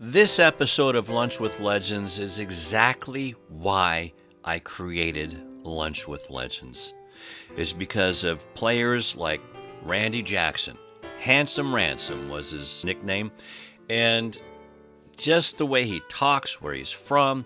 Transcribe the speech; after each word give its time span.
This 0.00 0.38
episode 0.38 0.94
of 0.94 1.08
Lunch 1.08 1.40
with 1.40 1.58
Legends 1.58 2.20
is 2.20 2.38
exactly 2.38 3.34
why 3.48 4.12
I 4.44 4.60
created 4.60 5.44
Lunch 5.64 6.06
with 6.06 6.30
Legends. 6.30 6.94
It's 7.56 7.72
because 7.72 8.22
of 8.22 8.54
players 8.54 9.16
like 9.16 9.40
Randy 9.82 10.22
Jackson. 10.22 10.78
Handsome 11.18 11.74
Ransom 11.74 12.28
was 12.28 12.52
his 12.52 12.84
nickname. 12.84 13.32
And 13.90 14.38
just 15.16 15.58
the 15.58 15.66
way 15.66 15.84
he 15.84 16.00
talks, 16.08 16.62
where 16.62 16.74
he's 16.74 16.92
from, 16.92 17.44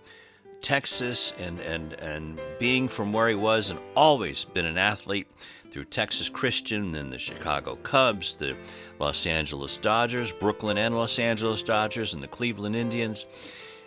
Texas, 0.61 1.33
and, 1.39 1.59
and, 1.59 1.95
and 1.95 2.39
being 2.59 2.87
from 2.87 3.15
where 3.15 3.31
he 3.31 3.35
was 3.35 3.71
and 3.71 3.81
always 3.97 4.45
been 4.45 4.67
an 4.67 4.77
athlete 4.77 5.27
through 5.73 5.85
Texas 5.87 6.29
Christian, 6.29 6.93
then 6.93 7.09
the 7.09 7.19
Chicago 7.19 7.77
Cubs, 7.77 8.37
the 8.37 8.55
Los 8.99 9.27
Angeles 9.27 9.79
Dodgers, 9.79 10.31
Brooklyn 10.31 10.77
and 10.77 10.95
Los 10.95 11.19
Angeles 11.19 11.63
Dodgers, 11.63 12.13
and 12.13 12.23
the 12.23 12.29
Cleveland 12.29 12.77
Indians. 12.77 13.25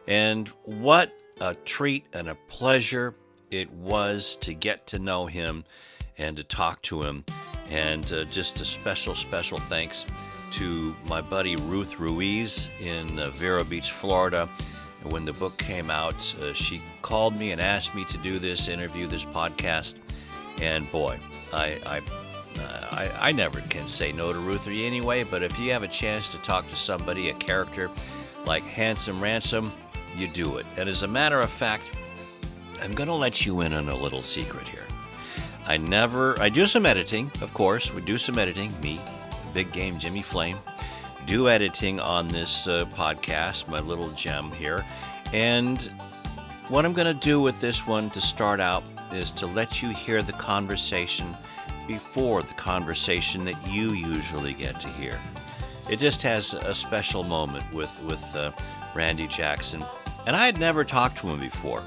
And 0.07 0.47
what 0.63 1.15
a 1.39 1.53
treat 1.53 2.05
and 2.11 2.27
a 2.27 2.35
pleasure 2.47 3.15
it 3.51 3.71
was 3.71 4.35
to 4.41 4.55
get 4.55 4.87
to 4.87 4.99
know 4.99 5.27
him 5.27 5.63
and 6.17 6.35
to 6.37 6.43
talk 6.43 6.81
to 6.83 7.01
him. 7.01 7.23
And 7.69 8.11
uh, 8.11 8.25
just 8.25 8.59
a 8.61 8.65
special, 8.65 9.13
special 9.13 9.59
thanks 9.59 10.05
to 10.53 10.95
my 11.07 11.21
buddy 11.21 11.55
Ruth 11.55 11.99
Ruiz 11.99 12.71
in 12.79 13.19
uh, 13.19 13.29
Vero 13.29 13.63
Beach, 13.63 13.91
Florida. 13.91 14.49
When 15.11 15.23
the 15.23 15.33
book 15.33 15.55
came 15.59 15.91
out, 15.91 16.33
uh, 16.41 16.53
she 16.53 16.81
called 17.03 17.37
me 17.37 17.51
and 17.51 17.61
asked 17.61 17.93
me 17.93 18.05
to 18.05 18.17
do 18.17 18.39
this 18.39 18.67
interview, 18.67 19.05
this 19.05 19.25
podcast. 19.25 19.95
And 20.59 20.89
boy, 20.91 21.19
I, 21.55 21.79
I, 21.85 21.97
uh, 22.59 22.87
I, 22.91 23.29
I 23.29 23.31
never 23.31 23.61
can 23.61 23.87
say 23.87 24.11
no 24.11 24.33
to 24.33 24.39
Ruth 24.39 24.67
anyway, 24.67 25.23
but 25.23 25.41
if 25.41 25.57
you 25.57 25.71
have 25.71 25.83
a 25.83 25.87
chance 25.87 26.27
to 26.29 26.37
talk 26.39 26.69
to 26.69 26.75
somebody, 26.75 27.29
a 27.29 27.33
character 27.33 27.89
like 28.45 28.63
Handsome 28.63 29.21
Ransom, 29.21 29.71
you 30.17 30.27
do 30.27 30.57
it. 30.57 30.65
And 30.77 30.87
as 30.89 31.03
a 31.03 31.07
matter 31.07 31.39
of 31.39 31.49
fact, 31.49 31.97
I'm 32.81 32.91
going 32.91 33.07
to 33.07 33.15
let 33.15 33.45
you 33.45 33.61
in 33.61 33.73
on 33.73 33.89
a 33.89 33.95
little 33.95 34.21
secret 34.21 34.67
here. 34.67 34.85
I 35.67 35.77
never, 35.77 36.39
I 36.39 36.49
do 36.49 36.65
some 36.65 36.85
editing, 36.85 37.31
of 37.41 37.53
course. 37.53 37.93
We 37.93 38.01
do 38.01 38.17
some 38.17 38.37
editing. 38.37 38.71
Me, 38.81 38.99
Big 39.53 39.71
Game 39.71 39.97
Jimmy 39.97 40.21
Flame, 40.21 40.57
do 41.25 41.49
editing 41.49 41.99
on 41.99 42.27
this 42.27 42.67
uh, 42.67 42.85
podcast, 42.93 43.67
my 43.67 43.79
little 43.79 44.11
gem 44.11 44.51
here. 44.51 44.85
And 45.33 45.81
what 46.67 46.85
I'm 46.85 46.93
going 46.93 47.07
to 47.07 47.19
do 47.19 47.39
with 47.39 47.59
this 47.61 47.87
one 47.87 48.09
to 48.11 48.21
start 48.21 48.59
out 48.59 48.83
is 49.11 49.31
to 49.31 49.47
let 49.47 49.81
you 49.81 49.89
hear 49.89 50.21
the 50.21 50.33
conversation 50.33 51.35
before 51.87 52.41
the 52.41 52.53
conversation 52.53 53.45
that 53.45 53.67
you 53.67 53.91
usually 53.91 54.53
get 54.53 54.79
to 54.79 54.87
hear. 54.89 55.19
It 55.89 55.99
just 55.99 56.21
has 56.23 56.53
a 56.53 56.73
special 56.73 57.23
moment 57.23 57.63
with, 57.73 57.97
with 58.03 58.35
uh, 58.35 58.51
Randy 58.95 59.27
Jackson. 59.27 59.83
And 60.25 60.35
I 60.35 60.45
had 60.45 60.59
never 60.59 60.83
talked 60.83 61.17
to 61.19 61.29
him 61.29 61.39
before. 61.39 61.83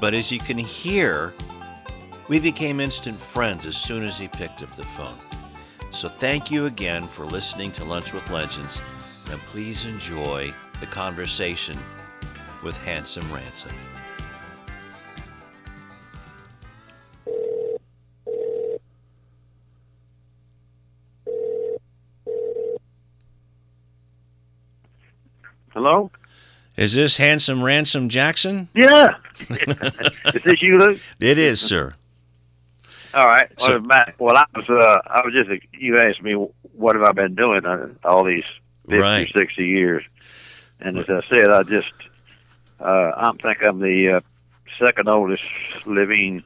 But 0.00 0.12
as 0.12 0.30
you 0.30 0.38
can 0.38 0.58
hear, 0.58 1.32
we 2.28 2.38
became 2.38 2.80
instant 2.80 3.18
friends 3.18 3.64
as 3.66 3.76
soon 3.76 4.04
as 4.04 4.18
he 4.18 4.28
picked 4.28 4.62
up 4.62 4.74
the 4.76 4.82
phone. 4.82 5.16
So 5.90 6.08
thank 6.08 6.50
you 6.50 6.66
again 6.66 7.06
for 7.06 7.24
listening 7.24 7.70
to 7.72 7.84
Lunch 7.84 8.12
with 8.12 8.28
Legends, 8.28 8.82
and 9.30 9.40
please 9.42 9.86
enjoy 9.86 10.52
the 10.80 10.86
conversation 10.86 11.78
with 12.62 12.76
Handsome 12.78 13.32
Ransom. 13.32 13.70
Is 26.84 26.92
this 26.92 27.16
Handsome 27.16 27.62
Ransom 27.62 28.10
Jackson? 28.10 28.68
Yeah. 28.74 29.14
is 29.40 30.42
this 30.42 30.60
you, 30.60 30.76
Lou? 30.76 30.98
It 31.18 31.38
is, 31.38 31.58
sir. 31.58 31.94
All 33.14 33.26
right. 33.26 33.48
So- 33.58 33.72
well, 33.78 33.80
Matt, 33.80 34.14
well, 34.18 34.36
I 34.36 34.44
was, 34.54 34.68
uh, 34.68 35.00
I 35.06 35.22
was 35.24 35.32
just, 35.32 35.64
you 35.72 35.98
asked 35.98 36.22
me 36.22 36.34
what 36.74 36.94
have 36.94 37.04
I 37.04 37.12
been 37.12 37.34
doing 37.34 37.64
uh, 37.64 37.88
all 38.04 38.22
these 38.22 38.44
50, 38.86 38.98
Right. 38.98 39.32
60 39.34 39.66
years. 39.66 40.04
And 40.78 40.98
as 40.98 41.08
I 41.08 41.22
said, 41.30 41.48
I 41.48 41.62
just, 41.62 41.90
uh, 42.80 43.12
I 43.16 43.32
think 43.40 43.62
I'm 43.62 43.78
the 43.80 44.16
uh, 44.16 44.20
second 44.78 45.08
oldest 45.08 45.42
living 45.86 46.42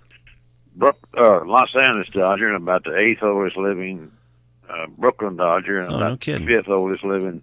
Brook, 0.76 0.96
uh, 1.18 1.44
Los 1.46 1.74
Angeles 1.74 2.10
Dodger 2.10 2.46
and 2.54 2.56
about 2.62 2.84
the 2.84 2.96
eighth 2.96 3.24
oldest 3.24 3.56
living 3.56 4.12
uh, 4.70 4.86
Brooklyn 4.96 5.34
Dodger 5.34 5.80
and 5.80 5.92
Oh, 5.92 5.96
about 5.96 6.24
no 6.28 6.38
the 6.38 6.46
fifth 6.46 6.68
oldest 6.68 7.02
living 7.02 7.42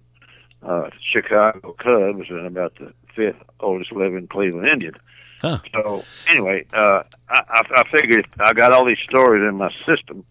uh, 0.65 0.89
Chicago 1.01 1.73
Cubs 1.73 2.29
and 2.29 2.45
about 2.45 2.75
the 2.75 2.93
fifth 3.15 3.41
oldest 3.59 3.91
living 3.91 4.27
Cleveland 4.27 4.67
Indian. 4.67 4.95
Huh. 5.41 5.59
So 5.73 6.03
anyway, 6.27 6.65
uh, 6.73 7.03
I, 7.29 7.41
I, 7.49 7.61
I 7.75 7.83
figured 7.89 8.27
I 8.39 8.53
got 8.53 8.73
all 8.73 8.85
these 8.85 8.99
stories 8.99 9.47
in 9.47 9.55
my 9.55 9.71
system, 9.85 10.25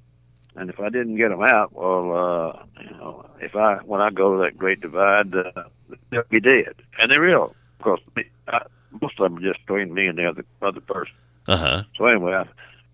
and 0.56 0.70
if 0.70 0.80
I 0.80 0.88
didn't 0.88 1.16
get 1.16 1.28
them 1.28 1.42
out, 1.42 1.72
well, 1.72 2.16
uh, 2.16 2.82
you 2.82 2.90
know, 2.96 3.26
if 3.40 3.54
I 3.54 3.76
when 3.84 4.00
I 4.00 4.10
go 4.10 4.36
to 4.36 4.42
that 4.42 4.58
Great 4.58 4.80
Divide, 4.80 5.34
uh, 5.34 5.64
they'll 6.10 6.22
be 6.28 6.40
dead, 6.40 6.74
and 7.00 7.10
they 7.10 7.18
will. 7.18 7.54
Of 7.78 7.84
course, 7.84 8.00
me- 8.16 8.30
I, 8.48 8.62
most 9.00 9.18
of 9.20 9.24
them 9.24 9.38
are 9.38 9.52
just 9.52 9.64
between 9.66 9.94
me 9.94 10.06
and 10.06 10.18
the 10.18 10.26
other 10.28 10.44
other 10.62 10.80
person. 10.80 11.14
Uh 11.46 11.56
huh. 11.56 11.82
So 11.96 12.06
anyway, 12.06 12.32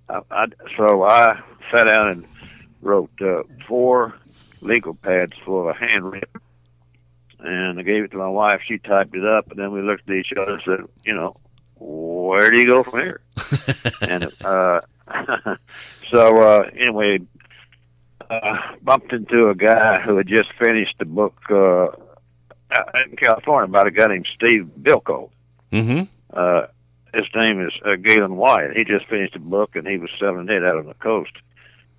I, 0.09 0.15
I, 0.15 0.23
I 0.31 0.47
so 0.77 1.03
I 1.05 1.41
sat 1.71 1.87
down 1.87 2.09
and 2.11 2.27
wrote 2.83 3.11
uh, 3.21 3.45
four 3.67 4.15
legal 4.61 4.95
pads 4.95 5.33
full 5.45 5.69
of 5.69 5.77
handwritten, 5.77 6.41
and 7.43 7.79
I 7.79 7.83
gave 7.83 8.05
it 8.05 8.11
to 8.13 8.17
my 8.19 8.29
wife. 8.29 8.61
She 8.67 8.79
typed 8.79 9.15
it 9.15 9.25
up, 9.25 9.51
and 9.51 9.59
then 9.59 9.73
we 9.73 9.83
looked 9.83 10.09
at 10.09 10.17
each 10.17 10.33
other 10.39 10.55
and 10.55 10.63
said, 10.63 10.81
you 11.05 11.15
know, 11.15 11.35
where 11.77 12.51
do 12.51 12.59
you 12.59 12.69
go 12.69 12.83
from 12.83 13.01
here? 13.01 13.21
and 14.03 14.31
uh, 14.45 14.81
so 16.11 16.43
uh, 16.43 16.71
anyway, 16.77 17.21
uh, 18.29 18.57
bumped 18.83 19.13
into 19.13 19.49
a 19.49 19.55
guy 19.55 20.01
who 20.01 20.17
had 20.17 20.27
just 20.27 20.53
finished 20.59 20.97
a 21.01 21.05
book 21.05 21.37
uh, 21.51 21.89
in 23.07 23.17
California 23.17 23.65
about 23.65 23.87
a 23.87 23.91
guy 23.91 24.07
named 24.07 24.29
Steve 24.35 24.71
Bilko 24.81 25.31
Mm-hmm. 25.73 26.03
uh, 26.33 26.67
his 27.15 27.27
name 27.35 27.61
is 27.61 27.73
uh, 27.85 27.97
Gaylon 27.97 28.37
White. 28.37 28.77
He 28.77 28.85
just 28.85 29.07
finished 29.07 29.37
a 29.37 29.41
book 29.41 29.77
and 29.77 29.87
he 29.87 29.99
was 29.99 30.11
selling 30.19 30.49
it 30.49 30.65
out 30.65 30.79
on 30.79 30.87
the 30.87 30.95
coast. 30.95 31.33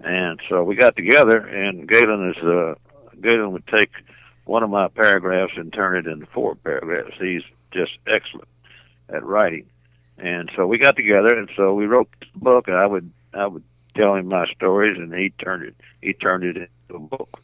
And 0.01 0.41
so 0.49 0.63
we 0.63 0.75
got 0.75 0.95
together, 0.95 1.37
and 1.37 1.87
Gaylon 1.87 2.31
is 2.31 2.43
uh, 2.43 2.75
Gaylon 3.21 3.51
would 3.51 3.67
take 3.67 3.91
one 4.51 4.63
of 4.63 4.69
my 4.69 4.89
paragraphs 4.89 5.53
and 5.55 5.71
turn 5.71 5.95
it 5.95 6.11
into 6.11 6.25
four 6.25 6.55
paragraphs. 6.55 7.15
He's 7.17 7.43
just 7.71 7.93
excellent 8.05 8.49
at 9.07 9.23
writing. 9.23 9.65
And 10.17 10.51
so 10.57 10.67
we 10.67 10.77
got 10.77 10.97
together, 10.97 11.39
and 11.39 11.49
so 11.55 11.73
we 11.73 11.85
wrote 11.85 12.09
this 12.19 12.29
book. 12.35 12.67
And 12.67 12.75
I 12.75 12.85
would 12.85 13.09
I 13.33 13.47
would 13.47 13.63
tell 13.95 14.15
him 14.15 14.27
my 14.27 14.45
stories, 14.47 14.97
and 14.97 15.13
he 15.13 15.29
turned 15.29 15.63
it 15.63 15.75
he 16.01 16.11
turned 16.11 16.43
it 16.43 16.57
into 16.57 16.95
a 16.95 16.99
book. 16.99 17.39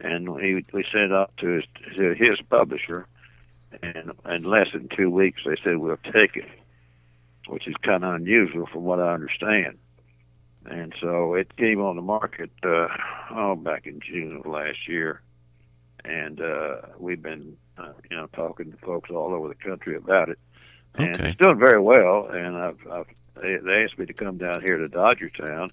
And 0.00 0.28
he 0.40 0.64
we 0.72 0.82
sent 0.82 1.04
it 1.04 1.12
out 1.12 1.30
to 1.38 1.46
his 1.46 1.64
to 1.96 2.14
his 2.14 2.40
publisher, 2.50 3.06
and 3.80 4.10
in 4.28 4.42
less 4.42 4.72
than 4.72 4.88
two 4.88 5.10
weeks 5.10 5.42
they 5.46 5.56
said 5.62 5.76
we'll 5.76 5.96
take 6.12 6.34
it, 6.34 6.48
which 7.46 7.68
is 7.68 7.74
kind 7.82 8.04
of 8.04 8.16
unusual 8.16 8.66
from 8.66 8.82
what 8.82 8.98
I 8.98 9.14
understand. 9.14 9.78
And 10.66 10.92
so 11.00 11.34
it 11.34 11.56
came 11.56 11.80
on 11.80 11.94
the 11.94 12.02
market 12.02 12.50
uh, 12.64 12.88
oh 13.30 13.54
back 13.54 13.86
in 13.86 14.00
June 14.00 14.38
of 14.38 14.44
last 14.46 14.88
year, 14.88 15.22
and 16.08 16.40
uh, 16.40 16.76
we've 16.98 17.22
been 17.22 17.56
uh, 17.76 17.92
you 18.10 18.16
know 18.16 18.26
talking 18.34 18.72
to 18.72 18.78
folks 18.78 19.10
all 19.10 19.32
over 19.34 19.48
the 19.48 19.54
country 19.54 19.96
about 19.96 20.28
it, 20.30 20.38
and 20.94 21.14
Okay. 21.14 21.28
it's 21.30 21.36
doing 21.36 21.58
very 21.58 21.80
well. 21.80 22.26
And 22.26 22.56
I've, 22.56 22.86
I've 22.90 23.06
they, 23.40 23.56
they 23.58 23.84
asked 23.84 23.98
me 23.98 24.06
to 24.06 24.14
come 24.14 24.38
down 24.38 24.62
here 24.62 24.78
to 24.78 24.88
Dodgertown 24.88 25.70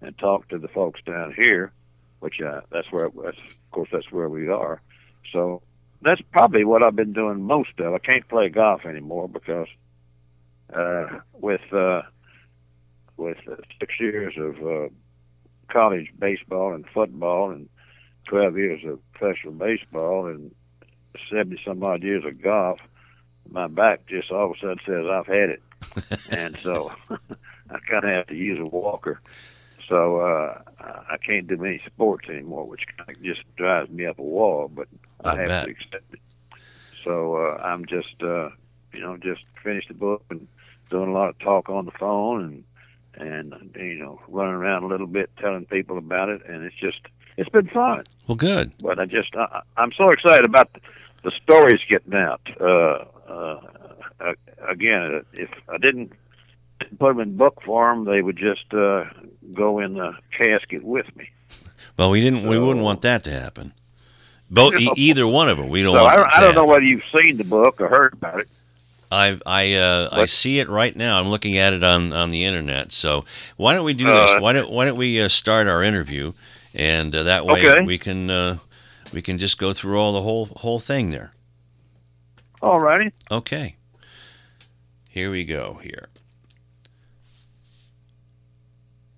and 0.00 0.16
talk 0.18 0.48
to 0.48 0.58
the 0.58 0.68
folks 0.68 1.00
down 1.04 1.34
here, 1.36 1.72
which 2.20 2.40
uh, 2.40 2.62
that's 2.70 2.90
where 2.90 3.10
that's, 3.22 3.38
of 3.38 3.70
course 3.72 3.88
that's 3.92 4.10
where 4.10 4.28
we 4.28 4.48
are. 4.48 4.80
So 5.32 5.62
that's 6.00 6.22
probably 6.32 6.64
what 6.64 6.82
I've 6.82 6.96
been 6.96 7.12
doing 7.12 7.42
most 7.42 7.78
of. 7.78 7.92
I 7.92 7.98
can't 7.98 8.26
play 8.28 8.48
golf 8.48 8.84
anymore 8.86 9.28
because 9.28 9.68
uh, 10.72 11.18
with 11.34 11.72
uh, 11.72 12.02
with 13.16 13.38
uh, 13.50 13.56
six 13.78 13.94
years 14.00 14.34
of 14.38 14.56
uh, 14.66 14.88
college 15.68 16.10
baseball 16.18 16.72
and 16.72 16.84
football 16.94 17.50
and 17.50 17.68
twelve 18.24 18.56
years 18.56 18.84
of 18.84 19.00
professional 19.12 19.52
baseball 19.52 20.26
and 20.26 20.54
seventy 21.30 21.60
some 21.64 21.82
odd 21.82 22.02
years 22.02 22.24
of 22.24 22.40
golf, 22.42 22.80
my 23.50 23.66
back 23.66 24.06
just 24.06 24.30
all 24.30 24.50
of 24.50 24.56
a 24.56 24.60
sudden 24.60 24.80
says 24.86 25.06
I've 25.10 25.26
had 25.26 25.50
it, 25.50 25.62
and 26.30 26.56
so 26.62 26.90
I 27.10 27.78
kind 27.90 28.04
of 28.04 28.10
have 28.10 28.26
to 28.28 28.36
use 28.36 28.58
a 28.58 28.64
walker. 28.64 29.20
So 29.88 30.20
uh, 30.20 30.62
I 30.80 31.14
I 31.14 31.16
can't 31.18 31.46
do 31.46 31.56
many 31.56 31.82
sports 31.86 32.28
anymore, 32.28 32.66
which 32.66 32.86
kind 32.96 33.10
of 33.10 33.22
just 33.22 33.42
drives 33.56 33.90
me 33.90 34.06
up 34.06 34.18
a 34.18 34.22
wall. 34.22 34.70
But 34.72 34.88
I, 35.24 35.30
I 35.30 35.36
have 35.36 35.48
bet. 35.48 35.64
to 35.66 35.70
accept 35.70 36.14
it. 36.14 36.20
So 37.04 37.36
uh, 37.36 37.60
I'm 37.62 37.84
just, 37.86 38.22
uh, 38.22 38.50
you 38.92 39.00
know, 39.00 39.16
just 39.16 39.42
finished 39.62 39.88
the 39.88 39.94
book 39.94 40.24
and 40.30 40.46
doing 40.90 41.08
a 41.08 41.12
lot 41.12 41.30
of 41.30 41.38
talk 41.38 41.68
on 41.68 41.84
the 41.84 41.92
phone 41.92 42.44
and 42.44 42.64
and 43.14 43.70
you 43.76 43.96
know 43.96 44.20
running 44.28 44.54
around 44.54 44.84
a 44.84 44.86
little 44.86 45.06
bit 45.06 45.30
telling 45.38 45.66
people 45.66 45.98
about 45.98 46.28
it, 46.28 46.42
and 46.46 46.64
it's 46.64 46.76
just 46.76 47.00
it's 47.36 47.48
been 47.50 47.68
fun. 47.68 48.04
Well, 48.26 48.36
good. 48.36 48.72
But 48.80 48.98
I 48.98 49.06
just 49.06 49.34
I, 49.36 49.62
I'm 49.76 49.92
so 49.92 50.08
excited 50.08 50.44
about 50.44 50.72
the 50.72 50.80
the 51.24 51.30
stories 51.42 51.80
getting 51.88 52.14
out. 52.14 52.40
Uh, 52.60 53.04
uh, 53.28 53.60
uh, 54.20 54.32
again, 54.68 55.24
if 55.32 55.50
I 55.68 55.78
didn't 55.78 56.12
put 56.98 57.08
them 57.10 57.20
in 57.20 57.36
book 57.36 57.62
form, 57.62 58.04
they 58.04 58.22
would 58.22 58.36
just 58.36 58.72
uh, 58.74 59.04
go 59.54 59.78
in 59.78 59.94
the 59.94 60.14
casket 60.36 60.82
with 60.82 61.06
me. 61.16 61.30
Well, 61.96 62.10
we 62.10 62.20
didn't. 62.20 62.42
We 62.46 62.58
wouldn't 62.58 62.84
want 62.84 63.02
that 63.02 63.22
to 63.24 63.30
happen. 63.30 63.72
Both, 64.50 64.74
e- 64.74 64.90
either 64.96 65.26
one 65.26 65.48
of 65.48 65.56
them. 65.58 65.68
We 65.68 65.82
don't. 65.82 65.94
So 65.94 66.02
want 66.02 66.12
I, 66.12 66.16
that 66.16 66.22
don't- 66.22 66.30
to 66.30 66.36
I 66.36 66.40
don't 66.40 66.54
know 66.54 66.64
whether 66.64 66.82
you've 66.84 67.04
seen 67.16 67.36
the 67.36 67.44
book 67.44 67.80
or 67.80 67.88
heard 67.88 68.12
about 68.14 68.40
it. 68.42 68.48
I 69.12 69.38
I 69.46 69.74
uh, 69.74 70.08
I 70.10 70.24
see 70.26 70.58
it 70.58 70.68
right 70.68 70.94
now. 70.96 71.20
I'm 71.20 71.28
looking 71.28 71.56
at 71.58 71.72
it 71.74 71.84
on, 71.84 72.12
on 72.14 72.30
the 72.30 72.44
internet. 72.44 72.92
So 72.92 73.24
why 73.58 73.74
don't 73.74 73.84
we 73.84 73.92
do 73.94 74.08
Uh, 74.08 74.22
this? 74.26 74.40
Why 74.40 74.52
don't 74.54 74.70
Why 74.70 74.86
don't 74.86 74.96
we 74.96 75.20
uh, 75.22 75.28
start 75.28 75.66
our 75.68 75.82
interview, 75.84 76.32
and 76.74 77.14
uh, 77.14 77.22
that 77.24 77.44
way 77.46 77.68
Okay. 77.68 77.84
we 77.84 77.98
can 77.98 78.30
uh, 78.30 78.58
we 79.12 79.22
can 79.22 79.38
just 79.38 79.58
go 79.58 79.72
through 79.72 79.98
all 79.98 80.12
the 80.12 80.22
whole 80.22 80.46
whole 80.56 80.80
thing 80.80 81.10
there. 81.10 81.32
All 82.60 82.80
righty. 82.80 83.10
Okay. 83.30 83.76
Here 85.08 85.30
we 85.30 85.44
go. 85.44 85.78
Here. 85.82 86.08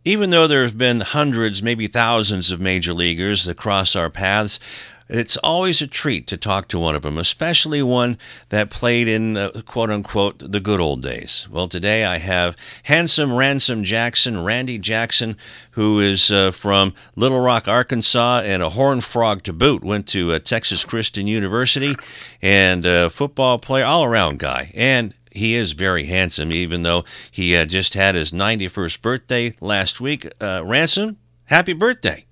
Even 0.06 0.30
though 0.30 0.46
there 0.46 0.62
have 0.62 0.76
been 0.76 1.00
hundreds, 1.00 1.62
maybe 1.62 1.86
thousands 1.86 2.50
of 2.50 2.60
major 2.60 2.92
leaguers 2.92 3.44
that 3.44 3.56
cross 3.56 3.96
our 3.96 4.10
paths, 4.10 4.60
it's 5.08 5.36
always 5.38 5.82
a 5.82 5.86
treat 5.86 6.26
to 6.28 6.36
talk 6.36 6.68
to 6.68 6.78
one 6.78 6.94
of 6.94 7.02
them, 7.02 7.18
especially 7.18 7.82
one 7.82 8.16
that 8.48 8.70
played 8.70 9.06
in 9.06 9.36
uh, 9.36 9.50
quote 9.66 9.90
unquote 9.90 10.38
the 10.38 10.60
good 10.60 10.80
old 10.80 11.02
days. 11.02 11.46
Well, 11.50 11.68
today 11.68 12.04
I 12.04 12.18
have 12.18 12.56
handsome 12.84 13.34
Ransom 13.34 13.84
Jackson, 13.84 14.42
Randy 14.42 14.78
Jackson, 14.78 15.36
who 15.72 16.00
is 16.00 16.30
uh, 16.30 16.52
from 16.52 16.94
Little 17.16 17.40
Rock, 17.40 17.68
Arkansas, 17.68 18.42
and 18.44 18.62
a 18.62 18.70
horn 18.70 19.00
frog 19.00 19.42
to 19.44 19.52
boot. 19.52 19.84
Went 19.84 20.06
to 20.08 20.32
uh, 20.32 20.38
Texas 20.38 20.84
Christian 20.84 21.26
University, 21.26 21.94
and 22.40 22.86
a 22.86 23.10
football 23.10 23.58
player, 23.58 23.84
all 23.84 24.04
around 24.04 24.38
guy. 24.38 24.72
And 24.74 25.14
he 25.30 25.54
is 25.54 25.72
very 25.72 26.04
handsome, 26.04 26.52
even 26.52 26.82
though 26.82 27.04
he 27.30 27.62
just 27.66 27.94
had 27.94 28.14
his 28.14 28.30
91st 28.30 29.02
birthday 29.02 29.52
last 29.60 30.00
week. 30.00 30.32
Uh, 30.40 30.62
Ransom, 30.64 31.18
happy 31.46 31.72
birthday. 31.72 32.24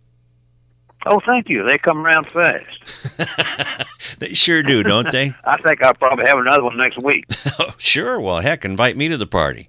Oh, 1.06 1.20
thank 1.26 1.49
you. 1.49 1.66
They 1.69 1.78
come 1.78 2.04
around 2.06 2.31
fast. 2.31 3.88
They 4.19 4.34
sure 4.34 4.62
do, 4.62 4.82
don't 4.84 5.10
they? 5.10 5.34
I 5.44 5.60
think 5.62 5.82
I'll 5.82 5.94
probably 5.94 6.26
have 6.26 6.38
another 6.38 6.62
one 6.62 6.76
next 6.76 7.02
week. 7.02 7.25
oh, 7.58 7.75
sure. 7.76 8.20
Well, 8.20 8.40
heck, 8.40 8.64
invite 8.64 8.96
me 8.96 9.08
to 9.08 9.16
the 9.16 9.26
party. 9.26 9.69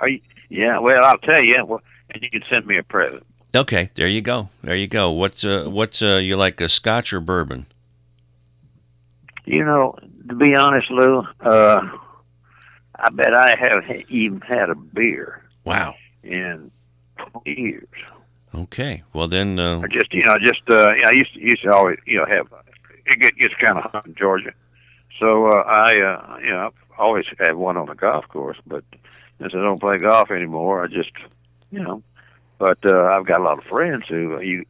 Are 0.00 0.08
you? 0.08 0.20
Yeah. 0.48 0.78
Well, 0.78 1.04
I'll 1.04 1.18
tell 1.18 1.42
you. 1.42 1.64
Well, 1.64 1.80
and 2.10 2.22
you 2.22 2.30
can 2.30 2.42
send 2.48 2.66
me 2.66 2.78
a 2.78 2.82
present. 2.84 3.24
Okay, 3.56 3.90
there 3.94 4.06
you 4.06 4.20
go. 4.20 4.50
There 4.62 4.76
you 4.76 4.86
go. 4.86 5.10
What's 5.10 5.44
uh, 5.44 5.66
what's 5.68 6.00
uh, 6.00 6.20
you 6.22 6.36
like, 6.36 6.60
a 6.60 6.68
Scotch 6.68 7.12
or 7.12 7.20
bourbon? 7.20 7.66
You 9.44 9.64
know, 9.64 9.96
to 10.28 10.34
be 10.34 10.54
honest, 10.54 10.90
Lou, 10.90 11.24
uh, 11.40 11.80
I 13.00 13.10
bet 13.10 13.34
I 13.34 13.56
haven't 13.58 14.10
even 14.10 14.40
had 14.42 14.70
a 14.70 14.74
beer 14.74 15.42
Wow. 15.64 15.94
in 16.22 16.70
20 17.32 17.60
years. 17.60 17.88
Okay. 18.54 19.02
Well 19.12 19.28
then, 19.28 19.58
uh, 19.58 19.80
I 19.80 19.88
just, 19.88 20.12
you 20.12 20.24
know, 20.24 20.34
I 20.34 20.38
just 20.38 20.62
uh, 20.70 20.88
I 20.88 21.12
used 21.12 21.34
to 21.34 21.40
used 21.40 21.62
to 21.62 21.72
always, 21.72 21.98
you 22.06 22.18
know, 22.18 22.26
have 22.26 22.46
it 23.06 23.20
get, 23.20 23.36
gets 23.36 23.54
kind 23.54 23.78
of 23.78 23.90
hot 23.90 24.06
in 24.06 24.14
Georgia, 24.14 24.52
so 25.18 25.48
uh, 25.48 25.62
I, 25.66 26.00
uh, 26.00 26.38
you 26.42 26.50
know, 26.50 26.66
I've 26.66 26.98
always 26.98 27.26
had 27.38 27.54
one 27.54 27.76
on 27.76 27.86
the 27.86 27.94
golf 27.94 28.28
course. 28.28 28.58
But 28.66 28.84
since 29.40 29.54
I 29.54 29.58
don't 29.58 29.80
play 29.80 29.98
golf 29.98 30.30
anymore, 30.30 30.84
I 30.84 30.88
just, 30.88 31.12
you 31.70 31.80
know, 31.80 32.02
but 32.58 32.78
uh, 32.84 33.04
I've 33.04 33.26
got 33.26 33.40
a 33.40 33.44
lot 33.44 33.58
of 33.58 33.64
friends 33.64 34.04
who 34.08 34.36
uh, 34.36 34.40
you, 34.40 34.64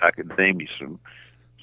I 0.00 0.10
could 0.10 0.36
name 0.38 0.60
you 0.60 0.68
some. 0.78 0.98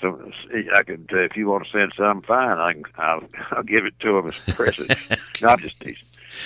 So 0.01 0.31
I 0.75 0.83
could, 0.83 1.09
uh, 1.13 1.19
if 1.19 1.35
you 1.35 1.50
want 1.50 1.65
to 1.65 1.71
send 1.71 1.92
some, 1.97 2.21
fine. 2.21 2.57
I 2.57 2.74
can, 2.74 2.85
I'll, 2.97 3.24
I'll 3.51 3.63
give 3.63 3.85
it 3.85 4.00
to 4.00 4.13
them 4.13 4.27
as 4.27 4.56
presents. 4.56 4.95
Not 5.42 5.59
just 5.59 5.80
these, 5.81 6.01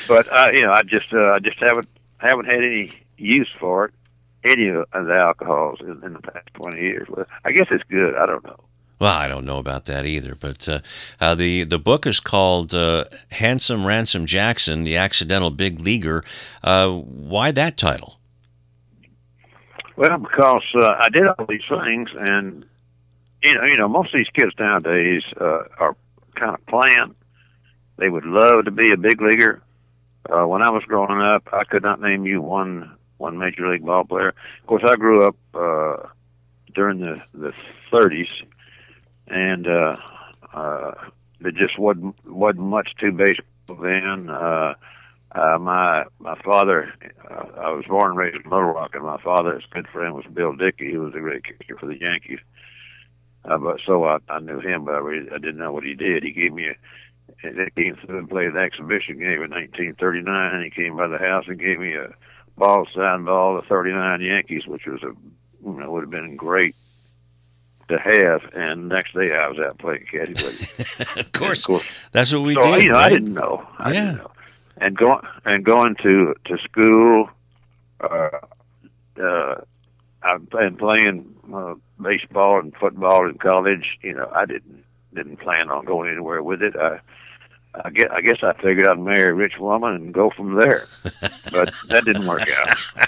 but 0.08 0.28
uh, 0.32 0.50
you 0.54 0.62
know, 0.62 0.72
I 0.72 0.82
just, 0.84 1.14
uh, 1.14 1.34
I 1.34 1.40
just 1.40 1.60
haven't, 1.60 1.88
haven't 2.18 2.46
had 2.46 2.64
any 2.64 2.92
use 3.18 3.50
for 3.60 3.86
it 3.86 3.94
any 4.44 4.68
of 4.68 4.86
the 4.92 5.20
alcohols 5.22 5.80
in, 5.82 6.02
in 6.04 6.14
the 6.14 6.20
past 6.20 6.48
20 6.62 6.80
years. 6.80 7.08
Well, 7.10 7.26
I 7.46 7.52
guess 7.52 7.68
it's 7.72 7.84
good. 7.90 8.16
I 8.16 8.26
don't 8.26 8.44
know. 8.44 8.60
well, 9.00 9.14
I 9.14 9.28
don't 9.28 9.46
know 9.46 9.58
about 9.58 9.86
that 9.86 10.06
either. 10.06 10.36
But 10.36 10.68
uh, 10.68 10.80
uh, 11.20 11.36
the 11.36 11.64
the 11.64 11.80
book 11.80 12.06
is 12.06 12.20
called 12.20 12.74
uh, 12.74 13.06
"Handsome 13.32 13.86
Ransom 13.86 14.26
Jackson: 14.26 14.84
The 14.84 14.98
Accidental 14.98 15.52
Big 15.52 15.80
Leaguer." 15.80 16.24
Uh, 16.64 16.92
why 16.92 17.52
that 17.52 17.78
title? 17.78 18.20
Well, 19.96 20.18
because 20.18 20.64
uh, 20.76 20.96
I 21.00 21.10
did 21.10 21.28
all 21.28 21.46
these 21.46 21.62
things, 21.70 22.10
and 22.18 22.66
you 23.44 23.54
know, 23.54 23.66
you 23.66 23.78
know, 23.78 23.88
most 23.88 24.14
of 24.14 24.18
these 24.18 24.30
kids 24.30 24.54
nowadays 24.60 25.24
uh, 25.40 25.64
are 25.78 25.96
kind 26.36 26.56
of 26.56 26.66
playing. 26.66 27.16
They 27.98 28.10
would 28.10 28.26
love 28.26 28.66
to 28.66 28.72
be 28.72 28.92
a 28.92 28.98
big 28.98 29.22
leaguer. 29.22 29.62
Uh, 30.30 30.48
when 30.48 30.62
I 30.62 30.72
was 30.72 30.84
growing 30.86 31.22
up, 31.22 31.48
I 31.52 31.64
could 31.66 31.84
not 31.84 32.02
name 32.02 32.26
you 32.26 32.42
one 32.42 32.96
one 33.18 33.38
major 33.38 33.70
league 33.70 33.86
ball 33.86 34.04
player. 34.04 34.30
Of 34.62 34.68
course, 34.68 34.84
I 34.86 34.96
grew 34.96 35.28
up 35.28 35.36
uh, 35.54 36.08
during 36.74 37.00
the 37.00 37.22
the 37.34 37.54
30s, 37.92 38.30
and 39.28 39.68
uh, 39.68 39.96
uh, 40.54 40.92
there 41.40 41.52
just 41.52 41.78
wasn't 41.78 42.16
wasn't 42.26 42.66
much 42.66 42.96
to 43.00 43.12
baseball 43.12 43.78
then. 43.82 44.30
Uh, 44.30 44.74
uh, 45.32 45.58
my 45.60 46.06
my 46.20 46.40
father, 46.42 46.94
uh, 47.30 47.46
I 47.60 47.72
was 47.72 47.86
born 47.88 48.12
and 48.12 48.18
raised 48.18 48.36
in 48.36 48.44
Little 48.44 48.74
Rock, 48.74 48.92
and 48.94 49.04
my 49.04 49.20
father's 49.22 49.64
good 49.72 49.88
friend 49.88 50.14
was 50.14 50.26
Bill 50.32 50.56
Dickey, 50.56 50.92
who 50.92 51.02
was 51.02 51.16
a 51.16 51.20
great 51.20 51.44
catcher 51.44 51.78
for 51.78 51.88
the 51.88 52.00
Yankees. 52.00 52.40
Uh, 53.46 53.58
but 53.58 53.80
so 53.86 54.06
I, 54.06 54.20
I 54.30 54.40
knew 54.40 54.60
him, 54.60 54.86
but 54.86 54.96
I, 54.96 55.00
really, 55.00 55.30
I 55.32 55.38
didn't 55.38 55.58
know 55.58 55.74
what 55.74 55.84
he 55.84 55.96
did. 55.96 56.24
He 56.24 56.32
gave 56.32 56.54
me 56.54 56.68
a 56.68 56.76
he 57.42 57.50
came 57.76 57.96
through 57.96 58.20
and 58.20 58.30
played 58.30 58.50
an 58.50 58.58
exhibition 58.58 59.18
game 59.18 59.44
in 59.44 59.52
1939. 59.52 60.56
And 60.56 60.64
he 60.64 60.70
came 60.70 60.96
by 60.96 61.08
the 61.08 61.18
house 61.18 61.46
and 61.48 61.60
gave 61.60 61.80
me 61.80 61.94
a 61.94 62.14
ball 62.58 62.88
signed 62.96 63.26
ball 63.26 63.58
of 63.58 63.66
39 63.66 64.22
Yankees, 64.22 64.66
which 64.68 64.86
was 64.86 65.02
a 65.04 65.08
you 65.66 65.74
know 65.80 65.92
would 65.92 66.02
have 66.04 66.10
been 66.10 66.36
great 66.36 66.76
to 67.90 67.98
have. 67.98 68.42
And 68.54 68.90
next 68.90 69.14
day 69.14 69.32
I 69.36 69.48
was 69.50 69.60
out 69.60 69.78
playing 69.78 70.06
caddy. 70.12 70.34
But 70.34 71.18
of 71.20 71.32
course, 71.32 71.60
of 71.62 71.66
course, 71.68 71.90
that's 72.12 72.34
what 72.34 72.44
we 72.44 72.56
so, 72.56 72.62
did. 72.64 72.84
you 72.86 72.90
know, 72.92 72.98
I 72.98 73.10
didn't 73.10 73.34
know. 73.34 73.66
I 73.78 73.94
Yeah. 73.94 74.02
didn't 74.06 74.18
know. 74.18 74.32
And 74.78 74.98
going 74.98 75.22
and 75.46 75.64
going 75.64 75.96
to 76.04 76.36
to 76.46 76.58
school, 76.58 77.30
uh, 78.02 78.30
uh, 79.22 79.56
I've 80.24 80.50
been 80.50 80.76
playing 80.78 81.36
uh, 81.54 81.76
baseball 82.02 82.60
and 82.60 82.76
football 82.76 83.30
in 83.30 83.38
college. 83.38 84.00
You 84.02 84.14
know, 84.16 84.30
I 84.34 84.46
didn't 84.46 84.84
didn't 85.14 85.38
plan 85.38 85.70
on 85.70 85.86
going 85.86 86.10
anywhere 86.10 86.42
with 86.42 86.64
it. 86.64 86.76
I 86.76 87.00
I 87.76 87.90
guess 87.90 88.08
I 88.12 88.22
guess 88.22 88.44
I 88.44 88.54
figured 88.54 88.88
I'd 88.88 89.00
marry 89.00 89.32
a 89.32 89.34
rich 89.34 89.58
woman 89.58 89.94
and 89.94 90.14
go 90.14 90.30
from 90.30 90.56
there, 90.56 90.86
but 91.52 91.74
that 91.90 92.06
didn't 92.06 92.28
work 92.28 92.48
out. 92.50 92.78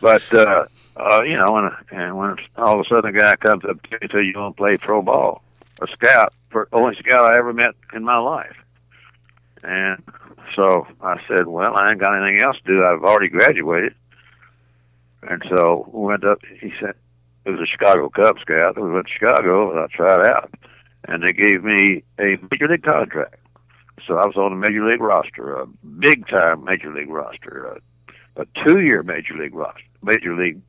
But 0.00 0.34
uh, 0.34 0.66
uh, 0.96 1.22
you 1.22 1.36
know, 1.36 1.56
and, 1.56 1.72
and 1.90 2.16
when 2.16 2.36
all 2.56 2.78
of 2.78 2.84
a 2.84 2.88
sudden 2.88 3.14
a 3.14 3.18
guy 3.18 3.36
comes 3.36 3.64
up 3.64 3.80
to 3.82 3.90
me 3.90 3.98
and 4.02 4.10
says, 4.10 4.26
"You 4.26 4.32
want 4.36 4.56
to 4.56 4.62
play 4.62 4.76
pro 4.76 5.02
ball?" 5.02 5.42
A 5.80 5.86
scout, 5.86 6.32
for 6.50 6.68
only 6.72 6.96
scout 6.96 7.32
I 7.32 7.38
ever 7.38 7.52
met 7.52 7.74
in 7.94 8.04
my 8.04 8.18
life, 8.18 8.56
and 9.62 10.02
so 10.54 10.86
I 11.00 11.20
said, 11.28 11.46
"Well, 11.46 11.74
I 11.76 11.90
ain't 11.90 12.00
got 12.00 12.20
anything 12.20 12.42
else 12.42 12.56
to 12.58 12.64
do. 12.64 12.84
I've 12.84 13.04
already 13.04 13.28
graduated." 13.28 13.94
And 15.22 15.42
so 15.48 15.88
we 15.92 16.06
went 16.06 16.24
up. 16.24 16.40
He 16.60 16.72
said 16.80 16.94
it 17.44 17.50
was 17.50 17.60
a 17.60 17.66
Chicago 17.66 18.08
Cub 18.08 18.38
Scout. 18.40 18.80
We 18.80 18.90
went 18.90 19.06
to 19.06 19.12
Chicago 19.12 19.70
and 19.70 19.80
I 19.80 19.86
tried 19.86 20.28
out, 20.28 20.50
and 21.04 21.22
they 21.22 21.32
gave 21.32 21.64
me 21.64 22.02
a 22.18 22.36
major 22.50 22.68
league 22.68 22.82
contract. 22.82 23.36
So 24.06 24.18
I 24.18 24.26
was 24.26 24.36
on 24.36 24.50
the 24.50 24.56
major 24.56 24.84
league 24.84 25.00
roster, 25.00 25.56
a 25.56 25.66
big 25.66 26.26
time 26.28 26.64
major 26.64 26.92
league 26.92 27.10
roster, 27.10 27.78
a, 28.36 28.42
a 28.42 28.46
two 28.64 28.80
year 28.80 29.02
major 29.02 29.34
league 29.34 29.54
roster, 29.54 29.82
major 30.02 30.34
league 30.34 30.60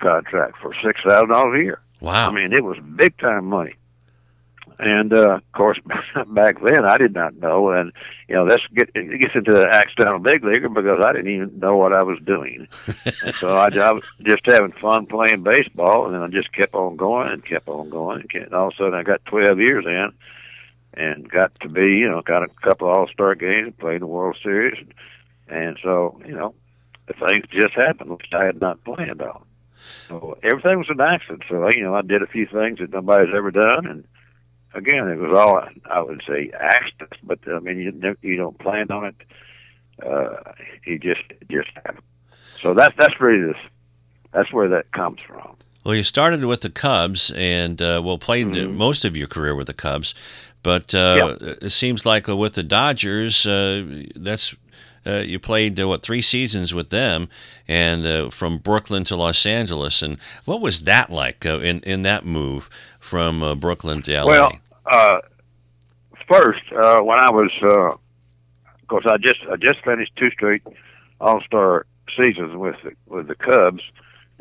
contract 0.00 0.58
for 0.60 0.74
six 0.84 1.00
thousand 1.06 1.30
dollars 1.30 1.60
a 1.60 1.64
year. 1.64 1.80
Wow. 2.00 2.30
I 2.30 2.34
mean, 2.34 2.52
it 2.52 2.62
was 2.62 2.78
big 2.96 3.16
time 3.18 3.46
money. 3.46 3.74
And 4.78 5.12
uh, 5.12 5.36
of 5.36 5.52
course, 5.52 5.78
back 6.28 6.56
then 6.62 6.84
I 6.84 6.98
did 6.98 7.14
not 7.14 7.34
know, 7.36 7.70
and 7.70 7.92
you 8.28 8.34
know, 8.34 8.46
that's 8.46 8.62
get 8.74 8.90
it 8.94 9.20
gets 9.20 9.34
into 9.34 9.52
the 9.52 9.66
accidental 9.68 10.18
big 10.18 10.44
leaguer 10.44 10.68
because 10.68 11.02
I 11.02 11.12
didn't 11.12 11.34
even 11.34 11.58
know 11.58 11.76
what 11.76 11.94
I 11.94 12.02
was 12.02 12.18
doing, 12.20 12.68
and 13.24 13.34
so 13.36 13.56
I, 13.56 13.68
I 13.68 13.92
was 13.92 14.02
just 14.22 14.44
having 14.44 14.72
fun 14.72 15.06
playing 15.06 15.42
baseball, 15.42 16.04
and 16.04 16.14
then 16.14 16.22
I 16.22 16.28
just 16.28 16.52
kept 16.52 16.74
on 16.74 16.96
going 16.96 17.30
and 17.32 17.44
kept 17.44 17.68
on 17.68 17.88
going, 17.88 18.20
and, 18.20 18.30
kept, 18.30 18.46
and 18.46 18.54
all 18.54 18.68
of 18.68 18.74
a 18.74 18.76
sudden 18.76 18.94
I 18.94 19.02
got 19.02 19.24
twelve 19.24 19.58
years 19.58 19.86
in, 19.86 20.12
and 20.96 21.28
got 21.28 21.58
to 21.60 21.68
be 21.68 21.96
you 21.96 22.08
know 22.08 22.22
got 22.22 22.42
a 22.42 22.48
couple 22.62 22.90
of 22.90 22.96
All 22.96 23.08
Star 23.08 23.34
games, 23.34 23.66
and 23.66 23.78
played 23.78 23.96
in 23.96 24.00
the 24.00 24.06
World 24.06 24.36
Series, 24.42 24.78
and 25.48 25.78
so 25.82 26.20
you 26.26 26.34
know, 26.34 26.54
the 27.06 27.14
things 27.14 27.44
just 27.50 27.74
happened 27.74 28.10
which 28.10 28.26
I 28.32 28.44
had 28.44 28.60
not 28.60 28.82
planned 28.84 29.22
on. 29.22 29.44
So 30.08 30.38
everything 30.42 30.78
was 30.78 30.90
an 30.90 31.00
accident. 31.00 31.44
So 31.48 31.68
you 31.70 31.82
know, 31.82 31.94
I 31.94 32.02
did 32.02 32.22
a 32.22 32.26
few 32.26 32.46
things 32.46 32.78
that 32.78 32.90
nobody's 32.90 33.34
ever 33.34 33.50
done, 33.50 33.86
and 33.86 34.04
again, 34.74 35.08
it 35.08 35.18
was 35.18 35.36
all 35.36 35.62
I 35.90 36.00
would 36.00 36.22
say 36.26 36.50
accidents. 36.58 37.16
But 37.22 37.40
I 37.46 37.58
mean, 37.60 37.78
you 37.78 38.16
you 38.22 38.36
don't 38.36 38.58
plan 38.58 38.90
on 38.90 39.06
it. 39.06 39.16
Uh, 40.04 40.52
you 40.84 40.98
just 40.98 41.22
it 41.30 41.48
just 41.48 41.68
happened. 41.74 42.02
So 42.60 42.74
that's 42.74 42.94
that's 42.96 43.20
really 43.20 43.46
this. 43.52 43.60
That's 44.32 44.52
where 44.52 44.68
that 44.68 44.92
comes 44.92 45.20
from. 45.22 45.56
Well, 45.84 45.94
you 45.94 46.02
started 46.02 46.44
with 46.44 46.62
the 46.62 46.70
Cubs, 46.70 47.30
and 47.36 47.80
uh, 47.80 48.02
well, 48.04 48.18
played 48.18 48.48
Mhm. 48.48 48.74
most 48.74 49.04
of 49.04 49.16
your 49.16 49.28
career 49.28 49.54
with 49.54 49.68
the 49.68 49.72
Cubs, 49.72 50.14
but 50.66 50.96
uh, 50.96 51.36
it 51.62 51.70
seems 51.70 52.04
like 52.04 52.28
uh, 52.28 52.36
with 52.36 52.54
the 52.54 52.64
Dodgers, 52.64 53.46
uh, 53.46 54.02
that's 54.16 54.52
uh, 55.06 55.22
you 55.24 55.38
played 55.38 55.78
uh, 55.78 55.86
what 55.86 56.02
three 56.02 56.20
seasons 56.20 56.74
with 56.74 56.90
them, 56.90 57.28
and 57.68 58.04
uh, 58.04 58.30
from 58.30 58.58
Brooklyn 58.58 59.04
to 59.04 59.14
Los 59.14 59.46
Angeles. 59.46 60.02
And 60.02 60.18
what 60.44 60.60
was 60.60 60.80
that 60.80 61.08
like 61.08 61.46
uh, 61.46 61.60
in 61.60 61.82
in 61.82 62.02
that 62.02 62.26
move 62.26 62.68
from 62.98 63.44
uh, 63.44 63.54
Brooklyn 63.54 64.02
to 64.02 64.20
LA? 64.20 64.26
Well, 64.26 64.52
uh, 64.86 65.18
first 66.28 66.64
uh, 66.72 66.98
when 66.98 67.20
I 67.20 67.30
was, 67.30 67.52
uh, 67.62 67.92
of 67.92 68.88
course, 68.88 69.06
I 69.08 69.18
just 69.18 69.38
I 69.48 69.54
just 69.54 69.84
finished 69.84 70.16
two 70.16 70.30
straight 70.30 70.64
All 71.20 71.40
Star 71.42 71.86
seasons 72.16 72.56
with 72.56 72.74
the, 72.82 72.90
with 73.06 73.28
the 73.28 73.36
Cubs, 73.36 73.84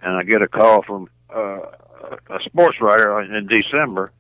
and 0.02 0.16
I 0.16 0.24
get 0.24 0.42
a 0.42 0.48
call 0.48 0.82
from 0.82 1.08
uh, 1.30 1.60
a 2.32 2.40
sports 2.46 2.82
writer 2.82 3.22
in 3.22 3.46
December, 3.46 4.12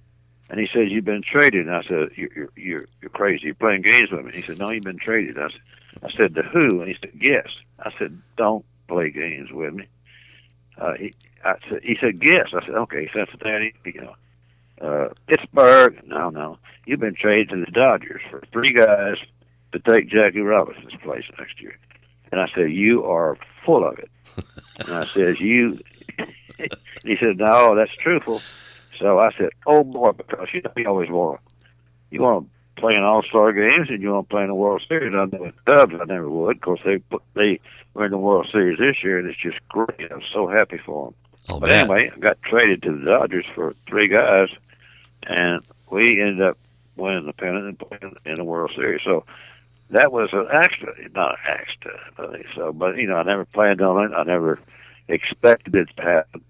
and 0.49 0.59
he 0.59 0.67
says 0.67 0.89
you've 0.89 1.05
been 1.05 1.23
traded. 1.23 1.67
And 1.67 1.75
I 1.75 1.83
said 1.83 2.09
you're 2.15 2.49
you're 2.55 2.85
you're, 3.01 3.09
crazy. 3.11 3.45
You're 3.45 3.55
playing 3.55 3.81
games 3.81 4.11
with 4.11 4.25
me. 4.25 4.31
He 4.33 4.41
said 4.41 4.59
no, 4.59 4.69
you've 4.69 4.83
been 4.83 4.99
traded. 4.99 5.37
I 5.37 5.49
said 5.49 5.61
I 6.03 6.11
said 6.11 6.35
to 6.35 6.43
who? 6.43 6.79
And 6.79 6.87
he 6.87 6.95
said 6.99 7.11
yes. 7.19 7.47
I 7.79 7.91
said 7.97 8.21
don't 8.37 8.65
play 8.87 9.09
games 9.09 9.51
with 9.51 9.73
me. 9.73 9.87
Uh, 10.77 10.93
he 10.93 11.13
I 11.43 11.55
said 11.69 11.81
he 11.83 11.97
said 11.99 12.19
yes. 12.21 12.49
I 12.53 12.65
said 12.65 12.75
okay, 12.75 13.09
Cincinnati, 13.13 13.73
you 13.85 14.01
know 14.01 14.15
uh, 14.81 15.09
Pittsburgh. 15.27 16.01
No, 16.05 16.29
no. 16.29 16.57
You've 16.85 16.99
been 16.99 17.15
traded 17.15 17.49
to 17.49 17.65
the 17.65 17.71
Dodgers 17.71 18.21
for 18.29 18.41
three 18.51 18.73
guys 18.73 19.17
to 19.71 19.79
take 19.79 20.09
Jackie 20.09 20.41
Robinson's 20.41 20.95
place 21.01 21.25
next 21.37 21.61
year. 21.61 21.77
And 22.31 22.41
I 22.41 22.47
said, 22.53 22.71
you 22.71 23.05
are 23.05 23.37
full 23.65 23.85
of 23.85 23.97
it. 23.99 24.09
and 24.79 24.95
I 24.95 25.05
says, 25.05 25.39
you. 25.39 25.79
he 27.03 27.17
said, 27.21 27.37
no, 27.37 27.75
that's 27.75 27.95
truthful. 27.95 28.41
So 28.99 29.19
I 29.19 29.31
said, 29.37 29.49
oh 29.65 29.83
boy, 29.83 30.11
because 30.11 30.47
you 30.53 30.61
know 30.61 30.71
you 30.75 30.87
always 30.87 31.09
want 31.09 31.39
you 32.11 32.21
want 32.21 32.45
to 32.45 32.81
play 32.81 32.95
in 32.95 33.03
All 33.03 33.23
Star 33.23 33.51
games 33.53 33.89
and 33.89 34.01
you 34.01 34.11
want 34.13 34.29
to 34.29 34.33
play 34.33 34.41
in 34.43 34.47
the 34.49 34.55
World 34.55 34.81
Series. 34.87 35.13
I 35.13 35.25
know 35.25 35.43
with 35.43 35.65
Cubs, 35.65 35.93
I 35.99 36.05
never 36.05 36.29
would. 36.29 36.57
Of 36.57 36.61
course, 36.61 36.81
they 36.85 36.97
put, 36.99 37.21
they 37.33 37.59
were 37.93 38.05
in 38.05 38.11
the 38.11 38.17
World 38.17 38.47
Series 38.51 38.79
this 38.79 39.03
year, 39.03 39.17
and 39.19 39.27
it's 39.29 39.39
just 39.39 39.57
great. 39.69 40.11
I'm 40.11 40.21
so 40.33 40.47
happy 40.47 40.77
for 40.77 41.05
them. 41.07 41.15
oh, 41.49 41.59
But 41.59 41.69
man. 41.69 41.79
anyway, 41.81 42.11
I 42.15 42.19
got 42.19 42.41
traded 42.41 42.83
to 42.83 42.97
the 42.97 43.05
Dodgers 43.05 43.45
for 43.53 43.73
three 43.87 44.07
guys, 44.07 44.49
and 45.23 45.61
we 45.89 46.21
ended 46.21 46.41
up 46.41 46.57
winning 46.97 47.25
the 47.25 47.33
pennant 47.33 47.65
and 47.65 47.79
playing 47.79 48.15
in 48.25 48.35
the 48.35 48.43
World 48.43 48.71
Series. 48.75 49.01
So 49.03 49.25
that 49.91 50.11
was 50.11 50.29
an 50.33 50.47
accident, 50.51 51.13
not 51.13 51.31
an 51.31 51.37
accident. 51.47 51.99
Think 52.33 52.47
so, 52.55 52.73
but 52.73 52.97
you 52.97 53.07
know, 53.07 53.15
I 53.17 53.23
never 53.23 53.45
planned 53.45 53.81
on 53.81 54.05
it. 54.11 54.15
I 54.15 54.23
never 54.23 54.59
expected 55.07 55.75
it 55.75 55.89
to 55.97 56.01
happen. 56.01 56.41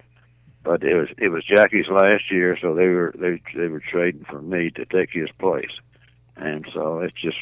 But 0.65 0.84
it 0.84 0.95
was 0.95 1.10
it 1.19 1.29
was 1.29 1.45
Jackie's 1.45 1.88
last 1.89 2.31
year, 2.31 2.57
so 2.60 2.74
they 2.74 2.88
were 2.88 3.13
they 3.15 3.39
they 3.55 3.67
were 3.67 3.79
trading 3.79 4.25
for 4.25 4.41
me 4.41 4.72
to 4.72 4.86
take 4.86 5.12
his 5.12 5.29
place, 5.38 5.69
and 6.36 6.65
so 6.74 7.00
it's 7.00 7.13
just 7.13 7.38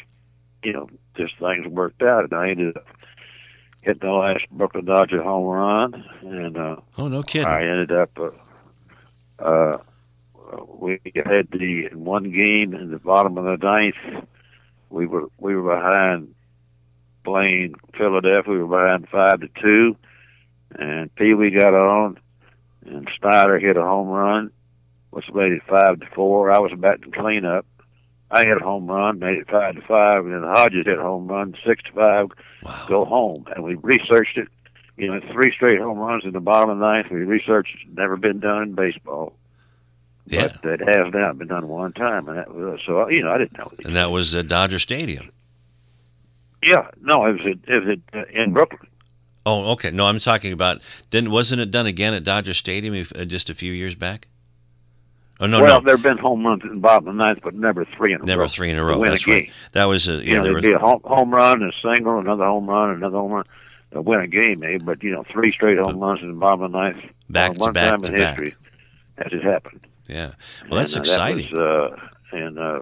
you 0.61 0.73
know 0.73 0.89
just 1.15 1.37
things 1.39 1.65
worked 1.65 2.03
out, 2.03 2.25
and 2.25 2.33
I 2.33 2.49
ended 2.49 2.75
up 2.75 2.85
hitting 3.81 4.01
the 4.01 4.13
last 4.13 4.43
Brooklyn 4.51 4.83
Dodger 4.83 5.23
home 5.23 5.45
run, 5.45 6.05
and. 6.21 6.57
uh 6.57 6.75
oh, 6.97 7.07
no 7.07 7.23
kidding. 7.23 7.47
I 7.47 7.61
ended 7.61 7.93
up. 7.93 8.11
Uh, 8.19 8.31
uh, 9.39 9.77
we 10.77 10.99
had 11.15 11.47
the 11.49 11.87
in 11.91 12.03
one 12.03 12.29
game 12.29 12.73
in 12.73 12.91
the 12.91 12.99
bottom 12.99 13.37
of 13.37 13.45
the 13.45 13.65
ninth. 13.65 14.25
We 14.89 15.07
were 15.07 15.29
we 15.37 15.55
were 15.55 15.75
behind 15.75 16.35
playing 17.23 17.75
Philadelphia. 17.97 18.51
We 18.51 18.63
were 18.63 18.83
behind 18.83 19.07
five 19.07 19.39
to 19.39 19.49
two, 19.61 19.95
and 20.77 21.13
Pee 21.15 21.33
Wee 21.33 21.51
got 21.51 21.73
on, 21.73 22.19
and 22.85 23.09
Snider 23.19 23.59
hit 23.59 23.77
a 23.77 23.81
home 23.81 24.07
run, 24.09 24.51
which 25.11 25.25
made 25.33 25.51
it 25.51 25.61
five 25.67 25.99
to 25.99 26.05
four. 26.15 26.51
I 26.51 26.59
was 26.59 26.71
batting 26.77 27.11
cleanup. 27.11 27.65
I 28.31 28.45
hit 28.45 28.57
a 28.57 28.63
home 28.63 28.87
run, 28.87 29.19
made 29.19 29.37
it 29.37 29.49
five 29.49 29.75
to 29.75 29.81
five, 29.81 30.25
and 30.25 30.33
then 30.33 30.43
Hodges 30.43 30.85
hit 30.85 30.97
a 30.97 31.01
home 31.03 31.27
run, 31.27 31.55
six 31.65 31.83
to 31.83 31.91
five 31.91 32.27
Wow. 32.63 32.85
go 32.87 33.05
home. 33.05 33.45
And 33.55 33.63
we 33.63 33.75
researched 33.75 34.37
it. 34.37 34.47
You 34.95 35.07
know, 35.07 35.19
three 35.31 35.51
straight 35.51 35.79
home 35.79 35.97
runs 35.97 36.23
in 36.23 36.33
the 36.33 36.39
bottom 36.39 36.69
of 36.69 36.77
the 36.79 36.85
ninth. 36.85 37.07
We 37.11 37.19
researched 37.21 37.75
it. 37.75 37.95
Never 37.97 38.15
been 38.15 38.39
done 38.39 38.61
in 38.63 38.73
baseball. 38.75 39.33
Yeah. 40.27 40.49
But 40.61 40.81
it 40.81 40.87
has 40.87 41.11
now 41.13 41.33
been 41.33 41.47
done 41.47 41.67
one 41.67 41.93
time. 41.93 42.27
And 42.29 42.37
that 42.37 42.53
was, 42.53 42.79
so, 42.85 43.09
you 43.09 43.23
know, 43.23 43.31
I 43.31 43.39
didn't 43.39 43.57
know. 43.57 43.71
And 43.83 43.95
that 43.95 44.11
was 44.11 44.33
at 44.35 44.47
Dodger 44.47 44.77
Stadium. 44.79 45.31
Yeah, 46.63 46.87
no, 47.01 47.25
it 47.25 47.33
was, 47.43 47.57
it 47.67 47.85
was 47.85 47.97
uh, 48.13 48.23
in 48.31 48.53
Brooklyn. 48.53 48.87
Oh, 49.45 49.71
okay. 49.73 49.91
No, 49.91 50.05
I'm 50.05 50.19
talking 50.19 50.53
about. 50.53 50.81
Didn't 51.09 51.31
wasn't 51.31 51.61
it 51.61 51.69
done 51.71 51.85
again 51.85 52.13
at 52.13 52.23
Dodger 52.23 52.53
Stadium 52.53 52.93
if, 52.93 53.11
uh, 53.15 53.25
just 53.25 53.49
a 53.49 53.53
few 53.53 53.73
years 53.73 53.95
back? 53.95 54.27
Oh 55.39 55.47
no, 55.47 55.61
well, 55.61 55.79
no, 55.81 55.85
there 55.85 55.95
have 55.95 56.03
been 56.03 56.17
home 56.17 56.45
runs 56.45 56.61
in 56.63 56.73
the 56.73 56.79
bottom 56.79 57.07
of 57.07 57.17
the 57.17 57.23
ninth, 57.25 57.39
but 57.43 57.53
never 57.53 57.83
three 57.83 58.13
in 58.13 58.21
a 58.21 58.25
never 58.25 58.43
row. 58.43 58.47
three 58.47 58.69
in 58.69 58.77
a 58.77 58.83
row. 58.83 58.99
win 58.99 59.09
a 59.09 59.11
That's 59.11 59.27
right. 59.27 59.45
game. 59.45 59.53
That 59.73 59.85
was 59.85 60.07
a 60.07 60.13
You 60.13 60.19
yeah. 60.21 60.33
know, 60.37 60.43
There 60.43 60.43
there'd 60.43 60.55
was, 60.55 60.63
be 60.63 60.71
a 60.71 60.79
home, 60.79 61.33
run, 61.33 61.63
a 61.63 61.71
single, 61.81 62.19
another 62.19 62.45
home 62.45 62.67
run, 62.69 62.91
another 62.91 63.17
home 63.17 63.31
run 63.33 63.43
to 63.91 64.01
win 64.01 64.21
a 64.21 64.27
game, 64.27 64.59
maybe. 64.59 64.77
But, 64.83 65.03
you 65.03 65.11
know, 65.11 65.25
three 65.31 65.51
straight 65.51 65.79
home 65.79 65.99
runs 65.99 66.21
in 66.21 66.27
the 66.29 66.33
bottom 66.35 66.61
of 66.61 66.71
the 66.71 66.77
ninth. 66.77 67.03
Back 67.29 67.51
uh, 67.51 67.53
to 67.55 67.59
one 67.59 67.73
back 67.73 67.89
time 67.91 68.01
to 68.03 68.07
in 68.09 68.15
back. 68.15 68.37
history 68.39 68.55
has 69.17 69.33
it 69.33 69.43
happened. 69.43 69.81
yeah. 70.07 70.31
Well, 70.69 70.79
that's 70.79 70.95
And, 70.95 71.01
uh, 71.01 71.09
exciting. 71.09 71.49
That 71.53 71.59
was 71.59 71.99
uh, 72.31 72.37
in 72.37 72.57
uh, 72.57 72.81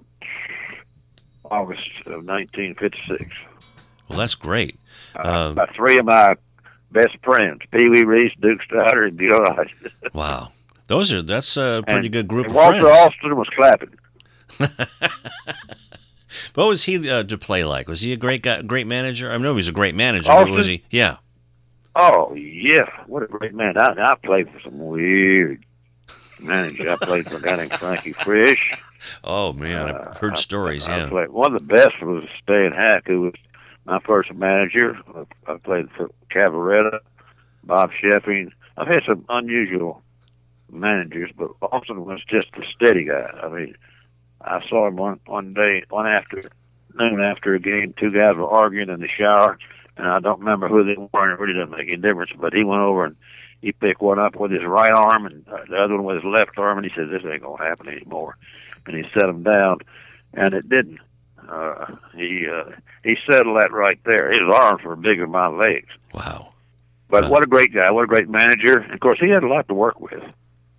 August 1.45 1.89
of 2.05 2.25
1956. 2.25 3.25
well, 4.09 4.19
that's 4.19 4.35
great. 4.35 4.77
Uh, 5.15 5.53
Um, 5.57 5.67
three 5.75 5.97
of 5.97 6.05
my 6.05 6.35
best 6.91 7.15
friends, 7.23 7.61
Pee 7.71 7.89
Wee 7.89 8.03
Reese, 8.03 8.33
Duke 8.41 8.61
Stoddard, 8.63 9.07
and 9.13 9.19
Gil 9.19 9.43
Hodges. 9.45 9.91
Wow. 10.13 10.51
Those 10.87 11.13
are 11.13 11.21
that's 11.21 11.55
a 11.57 11.83
pretty 11.85 12.07
And- 12.07 12.11
good 12.11 12.27
group 12.27 12.47
and 12.47 12.55
Walter 12.55 12.81
friends. 12.81 12.97
Austin 12.97 13.35
was 13.37 13.47
clapping. 13.55 13.95
What 16.55 16.67
was 16.67 16.83
he 16.85 17.09
uh, 17.09 17.23
to 17.23 17.37
play 17.37 17.63
like? 17.63 17.87
Was 17.89 18.01
he 18.01 18.13
a 18.13 18.17
great 18.17 18.41
guy, 18.41 18.61
great 18.61 18.87
manager? 18.87 19.31
I 19.31 19.37
know 19.37 19.51
he 19.53 19.57
was 19.57 19.67
a 19.69 19.73
great 19.73 19.95
manager. 19.95 20.27
But 20.29 20.49
was 20.49 20.65
he? 20.67 20.83
Yeah. 20.89 21.17
Oh 21.95 22.33
yeah, 22.35 22.87
what 23.07 23.21
a 23.23 23.27
great 23.27 23.53
man! 23.53 23.77
I, 23.77 23.93
I 23.97 24.15
played 24.23 24.49
for 24.49 24.59
some 24.61 24.79
weird 24.79 25.65
managers. 26.41 26.87
I 26.87 26.95
played 27.05 27.29
for 27.29 27.35
a 27.37 27.41
guy 27.41 27.57
named 27.57 27.73
Frankie 27.75 28.13
Frisch. 28.13 28.71
Oh 29.23 29.51
man, 29.53 29.87
I've 29.87 29.95
Uh, 29.95 30.13
heard 30.19 30.33
I- 30.33 30.35
stories. 30.35 30.87
I 30.87 30.97
Yeah. 30.99 31.09
played, 31.09 31.29
one 31.29 31.53
of 31.55 31.59
the 31.59 31.65
best 31.65 31.99
was 32.03 32.23
Stan 32.43 32.71
Hack, 32.71 33.07
who 33.07 33.21
was 33.21 33.33
my 33.85 33.99
first 33.99 34.33
manager. 34.33 34.97
I 35.47 35.57
played 35.57 35.89
for 35.91 36.09
Cavarretta, 36.33 36.99
Bob 37.63 37.91
Scheffing. 37.91 38.51
I've 38.77 38.87
had 38.87 39.03
some 39.05 39.25
unusual 39.29 40.01
managers, 40.71 41.31
but 41.35 41.51
Alston 41.61 42.05
was 42.05 42.23
just 42.27 42.47
a 42.53 42.65
steady 42.75 43.05
guy. 43.05 43.29
I 43.43 43.49
mean, 43.49 43.75
I 44.39 44.65
saw 44.67 44.87
him 44.87 44.95
one 44.95 45.19
one 45.25 45.53
day, 45.53 45.83
one 45.89 46.07
afternoon 46.07 46.49
after 47.21 47.53
a 47.53 47.59
game. 47.59 47.93
Two 47.97 48.11
guys 48.11 48.35
were 48.35 48.47
arguing 48.47 48.89
in 48.89 48.99
the 48.99 49.07
shower, 49.07 49.57
and 49.97 50.07
I 50.07 50.19
don't 50.19 50.39
remember 50.39 50.67
who 50.67 50.83
they 50.83 50.95
were, 50.97 51.31
it 51.31 51.39
really 51.39 51.53
doesn't 51.53 51.77
make 51.77 51.87
any 51.87 51.97
difference. 51.97 52.31
But 52.39 52.53
he 52.53 52.63
went 52.63 52.81
over 52.81 53.05
and 53.05 53.15
he 53.61 53.71
picked 53.71 54.01
one 54.01 54.19
up 54.19 54.35
with 54.35 54.51
his 54.51 54.63
right 54.63 54.91
arm, 54.91 55.25
and 55.25 55.47
uh, 55.47 55.57
the 55.69 55.75
other 55.75 55.95
one 55.95 56.05
with 56.05 56.23
his 56.23 56.25
left 56.25 56.57
arm, 56.57 56.79
and 56.79 56.85
he 56.85 56.93
said, 56.95 57.09
"This 57.09 57.23
ain't 57.25 57.43
gonna 57.43 57.63
happen 57.63 57.87
anymore." 57.89 58.37
And 58.85 58.95
he 58.95 59.03
set 59.13 59.27
them 59.27 59.43
down, 59.43 59.79
and 60.33 60.53
it 60.53 60.67
didn't. 60.67 60.99
Uh, 61.49 61.95
he 62.15 62.47
uh, 62.47 62.71
he 63.03 63.15
settled 63.29 63.59
that 63.59 63.71
right 63.71 63.99
there. 64.05 64.29
His 64.31 64.41
arms 64.53 64.83
were 64.83 64.95
bigger 64.95 65.23
than 65.23 65.31
my 65.31 65.47
legs. 65.47 65.89
Wow. 66.13 66.53
But 67.09 67.23
Wow. 67.25 67.29
what 67.31 67.43
a 67.43 67.47
great 67.47 67.73
guy! 67.73 67.91
What 67.91 68.03
a 68.03 68.07
great 68.07 68.29
manager! 68.29 68.79
And 68.79 68.93
of 68.93 68.99
course, 68.99 69.19
he 69.19 69.29
had 69.29 69.43
a 69.43 69.47
lot 69.47 69.67
to 69.67 69.73
work 69.73 69.99
with 69.99 70.23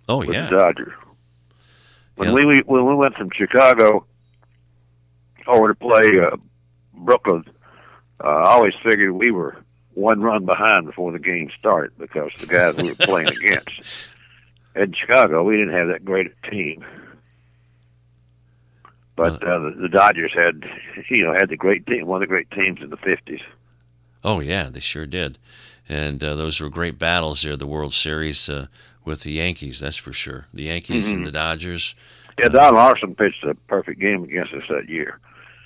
Oh 0.09 0.17
with 0.19 0.29
yeah. 0.29 0.49
the 0.49 0.57
Dodgers. 0.57 0.93
When 2.15 2.29
Yeah. 2.29 2.33
we, 2.35 2.45
we 2.45 2.59
when 2.65 2.85
we 2.87 2.95
went 2.95 3.15
from 3.15 3.29
Chicago 3.35 4.05
over 5.47 5.67
to 5.69 5.75
play 5.75 6.19
uh, 6.19 6.37
Brooklyn, 6.93 7.43
uh, 8.23 8.27
I 8.27 8.51
always 8.53 8.73
figured 8.83 9.11
we 9.11 9.31
were 9.31 9.57
one 9.93 10.21
run 10.21 10.45
behind 10.45 10.85
before 10.87 11.11
the 11.11 11.19
game 11.19 11.49
started 11.59 11.91
because 11.97 12.31
the 12.39 12.47
guys 12.47 12.75
we 12.77 12.89
were 12.89 12.95
playing 12.95 13.27
against. 13.43 13.81
In 14.75 14.91
Chicago, 14.93 15.43
we 15.43 15.57
didn't 15.57 15.73
have 15.75 15.89
that 15.89 16.03
great 16.03 16.31
a 16.31 16.49
team, 16.49 16.83
but 19.15 19.43
uh, 19.43 19.59
the, 19.59 19.75
the 19.81 19.89
Dodgers 19.89 20.31
had, 20.35 20.63
you 21.09 21.23
know, 21.25 21.33
had 21.33 21.49
the 21.49 21.57
great 21.57 21.85
team, 21.85 22.07
one 22.07 22.17
of 22.21 22.27
the 22.27 22.31
great 22.33 22.49
teams 22.51 22.81
in 22.81 22.89
the 22.89 22.97
fifties. 22.97 23.41
Oh 24.23 24.39
yeah, 24.39 24.69
they 24.69 24.79
sure 24.79 25.05
did. 25.05 25.37
And 25.89 26.23
uh, 26.23 26.35
those 26.35 26.61
were 26.61 26.69
great 26.69 26.97
battles 26.97 27.41
there, 27.41 27.57
the 27.57 27.67
World 27.67 27.93
Series 27.93 28.47
uh, 28.47 28.67
with 29.03 29.23
the 29.23 29.31
Yankees. 29.33 29.79
That's 29.81 29.97
for 29.97 30.13
sure. 30.13 30.47
The 30.53 30.63
Yankees 30.63 31.07
Mm-hmm. 31.07 31.17
and 31.17 31.25
the 31.27 31.31
Dodgers. 31.31 31.93
Yeah, 32.39 32.47
Don 32.47 32.73
Larsen 32.73 33.15
pitched 33.15 33.43
a 33.43 33.53
perfect 33.67 33.99
game 33.99 34.23
against 34.23 34.53
us 34.53 34.63
that 34.69 34.87
year. 34.89 35.19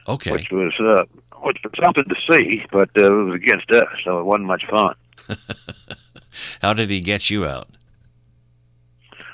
Okay. 0.08 0.32
which 0.32 0.50
was 0.52 0.74
uh, 0.80 1.04
which 1.42 1.58
was 1.64 1.74
something 1.84 2.06
to 2.06 2.16
see, 2.32 2.66
but 2.72 2.90
uh, 2.98 3.06
it 3.06 3.26
was 3.26 3.36
against 3.36 3.70
us, 3.72 3.88
so 4.04 4.20
it 4.20 4.24
wasn't 4.24 4.46
much 4.46 4.66
fun. 4.70 4.96
How 6.62 6.74
did 6.74 6.90
he 6.90 7.00
get 7.02 7.30
you 7.30 7.46
out? 7.46 7.68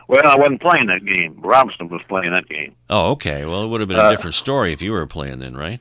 Well, 0.07 0.22
I 0.25 0.38
wasn't 0.38 0.62
playing 0.62 0.88
that 0.88 1.05
game. 1.05 1.36
Robinson 1.39 1.88
was 1.89 2.01
playing 2.10 2.31
that 2.31 2.48
game. 2.48 2.75
Oh, 2.89 3.12
okay. 3.12 3.45
Well, 3.45 3.63
it 3.63 3.67
would 3.67 3.79
have 3.79 3.88
been 3.88 3.98
a 4.00 4.03
Uh, 4.03 4.12
different 4.12 4.36
story 4.36 4.74
if 4.74 4.81
you 4.81 4.91
were 4.91 5.05
playing 5.07 5.39
then, 5.39 5.55
right? 5.55 5.79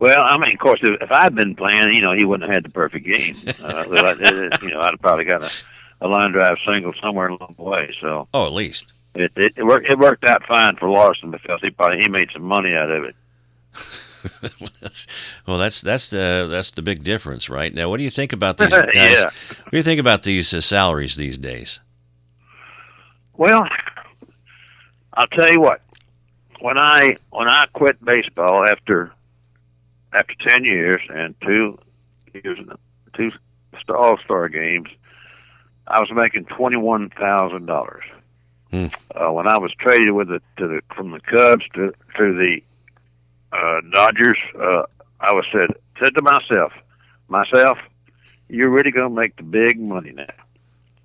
Well, 0.00 0.16
I 0.20 0.38
mean, 0.38 0.50
of 0.52 0.58
course, 0.58 0.78
if, 0.82 1.00
if 1.02 1.10
I'd 1.10 1.34
been 1.34 1.56
playing, 1.56 1.92
you 1.92 2.02
know, 2.02 2.14
he 2.16 2.24
wouldn't 2.24 2.48
have 2.48 2.54
had 2.54 2.64
the 2.64 2.70
perfect 2.72 3.04
game. 3.04 3.34
Uh, 3.62 3.84
you 4.62 4.70
know, 4.70 4.80
I'd 4.80 4.90
have 4.92 5.00
probably 5.00 5.24
got 5.24 5.42
a, 5.42 5.50
a 6.00 6.06
line 6.08 6.30
drive 6.32 6.58
single 6.64 6.92
somewhere 7.02 7.28
along 7.28 7.54
the 7.56 7.64
way. 7.64 7.92
So 8.00 8.28
oh, 8.32 8.46
at 8.46 8.52
least 8.52 8.92
it 9.14 9.32
it, 9.36 9.54
it 9.56 9.64
worked 9.64 9.86
it 9.88 9.98
worked 9.98 10.24
out 10.24 10.44
fine 10.46 10.76
for 10.76 10.88
Larsen 10.88 11.32
because 11.32 11.60
he 11.62 11.70
probably 11.70 11.98
he 12.00 12.08
made 12.08 12.30
some 12.32 12.44
money 12.44 12.74
out 12.76 12.90
of 12.90 13.04
it. 13.04 13.16
well, 15.46 15.58
that's 15.58 15.80
that's 15.82 16.10
the 16.10 16.46
that's 16.48 16.70
the 16.70 16.82
big 16.82 17.02
difference, 17.02 17.50
right? 17.50 17.74
Now, 17.74 17.88
what 17.90 17.96
do 17.96 18.04
you 18.04 18.10
think 18.10 18.32
about 18.32 18.58
these 18.58 18.68
guys? 18.72 18.88
yeah. 18.94 19.24
What 19.24 19.70
do 19.72 19.76
you 19.76 19.82
think 19.82 20.00
about 20.00 20.22
these 20.22 20.54
uh, 20.54 20.60
salaries 20.60 21.16
these 21.16 21.38
days? 21.38 21.80
Well, 23.38 23.68
I'll 25.14 25.28
tell 25.28 25.50
you 25.50 25.60
what. 25.60 25.80
When 26.60 26.76
I 26.76 27.16
when 27.30 27.48
I 27.48 27.66
quit 27.72 28.04
baseball 28.04 28.66
after 28.68 29.12
after 30.12 30.34
ten 30.46 30.64
years 30.64 31.00
and 31.08 31.36
two 31.40 31.78
years 32.34 32.58
two 33.16 33.30
All 33.94 34.18
Star 34.24 34.48
games, 34.48 34.88
I 35.86 36.00
was 36.00 36.10
making 36.12 36.46
twenty 36.46 36.78
one 36.78 37.10
thousand 37.10 37.66
dollars. 37.66 38.02
Hmm. 38.72 38.86
Uh, 39.14 39.32
when 39.32 39.46
I 39.46 39.56
was 39.56 39.72
traded 39.78 40.10
with 40.10 40.28
the 40.28 40.42
to 40.58 40.66
the 40.66 40.82
from 40.96 41.12
the 41.12 41.20
Cubs 41.20 41.64
to 41.74 41.92
to 42.16 42.34
the 42.34 42.60
uh, 43.52 43.80
Dodgers, 43.94 44.38
uh, 44.60 44.82
I 45.20 45.32
was 45.32 45.46
said 45.52 45.76
said 46.02 46.12
to 46.16 46.22
myself, 46.22 46.72
myself, 47.28 47.78
you're 48.48 48.68
really 48.68 48.90
going 48.90 49.08
to 49.08 49.14
make 49.14 49.36
the 49.36 49.44
big 49.44 49.78
money 49.78 50.10
now. 50.10 50.26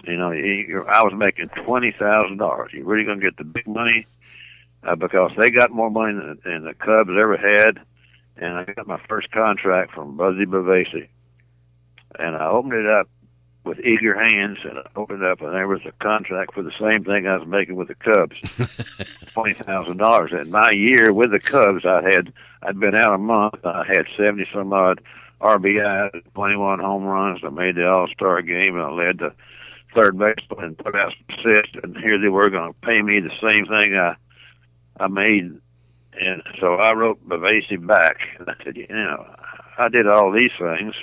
You 0.03 0.17
know, 0.17 0.31
you, 0.31 0.85
I 0.87 1.03
was 1.03 1.13
making 1.15 1.49
twenty 1.49 1.91
thousand 1.91 2.37
dollars. 2.37 2.71
You're 2.73 2.85
really 2.85 3.05
going 3.05 3.19
to 3.19 3.25
get 3.25 3.37
the 3.37 3.45
big 3.45 3.67
money 3.67 4.05
uh, 4.83 4.95
because 4.95 5.31
they 5.37 5.49
got 5.49 5.71
more 5.71 5.89
money 5.89 6.13
than, 6.13 6.39
than 6.43 6.65
the 6.65 6.73
Cubs 6.73 7.09
ever 7.09 7.37
had, 7.37 7.79
and 8.37 8.57
I 8.57 8.65
got 8.65 8.87
my 8.87 8.99
first 9.07 9.31
contract 9.31 9.93
from 9.93 10.17
Buzzy 10.17 10.45
Bavasi, 10.45 11.07
and 12.19 12.35
I 12.35 12.47
opened 12.47 12.73
it 12.73 12.87
up 12.87 13.07
with 13.63 13.79
eager 13.79 14.13
hands, 14.13 14.57
and 14.63 14.79
I 14.79 14.83
opened 14.95 15.23
up, 15.23 15.41
and 15.41 15.53
there 15.53 15.67
was 15.67 15.85
a 15.85 15.93
contract 16.03 16.53
for 16.53 16.63
the 16.63 16.73
same 16.79 17.05
thing 17.05 17.25
I 17.25 17.37
was 17.37 17.47
making 17.47 17.75
with 17.75 17.87
the 17.87 17.95
Cubs, 17.95 18.35
twenty 19.33 19.53
thousand 19.53 19.97
dollars. 19.97 20.31
And 20.33 20.51
my 20.51 20.71
year 20.71 21.13
with 21.13 21.31
the 21.31 21.39
Cubs, 21.39 21.85
I 21.85 22.01
had 22.01 22.33
I'd 22.61 22.79
been 22.79 22.95
out 22.95 23.13
a 23.13 23.17
month. 23.17 23.65
I 23.65 23.85
had 23.87 24.05
seventy 24.17 24.47
some 24.53 24.73
odd 24.73 25.01
RBI, 25.39 26.33
twenty 26.33 26.57
one 26.57 26.79
home 26.79 27.05
runs. 27.05 27.39
I 27.43 27.49
made 27.49 27.75
the 27.75 27.87
All 27.87 28.07
Star 28.07 28.41
game, 28.41 28.75
and 28.75 28.81
I 28.81 28.91
led 28.91 29.19
the 29.19 29.33
third 29.95 30.17
base 30.17 30.35
and 30.57 30.77
put 30.77 30.95
out 30.95 31.13
some 31.13 31.37
assists. 31.37 31.75
And 31.81 31.97
here 31.97 32.19
they 32.19 32.29
were 32.29 32.49
going 32.49 32.73
to 32.73 32.79
pay 32.79 33.01
me 33.01 33.19
the 33.19 33.31
same 33.41 33.65
thing 33.65 33.95
I 33.95 34.15
I 34.99 35.07
made. 35.07 35.59
And 36.19 36.43
so 36.59 36.75
I 36.75 36.93
wrote 36.93 37.27
Bavasi 37.27 37.85
back, 37.85 38.17
and 38.37 38.47
I 38.47 38.63
said, 38.63 38.77
you 38.77 38.87
know, 38.87 39.25
I 39.77 39.89
did 39.89 40.07
all 40.07 40.31
these 40.31 40.51
things 40.59 40.93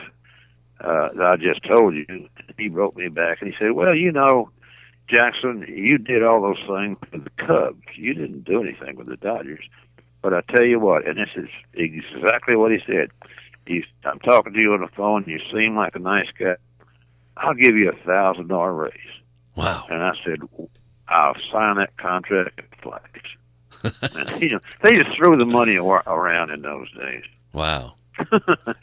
uh, 0.81 1.09
that 1.15 1.27
I 1.27 1.37
just 1.37 1.65
told 1.65 1.95
you. 1.95 2.29
He 2.57 2.69
wrote 2.69 2.97
me 2.97 3.09
back 3.09 3.41
and 3.41 3.53
he 3.53 3.57
said, 3.59 3.73
"Well, 3.73 3.95
you 3.95 4.13
know, 4.13 4.51
Jackson, 5.09 5.65
you 5.69 5.99
did 5.99 6.23
all 6.23 6.41
those 6.41 6.65
things 6.67 6.97
with 7.13 7.25
the 7.25 7.45
Cubs. 7.45 7.83
You 7.97 8.15
didn't 8.15 8.45
do 8.45 8.63
anything 8.63 8.97
with 8.97 9.09
the 9.09 9.17
Dodgers. 9.17 9.65
But 10.23 10.35
I 10.35 10.43
tell 10.43 10.65
you 10.65 10.79
what, 10.79 11.07
and 11.07 11.19
this 11.19 11.31
is 11.35 11.49
exactly 11.75 12.55
what 12.55 12.71
he 12.71 12.79
said. 12.87 13.11
He's, 13.67 13.85
I'm 14.05 14.21
talking 14.21 14.53
to 14.53 14.59
you 14.59 14.75
on 14.75 14.81
the 14.81 14.89
phone. 14.89 15.25
You 15.27 15.41
seem 15.53 15.77
like 15.77 15.95
a 15.97 15.99
nice 15.99 16.31
guy. 16.39 16.57
I'll 17.41 17.55
give 17.55 17.77
you 17.77 17.91
a 17.91 18.07
thousand 18.07 18.49
dollar 18.49 18.73
raise. 18.73 18.93
Wow. 19.57 19.87
And 19.89 20.03
I 20.03 20.13
said, 20.25 20.41
I'll 21.09 21.35
sign 21.51 21.77
that 21.77 21.97
contract 21.97 22.61
at 22.61 22.83
flags. 22.83 24.03
and, 24.33 24.43
you 24.43 24.51
know, 24.51 24.61
they 24.83 24.93
just 24.93 25.17
threw 25.17 25.37
the 25.37 25.47
money 25.47 25.77
around 25.77 26.51
in 26.51 26.63
those 26.63 26.91
days. 26.93 27.25
Wow. 27.53 27.95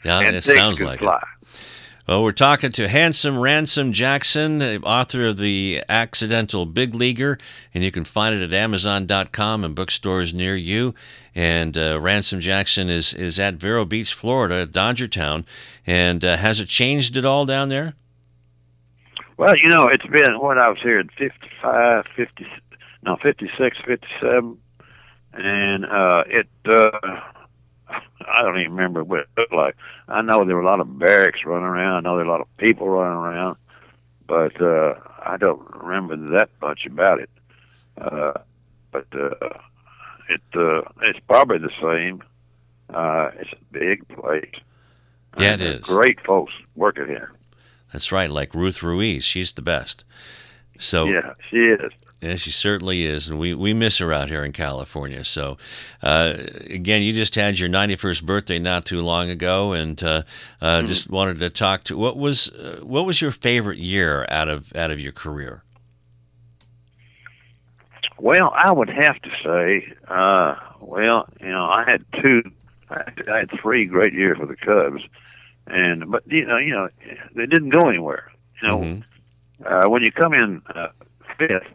Yeah, 0.04 0.20
it 0.22 0.42
sounds 0.42 0.80
like 0.80 0.98
fly. 0.98 1.20
it. 1.42 1.64
Well, 2.08 2.22
we're 2.22 2.32
talking 2.32 2.70
to 2.70 2.88
Handsome 2.88 3.38
Ransom 3.38 3.92
Jackson, 3.92 4.62
author 4.82 5.26
of 5.26 5.36
The 5.36 5.84
Accidental 5.88 6.64
Big 6.64 6.94
Leaguer, 6.94 7.38
and 7.74 7.84
you 7.84 7.90
can 7.90 8.04
find 8.04 8.34
it 8.34 8.42
at 8.42 8.52
Amazon.com 8.52 9.62
and 9.64 9.74
bookstores 9.74 10.32
near 10.32 10.56
you. 10.56 10.94
And 11.34 11.76
uh, 11.76 11.98
Ransom 12.00 12.40
Jackson 12.40 12.88
is, 12.88 13.12
is 13.12 13.38
at 13.38 13.54
Vero 13.56 13.84
Beach, 13.84 14.14
Florida, 14.14 14.64
Dodger 14.64 15.06
Town. 15.06 15.44
And 15.86 16.24
uh, 16.24 16.38
has 16.38 16.60
it 16.60 16.68
changed 16.68 17.16
at 17.18 17.26
all 17.26 17.44
down 17.44 17.68
there? 17.68 17.94
Well, 19.38 19.56
you 19.56 19.68
know, 19.68 19.86
it's 19.86 20.06
been 20.06 20.40
when 20.40 20.58
I 20.58 20.68
was 20.68 20.80
here 20.82 20.98
at 20.98 21.12
55, 21.16 22.06
50, 22.16 22.46
no, 23.04 23.16
56, 23.22 23.78
57, 23.86 24.58
and 25.32 25.84
uh, 25.86 26.24
it. 26.26 26.48
Uh, 26.68 26.90
I 27.88 28.42
don't 28.42 28.58
even 28.58 28.72
remember 28.72 29.04
what 29.04 29.20
it 29.20 29.28
looked 29.36 29.52
like. 29.52 29.76
I 30.08 30.22
know 30.22 30.44
there 30.44 30.56
were 30.56 30.62
a 30.62 30.66
lot 30.66 30.80
of 30.80 30.98
barracks 30.98 31.44
running 31.44 31.64
around. 31.64 31.94
I 31.94 32.00
know 32.00 32.16
there 32.16 32.26
were 32.26 32.32
a 32.32 32.36
lot 32.36 32.40
of 32.40 32.56
people 32.56 32.88
running 32.88 33.16
around, 33.16 33.56
but 34.26 34.60
uh, 34.60 34.94
I 35.24 35.36
don't 35.38 35.62
remember 35.82 36.16
that 36.38 36.50
much 36.60 36.84
about 36.84 37.20
it. 37.20 37.30
Uh, 37.96 38.32
but 38.90 39.06
uh, 39.14 39.50
it 40.28 40.42
uh, 40.54 40.82
it's 41.02 41.20
probably 41.28 41.58
the 41.58 41.70
same. 41.80 42.24
Uh, 42.92 43.30
it's 43.38 43.52
a 43.52 43.72
big 43.72 44.06
place. 44.08 44.52
Yeah, 45.38 45.54
it 45.54 45.60
is. 45.60 45.82
Great 45.82 46.20
folks 46.26 46.52
working 46.74 47.06
here. 47.06 47.32
That's 47.92 48.12
right, 48.12 48.30
like 48.30 48.54
Ruth 48.54 48.82
Ruiz. 48.82 49.24
She's 49.24 49.52
the 49.52 49.62
best. 49.62 50.04
So 50.78 51.06
yeah, 51.06 51.34
she 51.50 51.56
is. 51.56 51.92
Yeah, 52.20 52.34
she 52.34 52.50
certainly 52.50 53.04
is, 53.04 53.28
and 53.28 53.38
we, 53.38 53.54
we 53.54 53.72
miss 53.72 53.98
her 53.98 54.12
out 54.12 54.28
here 54.28 54.44
in 54.44 54.50
California. 54.50 55.22
So, 55.22 55.56
uh, 56.02 56.34
again, 56.68 57.02
you 57.02 57.12
just 57.12 57.36
had 57.36 57.60
your 57.60 57.68
91st 57.68 58.24
birthday 58.24 58.58
not 58.58 58.84
too 58.84 59.02
long 59.02 59.30
ago, 59.30 59.72
and 59.72 60.02
uh, 60.02 60.22
uh, 60.60 60.78
mm-hmm. 60.78 60.86
just 60.88 61.08
wanted 61.08 61.38
to 61.38 61.48
talk 61.48 61.84
to 61.84 61.96
what 61.96 62.16
was 62.16 62.48
uh, 62.48 62.80
what 62.82 63.06
was 63.06 63.20
your 63.20 63.30
favorite 63.30 63.78
year 63.78 64.26
out 64.30 64.48
of 64.48 64.74
out 64.74 64.90
of 64.90 64.98
your 64.98 65.12
career? 65.12 65.62
Well, 68.18 68.52
I 68.52 68.72
would 68.72 68.88
have 68.88 69.22
to 69.22 69.30
say, 69.44 69.92
uh, 70.08 70.56
well, 70.80 71.28
you 71.40 71.50
know, 71.50 71.66
I 71.66 71.84
had 71.86 72.04
two, 72.20 72.42
I 72.90 73.12
had 73.28 73.50
three 73.60 73.86
great 73.86 74.12
years 74.12 74.38
with 74.38 74.48
the 74.48 74.56
Cubs, 74.56 75.04
and 75.68 76.10
but 76.10 76.22
you 76.26 76.46
know, 76.46 76.58
you 76.58 76.72
know, 76.72 76.88
they 77.34 77.46
didn't 77.46 77.70
go 77.70 77.88
anywhere. 77.88 78.32
You 78.62 78.68
know, 78.68 78.80
mm-hmm. 78.80 79.66
uh, 79.66 79.88
when 79.88 80.02
you 80.02 80.12
come 80.12 80.34
in 80.34 80.62
uh, 80.74 80.88
fifth 81.38 81.66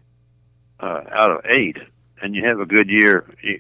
uh, 0.80 1.02
out 1.12 1.32
of 1.32 1.46
eight, 1.46 1.78
and 2.22 2.36
you 2.36 2.46
have 2.46 2.60
a 2.60 2.66
good 2.66 2.90
year, 2.90 3.26
you, 3.42 3.60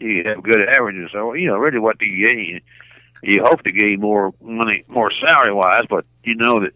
you 0.00 0.24
have 0.24 0.42
good 0.42 0.68
averages. 0.68 1.10
So 1.12 1.34
you 1.34 1.48
know, 1.48 1.56
really, 1.56 1.78
what 1.78 1.98
do 1.98 2.06
you 2.06 2.28
gain? 2.28 2.60
You 3.22 3.44
hope 3.44 3.62
to 3.62 3.72
gain 3.72 4.00
more 4.00 4.32
money, 4.40 4.84
more 4.88 5.10
salary 5.10 5.52
wise, 5.52 5.84
but 5.88 6.04
you 6.24 6.34
know 6.34 6.60
that 6.60 6.72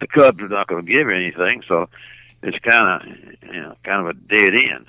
the 0.00 0.06
Cubs 0.06 0.40
are 0.42 0.48
not 0.48 0.66
going 0.66 0.84
to 0.84 0.90
give 0.90 1.08
you 1.08 1.14
anything, 1.14 1.62
so 1.68 1.88
it's 2.42 2.58
kind 2.58 3.02
of 3.02 3.52
you 3.54 3.60
know 3.60 3.76
kind 3.82 4.06
of 4.06 4.16
a 4.16 4.20
dead 4.20 4.54
end. 4.54 4.86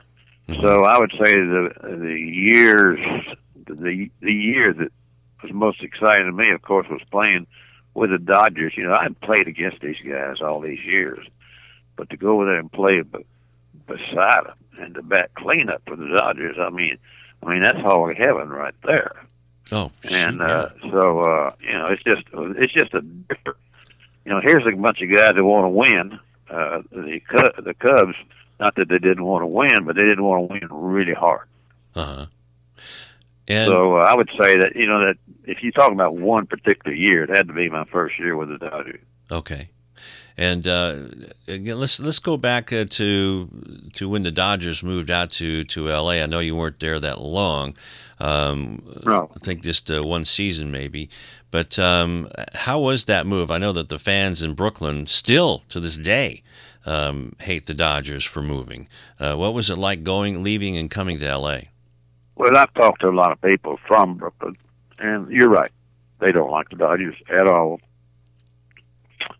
Mm-hmm. 0.47 0.61
So 0.61 0.83
I 0.83 0.99
would 0.99 1.11
say 1.11 1.33
the 1.35 1.71
the 1.83 2.19
years 2.19 2.99
the 3.65 4.09
the 4.21 4.33
year 4.33 4.73
that 4.73 4.91
was 5.41 5.51
most 5.51 5.81
exciting 5.81 6.25
to 6.25 6.31
me, 6.31 6.49
of 6.51 6.61
course, 6.61 6.87
was 6.89 7.03
playing 7.11 7.47
with 7.93 8.11
the 8.11 8.17
Dodgers. 8.17 8.73
You 8.75 8.83
know, 8.83 8.93
I'd 8.93 9.19
played 9.21 9.47
against 9.47 9.81
these 9.81 9.99
guys 10.07 10.41
all 10.41 10.59
these 10.59 10.83
years, 10.83 11.25
but 11.95 12.09
to 12.09 12.17
go 12.17 12.35
over 12.35 12.45
there 12.45 12.59
and 12.59 12.71
play 12.71 13.01
beside 13.87 14.45
him 14.45 14.53
and 14.79 14.95
to 14.95 15.01
bat 15.01 15.31
cleanup 15.35 15.81
for 15.87 15.95
the 15.95 16.07
Dodgers. 16.07 16.57
I 16.59 16.69
mean, 16.69 16.97
I 17.43 17.49
mean 17.49 17.61
that's 17.63 17.79
holy 17.79 18.15
heaven 18.15 18.49
right 18.49 18.75
there. 18.83 19.23
Oh, 19.71 19.91
and 20.09 20.41
uh, 20.41 20.69
so 20.91 21.19
uh, 21.21 21.51
you 21.59 21.73
know, 21.73 21.87
it's 21.87 22.03
just 22.03 22.23
it's 22.33 22.73
just 22.73 22.93
a 22.93 23.01
different. 23.01 23.57
You 24.25 24.33
know, 24.33 24.41
here's 24.41 24.65
a 24.65 24.75
bunch 24.75 25.01
of 25.01 25.09
guys 25.09 25.33
that 25.35 25.43
want 25.43 25.65
to 25.65 25.69
win. 25.69 26.19
Uh, 26.49 26.81
the 26.91 27.21
the 27.63 27.73
Cubs, 27.73 28.15
not 28.59 28.75
that 28.75 28.87
they 28.87 28.97
didn't 28.97 29.23
want 29.23 29.43
to 29.43 29.47
win, 29.47 29.85
but 29.85 29.95
they 29.95 30.03
didn't 30.03 30.23
want 30.23 30.47
to 30.47 30.53
win 30.53 30.67
really 30.71 31.13
hard. 31.13 31.47
Uh 31.95 32.05
huh. 32.05 32.25
And 33.47 33.67
so 33.67 33.97
uh, 33.97 34.01
I 34.01 34.15
would 34.15 34.29
say 34.41 34.57
that 34.57 34.75
you 34.75 34.87
know 34.87 34.99
that 35.05 35.15
if 35.45 35.63
you 35.63 35.71
talk 35.71 35.91
about 35.91 36.15
one 36.15 36.47
particular 36.47 36.95
year, 36.95 37.23
it 37.23 37.29
had 37.29 37.47
to 37.47 37.53
be 37.53 37.69
my 37.69 37.85
first 37.85 38.19
year 38.19 38.35
with 38.35 38.49
the 38.49 38.57
Dodgers. 38.57 38.99
Okay. 39.31 39.69
And 40.39 40.67
uh, 40.67 40.97
again, 41.47 41.79
let's 41.79 41.99
let's 41.99 42.19
go 42.19 42.37
back 42.37 42.71
uh, 42.71 42.85
to 42.85 43.49
to 43.93 44.09
when 44.09 44.23
the 44.23 44.31
Dodgers 44.31 44.83
moved 44.83 45.09
out 45.09 45.31
to 45.31 45.63
to 45.63 45.89
L.A. 45.89 46.21
I 46.21 46.27
know 46.27 46.39
you 46.39 46.55
weren't 46.55 46.79
there 46.79 46.99
that 46.99 47.19
long. 47.19 47.75
Um, 48.19 48.83
no. 49.03 49.31
I 49.35 49.39
think 49.39 49.63
just 49.63 49.89
uh, 49.89 50.03
one 50.03 50.25
season 50.25 50.71
maybe. 50.71 51.09
But 51.49 51.79
um, 51.79 52.29
how 52.53 52.79
was 52.79 53.05
that 53.05 53.25
move? 53.25 53.49
I 53.49 53.57
know 53.57 53.71
that 53.71 53.89
the 53.89 53.97
fans 53.97 54.43
in 54.43 54.53
Brooklyn 54.53 55.07
still 55.07 55.63
to 55.69 55.79
this 55.79 55.97
day 55.97 56.43
um, 56.85 57.35
hate 57.39 57.65
the 57.65 57.73
Dodgers 57.73 58.25
for 58.25 58.41
moving. 58.41 58.87
Uh, 59.19 59.35
what 59.35 59.53
was 59.53 59.69
it 59.69 59.77
like 59.77 60.03
going, 60.03 60.43
leaving, 60.43 60.77
and 60.77 60.91
coming 60.91 61.19
to 61.19 61.27
L.A.? 61.27 61.69
Well, 62.37 62.55
I've 62.55 62.73
talked 62.73 63.01
to 63.01 63.09
a 63.09 63.11
lot 63.11 63.31
of 63.31 63.41
people 63.41 63.77
from 63.87 64.17
Brooklyn, 64.17 64.57
and 64.99 65.29
you're 65.31 65.49
right. 65.49 65.71
They 66.19 66.31
don't 66.31 66.51
like 66.51 66.69
the 66.69 66.77
Dodgers 66.77 67.15
at 67.29 67.47
all 67.47 67.79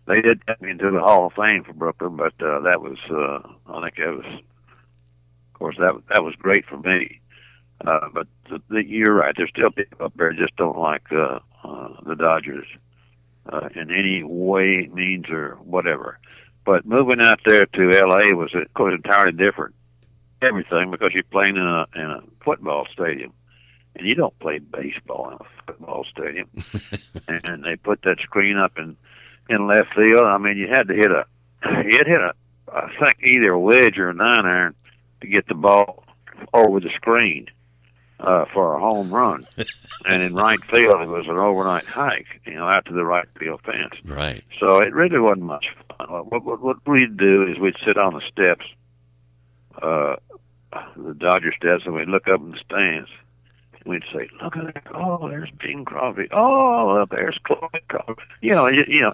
they 0.07 0.21
did 0.21 0.45
get 0.45 0.61
me 0.61 0.71
into 0.71 0.89
the 0.89 0.99
Hall 0.99 1.27
of 1.27 1.33
Fame 1.33 1.63
for 1.63 1.73
Brooklyn, 1.73 2.15
but 2.15 2.33
uh, 2.43 2.61
that 2.61 2.81
was 2.81 2.97
uh, 3.09 3.47
I 3.71 3.81
think 3.81 3.97
that 3.97 4.15
was, 4.15 4.25
of 4.25 5.59
course, 5.59 5.75
that 5.79 5.93
that 6.09 6.23
was 6.23 6.35
great 6.35 6.65
for 6.65 6.77
me. 6.77 7.19
Uh, 7.85 8.07
but 8.13 8.27
the, 8.49 8.61
the, 8.69 8.83
you're 8.85 9.13
right. 9.13 9.33
There's 9.37 9.49
still 9.49 9.69
people 9.69 10.05
up 10.05 10.13
there 10.15 10.33
just 10.33 10.55
don't 10.55 10.77
like 10.77 11.03
uh, 11.11 11.39
uh, 11.63 11.89
the 12.05 12.15
Dodgers 12.15 12.65
uh, 13.51 13.69
in 13.75 13.91
any 13.91 14.23
way, 14.23 14.89
means, 14.91 15.29
or 15.29 15.55
whatever. 15.63 16.17
But 16.65 16.85
moving 16.85 17.21
out 17.21 17.39
there 17.45 17.65
to 17.65 17.91
L.A. 17.91 18.35
was, 18.35 18.53
of 18.55 18.73
course, 18.73 18.95
entirely 18.95 19.33
different. 19.33 19.75
Everything 20.41 20.91
because 20.91 21.13
you're 21.13 21.23
playing 21.23 21.57
in 21.57 21.63
a 21.63 21.85
in 21.95 22.01
a 22.01 22.21
football 22.43 22.85
stadium, 22.91 23.33
and 23.95 24.07
you 24.07 24.15
don't 24.15 24.37
play 24.39 24.59
baseball 24.59 25.29
in 25.29 25.33
a 25.35 25.65
football 25.65 26.05
stadium. 26.11 26.49
and 27.27 27.63
they 27.63 27.75
put 27.75 28.01
that 28.03 28.19
screen 28.19 28.57
up 28.57 28.77
in 28.77 28.95
in 29.49 29.67
left 29.67 29.93
field. 29.95 30.25
I 30.25 30.37
mean, 30.37 30.57
you 30.57 30.67
had 30.67 30.87
to 30.89 30.93
hit 30.93 31.11
a 31.11 31.25
you 31.63 31.97
had 31.97 32.07
hit 32.07 32.21
a 32.21 32.33
I 32.71 32.89
think 32.99 33.17
either 33.23 33.51
a 33.51 33.59
wedge 33.59 33.97
or 33.97 34.09
a 34.09 34.13
nine 34.13 34.45
iron 34.45 34.75
to 35.21 35.27
get 35.27 35.47
the 35.47 35.55
ball 35.55 36.03
over 36.53 36.79
the 36.79 36.89
screen 36.89 37.47
uh, 38.19 38.45
for 38.53 38.75
a 38.75 38.79
home 38.79 39.09
run. 39.09 39.47
and 40.05 40.21
in 40.21 40.35
right 40.35 40.59
field, 40.69 41.01
it 41.01 41.07
was 41.07 41.25
an 41.27 41.37
overnight 41.37 41.85
hike, 41.85 42.27
you 42.45 42.53
know, 42.53 42.67
out 42.67 42.85
to 42.85 42.93
the 42.93 43.05
right 43.05 43.27
field 43.39 43.61
fence. 43.61 43.93
Right. 44.03 44.43
So 44.59 44.77
it 44.77 44.93
really 44.93 45.19
wasn't 45.19 45.43
much 45.43 45.67
fun. 45.97 46.07
What, 46.09 46.43
what, 46.43 46.61
what 46.61 46.77
we'd 46.85 47.17
do 47.17 47.43
is 47.43 47.57
we'd 47.59 47.75
sit 47.85 47.97
on 47.97 48.13
the 48.13 48.21
steps, 48.21 48.65
uh, 49.81 50.17
the 50.95 51.13
Dodger 51.13 51.53
steps, 51.53 51.83
and 51.85 51.95
we'd 51.95 52.07
look 52.07 52.27
up 52.27 52.39
in 52.41 52.51
the 52.51 52.57
stands. 52.57 53.09
And 53.79 53.91
we'd 53.91 54.03
say, 54.13 54.29
"Look 54.41 54.57
at 54.57 54.73
that! 54.73 54.83
Oh, 54.93 55.27
there's 55.29 55.49
Bing 55.51 55.85
Crosby. 55.85 56.27
Oh, 56.31 57.05
there's 57.09 57.37
Chloe 57.43 57.69
Crosby. 57.87 58.21
You 58.41 58.51
know, 58.51 58.67
you, 58.67 58.83
you 58.87 59.01
know." 59.01 59.13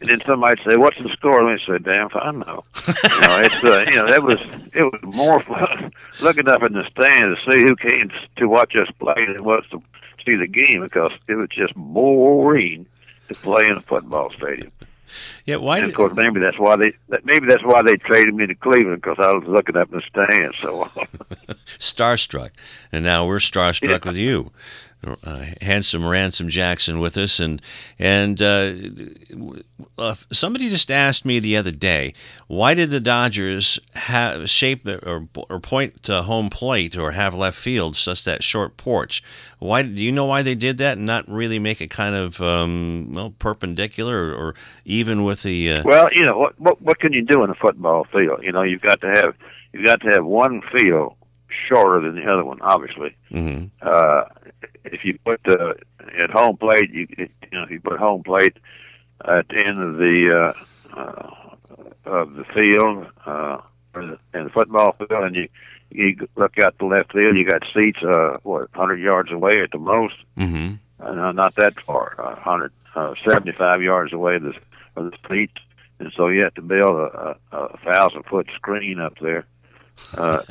And 0.00 0.10
then 0.10 0.22
somebody'd 0.26 0.64
say, 0.64 0.76
"What's 0.76 0.98
the 0.98 1.08
score?" 1.10 1.40
And 1.40 1.48
we'd 1.48 1.60
say, 1.66 1.82
"Damn 1.82 2.06
if 2.06 2.16
I 2.16 2.30
know." 2.30 2.64
you 2.86 3.20
know, 3.20 3.40
it's 3.40 3.64
uh, 3.64 3.84
you 3.88 3.96
know 3.96 4.06
that 4.06 4.22
was 4.22 4.40
it 4.74 4.84
was 4.84 5.00
more 5.02 5.42
fun 5.42 5.92
looking 6.20 6.48
up 6.48 6.62
in 6.62 6.72
the 6.72 6.84
stands 6.90 7.38
to 7.44 7.52
see 7.52 7.60
who 7.60 7.76
came 7.76 8.10
to 8.36 8.48
watch 8.48 8.74
us 8.76 8.88
play 8.98 9.26
than 9.26 9.44
was 9.44 9.64
to 9.70 9.82
see 10.24 10.36
the 10.36 10.46
game 10.46 10.82
because 10.82 11.12
it 11.28 11.34
was 11.34 11.48
just 11.48 11.74
boring 11.74 12.86
to 13.28 13.34
play 13.34 13.66
in 13.66 13.76
a 13.76 13.80
football 13.80 14.30
stadium. 14.36 14.70
Yeah, 15.46 15.56
why? 15.56 15.78
And 15.78 15.88
of 15.88 15.94
course, 15.94 16.12
maybe 16.14 16.40
that's 16.40 16.58
why 16.58 16.76
they 16.76 16.92
maybe 17.24 17.46
that's 17.46 17.64
why 17.64 17.82
they 17.82 17.96
traded 17.96 18.34
me 18.34 18.46
to 18.46 18.54
Cleveland 18.54 19.02
because 19.02 19.18
I 19.18 19.32
was 19.32 19.44
looking 19.46 19.76
up 19.76 19.92
in 19.92 19.98
the 19.98 20.02
stands. 20.02 20.58
So 20.58 20.84
starstruck, 21.78 22.50
and 22.90 23.04
now 23.04 23.26
we're 23.26 23.38
starstruck 23.38 24.04
Yeah. 24.04 24.10
with 24.10 24.16
you. 24.16 24.52
Uh, 25.04 25.46
handsome 25.60 26.06
Ransom 26.06 26.48
Jackson 26.48 27.00
with 27.00 27.16
us, 27.16 27.40
and 27.40 27.60
and 27.98 28.40
uh, 28.40 28.72
uh, 29.98 30.14
somebody 30.30 30.70
just 30.70 30.92
asked 30.92 31.24
me 31.24 31.40
the 31.40 31.56
other 31.56 31.72
day, 31.72 32.14
why 32.46 32.74
did 32.74 32.90
the 32.90 33.00
Dodgers 33.00 33.80
have 33.94 34.48
shape 34.48 34.86
or 34.86 35.26
or 35.34 35.58
point 35.58 36.04
to 36.04 36.22
home 36.22 36.50
plate 36.50 36.96
or 36.96 37.10
have 37.10 37.34
left 37.34 37.58
field 37.58 37.96
such 37.96 38.22
that 38.24 38.44
short 38.44 38.76
porch? 38.76 39.24
Why 39.58 39.82
do 39.82 40.02
you 40.04 40.12
know 40.12 40.26
why 40.26 40.42
they 40.42 40.54
did 40.54 40.78
that 40.78 40.98
and 40.98 41.06
not 41.06 41.28
really 41.28 41.58
make 41.58 41.80
it 41.80 41.90
kind 41.90 42.14
of 42.14 42.40
um, 42.40 43.12
well 43.12 43.34
perpendicular 43.40 44.28
or, 44.28 44.34
or 44.34 44.54
even 44.84 45.24
with 45.24 45.42
the 45.42 45.72
uh, 45.72 45.82
well, 45.84 46.10
you 46.12 46.24
know 46.24 46.38
what, 46.38 46.60
what 46.60 46.80
what 46.80 47.00
can 47.00 47.12
you 47.12 47.22
do 47.22 47.42
in 47.42 47.50
a 47.50 47.56
football 47.56 48.06
field? 48.12 48.44
You 48.44 48.52
know, 48.52 48.62
you've 48.62 48.82
got 48.82 49.00
to 49.00 49.08
have 49.08 49.34
you've 49.72 49.84
got 49.84 50.00
to 50.02 50.10
have 50.10 50.24
one 50.24 50.62
field 50.78 51.16
shorter 51.68 52.06
than 52.06 52.14
the 52.16 52.30
other 52.30 52.44
one, 52.44 52.60
obviously. 52.62 53.14
mhm. 53.32 53.70
Uh, 54.92 54.94
if 54.94 55.04
you 55.04 55.18
put 55.24 55.40
uh, 55.48 55.74
at 56.22 56.30
home 56.30 56.56
plate, 56.56 56.90
you 56.90 57.06
you 57.18 57.28
know 57.52 57.64
if 57.64 57.70
you 57.70 57.80
put 57.80 57.98
home 57.98 58.22
plate 58.22 58.56
at 59.24 59.48
the 59.48 59.64
end 59.64 59.80
of 59.82 59.96
the 59.96 60.54
uh, 60.94 60.98
uh, 60.98 61.30
of 62.04 62.34
the 62.34 62.44
field 62.44 63.06
uh, 63.26 63.58
or 63.94 64.06
the, 64.06 64.18
in 64.38 64.44
the 64.44 64.50
football 64.50 64.92
field, 64.92 65.10
and 65.24 65.36
you 65.36 65.48
you 65.90 66.16
look 66.36 66.58
out 66.58 66.76
the 66.78 66.86
left 66.86 67.12
field, 67.12 67.36
you 67.36 67.44
got 67.48 67.62
seats 67.74 68.02
uh, 68.02 68.38
what 68.42 68.70
100 68.74 69.00
yards 69.00 69.30
away 69.30 69.60
at 69.62 69.70
the 69.72 69.78
most, 69.78 70.14
Mhm. 70.38 70.78
uh, 71.00 71.32
not 71.32 71.54
that 71.56 71.78
far, 71.80 72.14
uh, 72.18 72.34
100 72.36 72.72
uh, 72.94 73.14
75 73.28 73.82
yards 73.82 74.12
away 74.12 74.38
the 74.38 74.54
of 74.96 75.10
the 75.10 75.16
seats, 75.28 75.60
and 75.98 76.12
so 76.16 76.28
you 76.28 76.42
have 76.42 76.54
to 76.54 76.62
build 76.62 76.90
a, 76.90 77.36
a, 77.52 77.56
a 77.56 77.76
thousand 77.78 78.22
foot 78.24 78.48
screen 78.54 79.00
up 79.00 79.14
there 79.20 79.44
uh, 80.18 80.42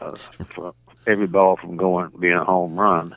uh, 0.00 0.14
from 0.54 0.72
every 1.06 1.26
ball 1.26 1.56
from 1.56 1.76
going 1.76 2.10
being 2.18 2.34
a 2.34 2.44
home 2.44 2.78
run. 2.78 3.16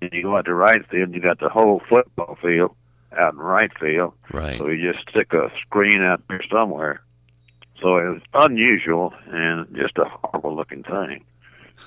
And 0.00 0.12
you 0.12 0.22
go 0.22 0.36
out 0.36 0.44
to 0.46 0.54
right 0.54 0.86
field, 0.88 1.14
you 1.14 1.20
got 1.20 1.40
the 1.40 1.48
whole 1.48 1.80
football 1.88 2.36
field 2.40 2.74
out 3.16 3.34
in 3.34 3.38
right 3.38 3.70
field. 3.78 4.12
right. 4.32 4.58
So 4.58 4.68
you 4.68 4.92
just 4.92 5.08
stick 5.08 5.32
a 5.32 5.50
screen 5.60 6.02
out 6.02 6.22
there 6.28 6.42
somewhere. 6.50 7.02
So 7.80 7.96
it 7.98 8.08
was 8.08 8.22
unusual 8.34 9.12
and 9.26 9.74
just 9.74 9.98
a 9.98 10.04
horrible 10.04 10.54
looking 10.54 10.82
thing. 10.82 11.24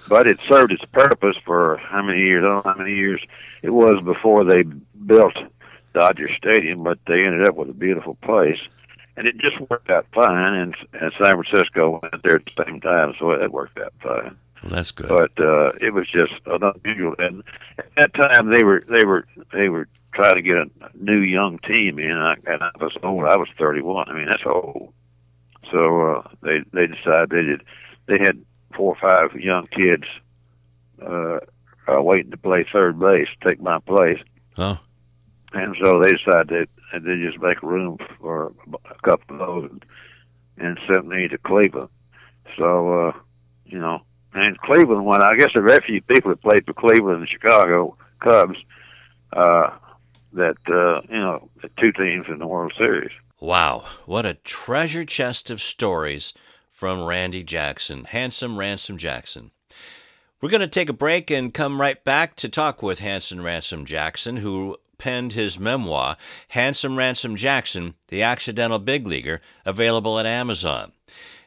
But 0.09 0.27
it 0.27 0.39
served 0.47 0.73
its 0.73 0.85
purpose 0.85 1.37
for 1.45 1.77
how 1.77 2.01
many 2.01 2.21
years? 2.21 2.43
I 2.43 2.47
don't 2.47 2.65
know 2.65 2.71
how 2.71 2.77
many 2.77 2.95
years 2.95 3.21
it 3.61 3.69
was 3.69 4.03
before 4.03 4.43
they 4.43 4.63
built 4.63 5.35
Dodger 5.93 6.29
Stadium, 6.35 6.83
but 6.83 6.99
they 7.07 7.25
ended 7.25 7.47
up 7.47 7.55
with 7.55 7.69
a 7.69 7.73
beautiful 7.73 8.15
place. 8.15 8.59
And 9.15 9.25
it 9.25 9.37
just 9.37 9.59
worked 9.69 9.89
out 9.89 10.05
fine, 10.13 10.53
and, 10.53 10.75
and 10.93 11.11
San 11.19 11.41
Francisco 11.41 11.99
went 12.03 12.21
there 12.21 12.35
at 12.35 12.45
the 12.45 12.65
same 12.65 12.79
time, 12.81 13.15
so 13.17 13.31
it 13.31 13.51
worked 13.51 13.79
out 13.79 13.93
fine 14.03 14.37
Well, 14.63 14.71
that's 14.73 14.91
good. 14.91 15.09
but 15.09 15.31
uh, 15.43 15.71
it 15.79 15.93
was 15.93 16.07
just 16.09 16.33
an 16.45 16.63
unusual. 16.63 17.15
And 17.19 17.43
at 17.77 17.91
that 17.95 18.13
time, 18.13 18.51
they 18.51 18.63
were 18.63 18.83
they 18.89 19.05
were 19.05 19.25
they 19.53 19.69
were 19.69 19.87
trying 20.13 20.35
to 20.35 20.41
get 20.41 20.57
a 20.57 20.69
new 20.95 21.19
young 21.19 21.59
team 21.59 21.99
in, 21.99 22.11
and 22.11 22.19
I, 22.19 22.33
and 22.47 22.63
I 22.63 22.71
was 22.79 22.95
old. 23.03 23.25
I 23.25 23.37
was 23.37 23.49
thirty 23.57 23.81
one. 23.81 24.09
I 24.09 24.13
mean, 24.13 24.27
that's 24.27 24.45
old. 24.45 24.93
So 25.71 26.01
uh, 26.01 26.27
they 26.41 26.59
they 26.73 26.87
decided 26.87 27.29
they 27.29 27.43
did. 27.43 27.61
They 28.07 28.17
had 28.19 28.43
four 28.75 28.95
or 28.95 29.09
five 29.09 29.39
young 29.39 29.67
kids 29.67 30.05
uh, 31.01 31.39
uh, 31.87 32.01
waiting 32.01 32.31
to 32.31 32.37
play 32.37 32.65
third 32.71 32.99
base, 32.99 33.27
take 33.45 33.61
my 33.61 33.79
place, 33.79 34.19
oh, 34.57 34.79
and 35.53 35.75
so 35.83 36.01
they 36.01 36.11
decided 36.11 36.69
that 36.93 37.03
they 37.03 37.17
just 37.17 37.39
make 37.41 37.61
room 37.61 37.97
for 38.19 38.53
a 38.73 39.09
couple 39.09 39.35
of 39.35 39.39
those 39.39 39.69
and, 39.71 39.85
and 40.57 40.79
sent 40.91 41.07
me 41.07 41.27
to 41.27 41.37
Cleveland. 41.37 41.89
So 42.57 43.09
uh, 43.09 43.11
you 43.65 43.79
know, 43.79 44.01
and 44.33 44.57
Cleveland 44.59 45.05
won. 45.05 45.23
I 45.23 45.35
guess 45.35 45.51
there 45.53 45.63
are 45.63 45.67
very 45.67 45.83
few 45.85 46.01
people 46.01 46.31
that 46.31 46.41
played 46.41 46.65
for 46.65 46.73
Cleveland 46.73 47.19
and 47.19 47.29
Chicago 47.29 47.97
Cubs. 48.19 48.57
Uh, 49.33 49.71
that 50.33 50.57
uh, 50.67 51.01
you 51.09 51.19
know, 51.19 51.49
the 51.61 51.69
two 51.81 51.91
teams 51.91 52.27
in 52.29 52.39
the 52.39 52.47
World 52.47 52.73
Series. 52.77 53.11
Wow, 53.39 53.85
what 54.05 54.25
a 54.25 54.35
treasure 54.35 55.05
chest 55.05 55.49
of 55.49 55.61
stories 55.61 56.33
from 56.71 57.03
Randy 57.03 57.43
Jackson, 57.43 58.05
handsome 58.05 58.57
Ransom 58.57 58.97
Jackson. 58.97 59.51
We're 60.41 60.49
going 60.49 60.61
to 60.61 60.67
take 60.67 60.89
a 60.89 60.93
break 60.93 61.31
and 61.31 61.53
come 61.53 61.81
right 61.81 62.03
back 62.03 62.35
to 62.37 62.49
talk 62.49 62.83
with 62.83 62.99
Handsome 62.99 63.41
Ransom 63.41 63.85
Jackson, 63.85 64.37
who 64.37 64.77
penned 64.99 65.33
his 65.33 65.59
memoir, 65.59 66.17
Handsome 66.49 66.95
Ransom 66.95 67.35
Jackson, 67.35 67.95
The 68.09 68.21
Accidental 68.21 68.77
Big 68.77 69.07
Leaguer, 69.07 69.41
available 69.65 70.19
at 70.19 70.27
Amazon. 70.27 70.91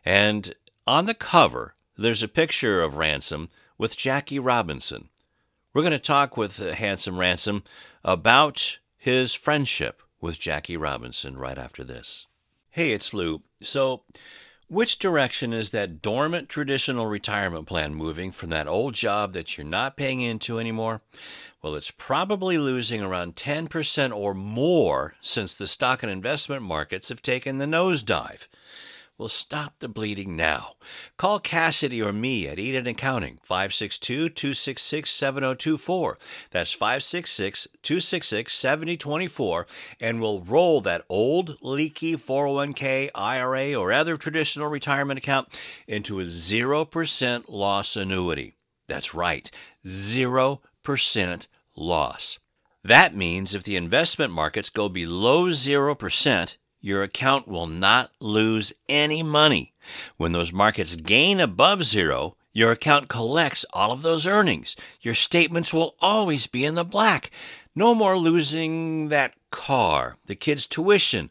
And 0.04 0.54
on 0.86 1.06
the 1.06 1.14
cover, 1.14 1.74
there's 2.00 2.22
a 2.22 2.28
picture 2.28 2.80
of 2.80 2.96
Ransom 2.96 3.50
with 3.76 3.96
Jackie 3.96 4.38
Robinson. 4.38 5.10
We're 5.74 5.82
going 5.82 5.92
to 5.92 5.98
talk 5.98 6.36
with 6.36 6.60
uh, 6.60 6.72
Handsome 6.72 7.18
Ransom 7.18 7.62
about 8.02 8.78
his 8.96 9.34
friendship 9.34 10.02
with 10.20 10.38
Jackie 10.38 10.76
Robinson 10.76 11.36
right 11.36 11.58
after 11.58 11.84
this. 11.84 12.26
Hey, 12.70 12.92
it's 12.92 13.12
Lou. 13.12 13.42
So, 13.60 14.02
which 14.68 14.98
direction 14.98 15.52
is 15.52 15.72
that 15.72 16.00
dormant 16.00 16.48
traditional 16.48 17.06
retirement 17.06 17.66
plan 17.66 17.94
moving 17.94 18.32
from 18.32 18.50
that 18.50 18.68
old 18.68 18.94
job 18.94 19.32
that 19.34 19.56
you're 19.56 19.66
not 19.66 19.96
paying 19.96 20.20
into 20.20 20.58
anymore? 20.58 21.02
Well, 21.62 21.74
it's 21.74 21.90
probably 21.90 22.56
losing 22.56 23.02
around 23.02 23.36
10% 23.36 24.16
or 24.16 24.32
more 24.32 25.14
since 25.20 25.58
the 25.58 25.66
stock 25.66 26.02
and 26.02 26.10
investment 26.10 26.62
markets 26.62 27.10
have 27.10 27.20
taken 27.20 27.58
the 27.58 27.66
nosedive. 27.66 28.46
Well, 29.20 29.28
stop 29.28 29.74
the 29.80 29.88
bleeding 29.90 30.34
now. 30.34 30.76
Call 31.18 31.40
Cassidy 31.40 32.00
or 32.00 32.10
me 32.10 32.48
at 32.48 32.58
Eden 32.58 32.86
Accounting, 32.86 33.38
562 33.42 34.30
266 34.30 35.10
7024. 35.10 36.16
That's 36.50 36.72
566 36.72 37.68
266 37.82 38.50
7024, 38.50 39.66
and 40.00 40.22
we'll 40.22 40.40
roll 40.40 40.80
that 40.80 41.04
old, 41.10 41.58
leaky 41.60 42.16
401k, 42.16 43.10
IRA, 43.14 43.74
or 43.74 43.92
other 43.92 44.16
traditional 44.16 44.68
retirement 44.68 45.18
account 45.18 45.48
into 45.86 46.20
a 46.20 46.24
0% 46.24 47.44
loss 47.46 47.96
annuity. 47.96 48.54
That's 48.86 49.12
right, 49.12 49.50
0% 49.84 51.46
loss. 51.76 52.38
That 52.82 53.14
means 53.14 53.54
if 53.54 53.64
the 53.64 53.76
investment 53.76 54.32
markets 54.32 54.70
go 54.70 54.88
below 54.88 55.48
0%, 55.48 56.56
your 56.80 57.02
account 57.02 57.46
will 57.46 57.66
not 57.66 58.10
lose 58.20 58.72
any 58.88 59.22
money. 59.22 59.72
When 60.16 60.32
those 60.32 60.52
markets 60.52 60.96
gain 60.96 61.40
above 61.40 61.84
zero, 61.84 62.36
your 62.52 62.72
account 62.72 63.08
collects 63.08 63.64
all 63.72 63.92
of 63.92 64.02
those 64.02 64.26
earnings. 64.26 64.76
Your 65.00 65.14
statements 65.14 65.72
will 65.72 65.94
always 66.00 66.46
be 66.46 66.64
in 66.64 66.74
the 66.74 66.84
black. 66.84 67.30
No 67.74 67.94
more 67.94 68.18
losing 68.18 69.08
that 69.08 69.34
car, 69.50 70.16
the 70.26 70.34
kids' 70.34 70.66
tuition, 70.66 71.30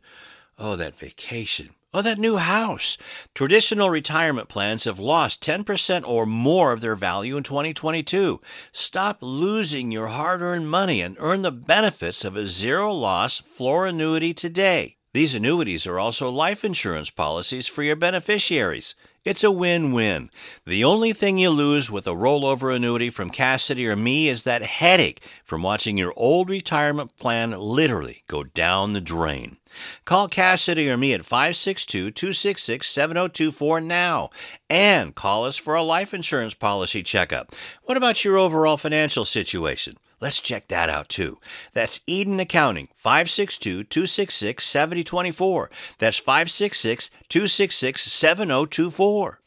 oh, 0.58 0.76
that 0.78 0.98
vacation, 0.98 1.72
oh, 1.94 2.02
that 2.02 2.20
new 2.20 2.38
house. 2.38 2.98
Traditional 3.34 3.90
retirement 3.90 4.48
plans 4.48 4.86
have 4.86 5.00
lost 5.00 5.42
10% 5.42 6.08
or 6.08 6.26
more 6.26 6.72
of 6.72 6.80
their 6.80 6.96
value 6.96 7.36
in 7.36 7.44
2022. 7.44 8.40
Stop 8.72 9.18
losing 9.22 9.92
your 9.92 10.08
hard 10.08 10.42
earned 10.42 10.70
money 10.70 11.02
and 11.02 11.18
earn 11.20 11.42
the 11.42 11.52
benefits 11.52 12.24
of 12.24 12.38
a 12.38 12.48
zero 12.48 12.94
loss 12.94 13.40
floor 13.40 13.86
annuity 13.86 14.34
today. 14.34 14.96
These 15.12 15.34
annuities 15.34 15.88
are 15.88 15.98
also 15.98 16.30
life 16.30 16.64
insurance 16.64 17.10
policies 17.10 17.66
for 17.66 17.82
your 17.82 17.96
beneficiaries. 17.96 18.94
It's 19.26 19.44
a 19.44 19.50
win 19.50 19.92
win. 19.92 20.30
The 20.68 20.84
only 20.84 21.14
thing 21.14 21.40
you 21.40 21.50
lose 21.50 21.90
with 21.90 22.06
a 22.06 22.12
rollover 22.12 22.76
annuity 22.76 23.10
from 23.10 23.32
Cassidy 23.32 23.88
or 23.88 23.96
me 23.96 24.30
is 24.30 24.44
that 24.44 24.62
headache 24.62 25.24
from 25.44 25.64
watching 25.64 25.98
your 25.98 26.14
old 26.16 26.48
retirement 26.48 27.18
plan 27.18 27.52
literally 27.52 28.24
go 28.28 28.44
down 28.44 28.94
the 28.94 29.02
drain. 29.02 29.58
Call 30.06 30.28
Cassidy 30.28 30.88
or 30.88 30.96
me 30.96 31.14
at 31.14 31.26
562 31.26 32.12
266 32.12 32.88
7024 32.88 33.82
now 33.82 34.30
and 34.70 35.16
call 35.16 35.44
us 35.44 35.58
for 35.58 35.74
a 35.74 35.82
life 35.82 36.14
insurance 36.14 36.54
policy 36.54 37.02
checkup. 37.02 37.56
What 37.82 37.98
about 37.98 38.24
your 38.24 38.38
overall 38.38 38.78
financial 38.78 39.26
situation? 39.26 39.98
Let's 40.22 40.42
check 40.42 40.68
that 40.68 40.90
out 40.90 41.10
too. 41.10 41.40
That's 41.74 42.02
Eden 42.06 42.40
Accounting, 42.40 42.90
562 42.96 43.86
266 43.86 44.66
7024. 44.66 45.70
That's 45.98 46.18
566 46.18 47.10
266 47.30 48.04
7024. 48.04 49.40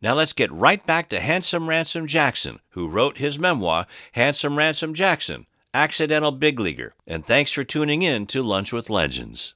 Now 0.00 0.14
let's 0.14 0.32
get 0.32 0.50
right 0.50 0.84
back 0.84 1.08
to 1.10 1.20
Handsome 1.20 1.68
Ransom 1.68 2.08
Jackson, 2.08 2.58
who 2.70 2.88
wrote 2.88 3.18
his 3.18 3.38
memoir, 3.38 3.86
Handsome 4.12 4.58
Ransom 4.58 4.94
Jackson 4.94 5.46
Accidental 5.72 6.32
Big 6.32 6.58
Leaguer. 6.58 6.94
And 7.06 7.24
thanks 7.24 7.52
for 7.52 7.62
tuning 7.62 8.02
in 8.02 8.26
to 8.26 8.42
Lunch 8.42 8.72
with 8.72 8.90
Legends 8.90 9.54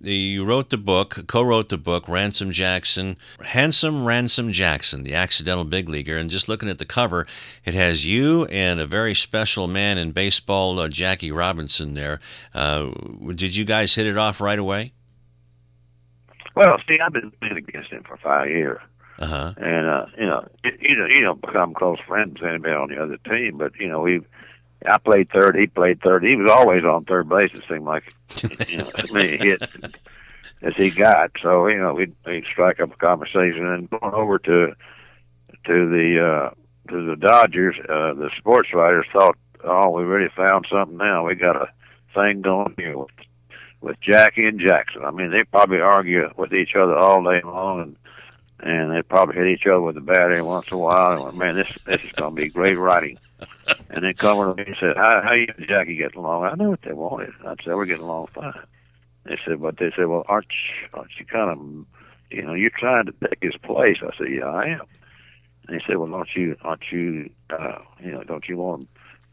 you 0.00 0.44
wrote 0.44 0.70
the 0.70 0.76
book, 0.76 1.26
co-wrote 1.26 1.68
the 1.68 1.78
book, 1.78 2.08
Ransom 2.08 2.52
Jackson, 2.52 3.16
Handsome 3.44 4.04
Ransom 4.04 4.52
Jackson, 4.52 5.02
the 5.02 5.14
accidental 5.14 5.64
big 5.64 5.88
leaguer. 5.88 6.16
And 6.16 6.30
just 6.30 6.48
looking 6.48 6.68
at 6.68 6.78
the 6.78 6.84
cover, 6.84 7.26
it 7.64 7.74
has 7.74 8.06
you 8.06 8.44
and 8.46 8.78
a 8.78 8.86
very 8.86 9.14
special 9.14 9.66
man 9.66 9.98
in 9.98 10.12
baseball, 10.12 10.78
uh, 10.78 10.88
Jackie 10.88 11.32
Robinson. 11.32 11.94
There, 11.94 12.20
uh, 12.54 12.90
did 13.34 13.56
you 13.56 13.64
guys 13.64 13.94
hit 13.94 14.06
it 14.06 14.16
off 14.16 14.40
right 14.40 14.58
away? 14.58 14.92
Well, 16.54 16.76
see, 16.88 16.98
I've 17.04 17.12
been 17.12 17.32
playing 17.40 17.56
against 17.56 17.90
him 17.90 18.04
for 18.04 18.16
five 18.16 18.48
years. 18.48 18.80
Uh-huh. 19.18 19.52
And 19.56 19.88
uh, 19.88 20.06
you 20.16 20.26
know, 20.26 20.46
you 20.80 20.96
know, 20.96 21.06
you 21.08 21.20
know, 21.22 21.34
become 21.34 21.74
close 21.74 21.98
friends 22.06 22.40
with 22.40 22.50
anybody 22.50 22.74
on 22.74 22.88
the 22.88 23.02
other 23.02 23.16
team. 23.28 23.58
But 23.58 23.72
you 23.78 23.88
know, 23.88 24.00
we 24.00 24.20
I 24.86 24.98
played 24.98 25.30
third. 25.30 25.56
He 25.56 25.66
played 25.66 26.00
third. 26.00 26.22
He 26.22 26.36
was 26.36 26.50
always 26.50 26.84
on 26.84 27.04
third 27.04 27.28
base. 27.28 27.50
It 27.52 27.64
seemed 27.68 27.84
like 27.84 28.14
you 28.68 28.78
know 28.78 28.90
as 28.96 29.12
many 29.12 29.36
hits 29.36 29.66
as 30.62 30.74
he 30.76 30.90
got. 30.90 31.32
So 31.42 31.66
you 31.66 31.78
know 31.78 31.94
we'd, 31.94 32.14
we'd 32.24 32.44
strike 32.44 32.80
up 32.80 32.92
a 32.92 33.06
conversation 33.06 33.66
and 33.66 33.90
going 33.90 34.14
over 34.14 34.38
to 34.38 34.72
to 35.66 35.88
the 35.90 36.24
uh, 36.24 36.54
to 36.90 37.06
the 37.06 37.16
Dodgers. 37.16 37.76
Uh, 37.80 38.14
the 38.14 38.30
sports 38.38 38.72
writers 38.72 39.06
thought, 39.12 39.36
oh, 39.64 39.90
we 39.90 40.04
really 40.04 40.30
found 40.36 40.66
something 40.70 40.96
now. 40.96 41.26
We 41.26 41.34
got 41.34 41.56
a 41.56 41.68
thing 42.14 42.42
going 42.42 42.74
here 42.76 42.96
with 42.96 43.10
with 43.80 44.00
Jackie 44.00 44.46
and 44.46 44.60
Jackson. 44.60 45.04
I 45.04 45.10
mean, 45.10 45.30
they 45.30 45.42
probably 45.44 45.80
argue 45.80 46.30
with 46.36 46.52
each 46.52 46.74
other 46.76 46.96
all 46.96 47.22
day 47.22 47.40
long 47.44 47.82
and. 47.82 47.96
And 48.60 48.90
they 48.90 49.02
probably 49.02 49.36
hit 49.36 49.46
each 49.46 49.66
other 49.68 49.80
with 49.80 49.94
the 49.94 50.00
bat 50.00 50.32
every 50.32 50.42
once 50.42 50.66
in 50.66 50.74
a 50.74 50.78
while. 50.78 51.12
And 51.12 51.22
went, 51.22 51.36
man, 51.36 51.54
this 51.54 51.68
this 51.86 52.02
is 52.02 52.10
going 52.16 52.34
to 52.34 52.42
be 52.42 52.48
great 52.48 52.76
writing. 52.76 53.16
And 53.90 54.04
then 54.04 54.14
come 54.14 54.38
over 54.38 54.50
to 54.50 54.56
me 54.56 54.64
and 54.66 54.76
said, 54.78 54.96
"How 54.96 55.22
how 55.22 55.32
you 55.32 55.46
and 55.56 55.66
Jackie 55.66 55.96
getting 55.96 56.18
along?" 56.18 56.44
I 56.44 56.54
knew 56.54 56.70
what 56.70 56.82
they 56.82 56.92
wanted. 56.92 57.32
I 57.44 57.54
said, 57.64 57.74
"We're 57.74 57.86
getting 57.86 58.04
along 58.04 58.28
fine." 58.34 58.52
They 59.24 59.38
said, 59.44 59.60
"But 59.60 59.78
they 59.78 59.90
said, 59.96 60.06
well, 60.06 60.24
aren't 60.28 60.46
you, 60.46 60.88
aren't 60.94 61.10
you 61.18 61.24
kind 61.24 61.50
of, 61.50 61.58
you 62.30 62.42
know, 62.42 62.54
you're 62.54 62.70
trying 62.70 63.06
to 63.06 63.12
take 63.12 63.42
his 63.42 63.56
place?" 63.56 63.98
I 64.02 64.16
said, 64.16 64.28
"Yeah, 64.30 64.46
I 64.46 64.66
am." 64.66 64.82
And 65.66 65.80
he 65.80 65.86
said, 65.86 65.96
"Well, 65.96 66.10
don't 66.10 66.28
you, 66.36 66.56
aren't 66.62 66.92
you, 66.92 67.30
uh, 67.50 67.78
you 68.00 68.12
know, 68.12 68.22
don't 68.24 68.48
you 68.48 68.56
want 68.58 68.88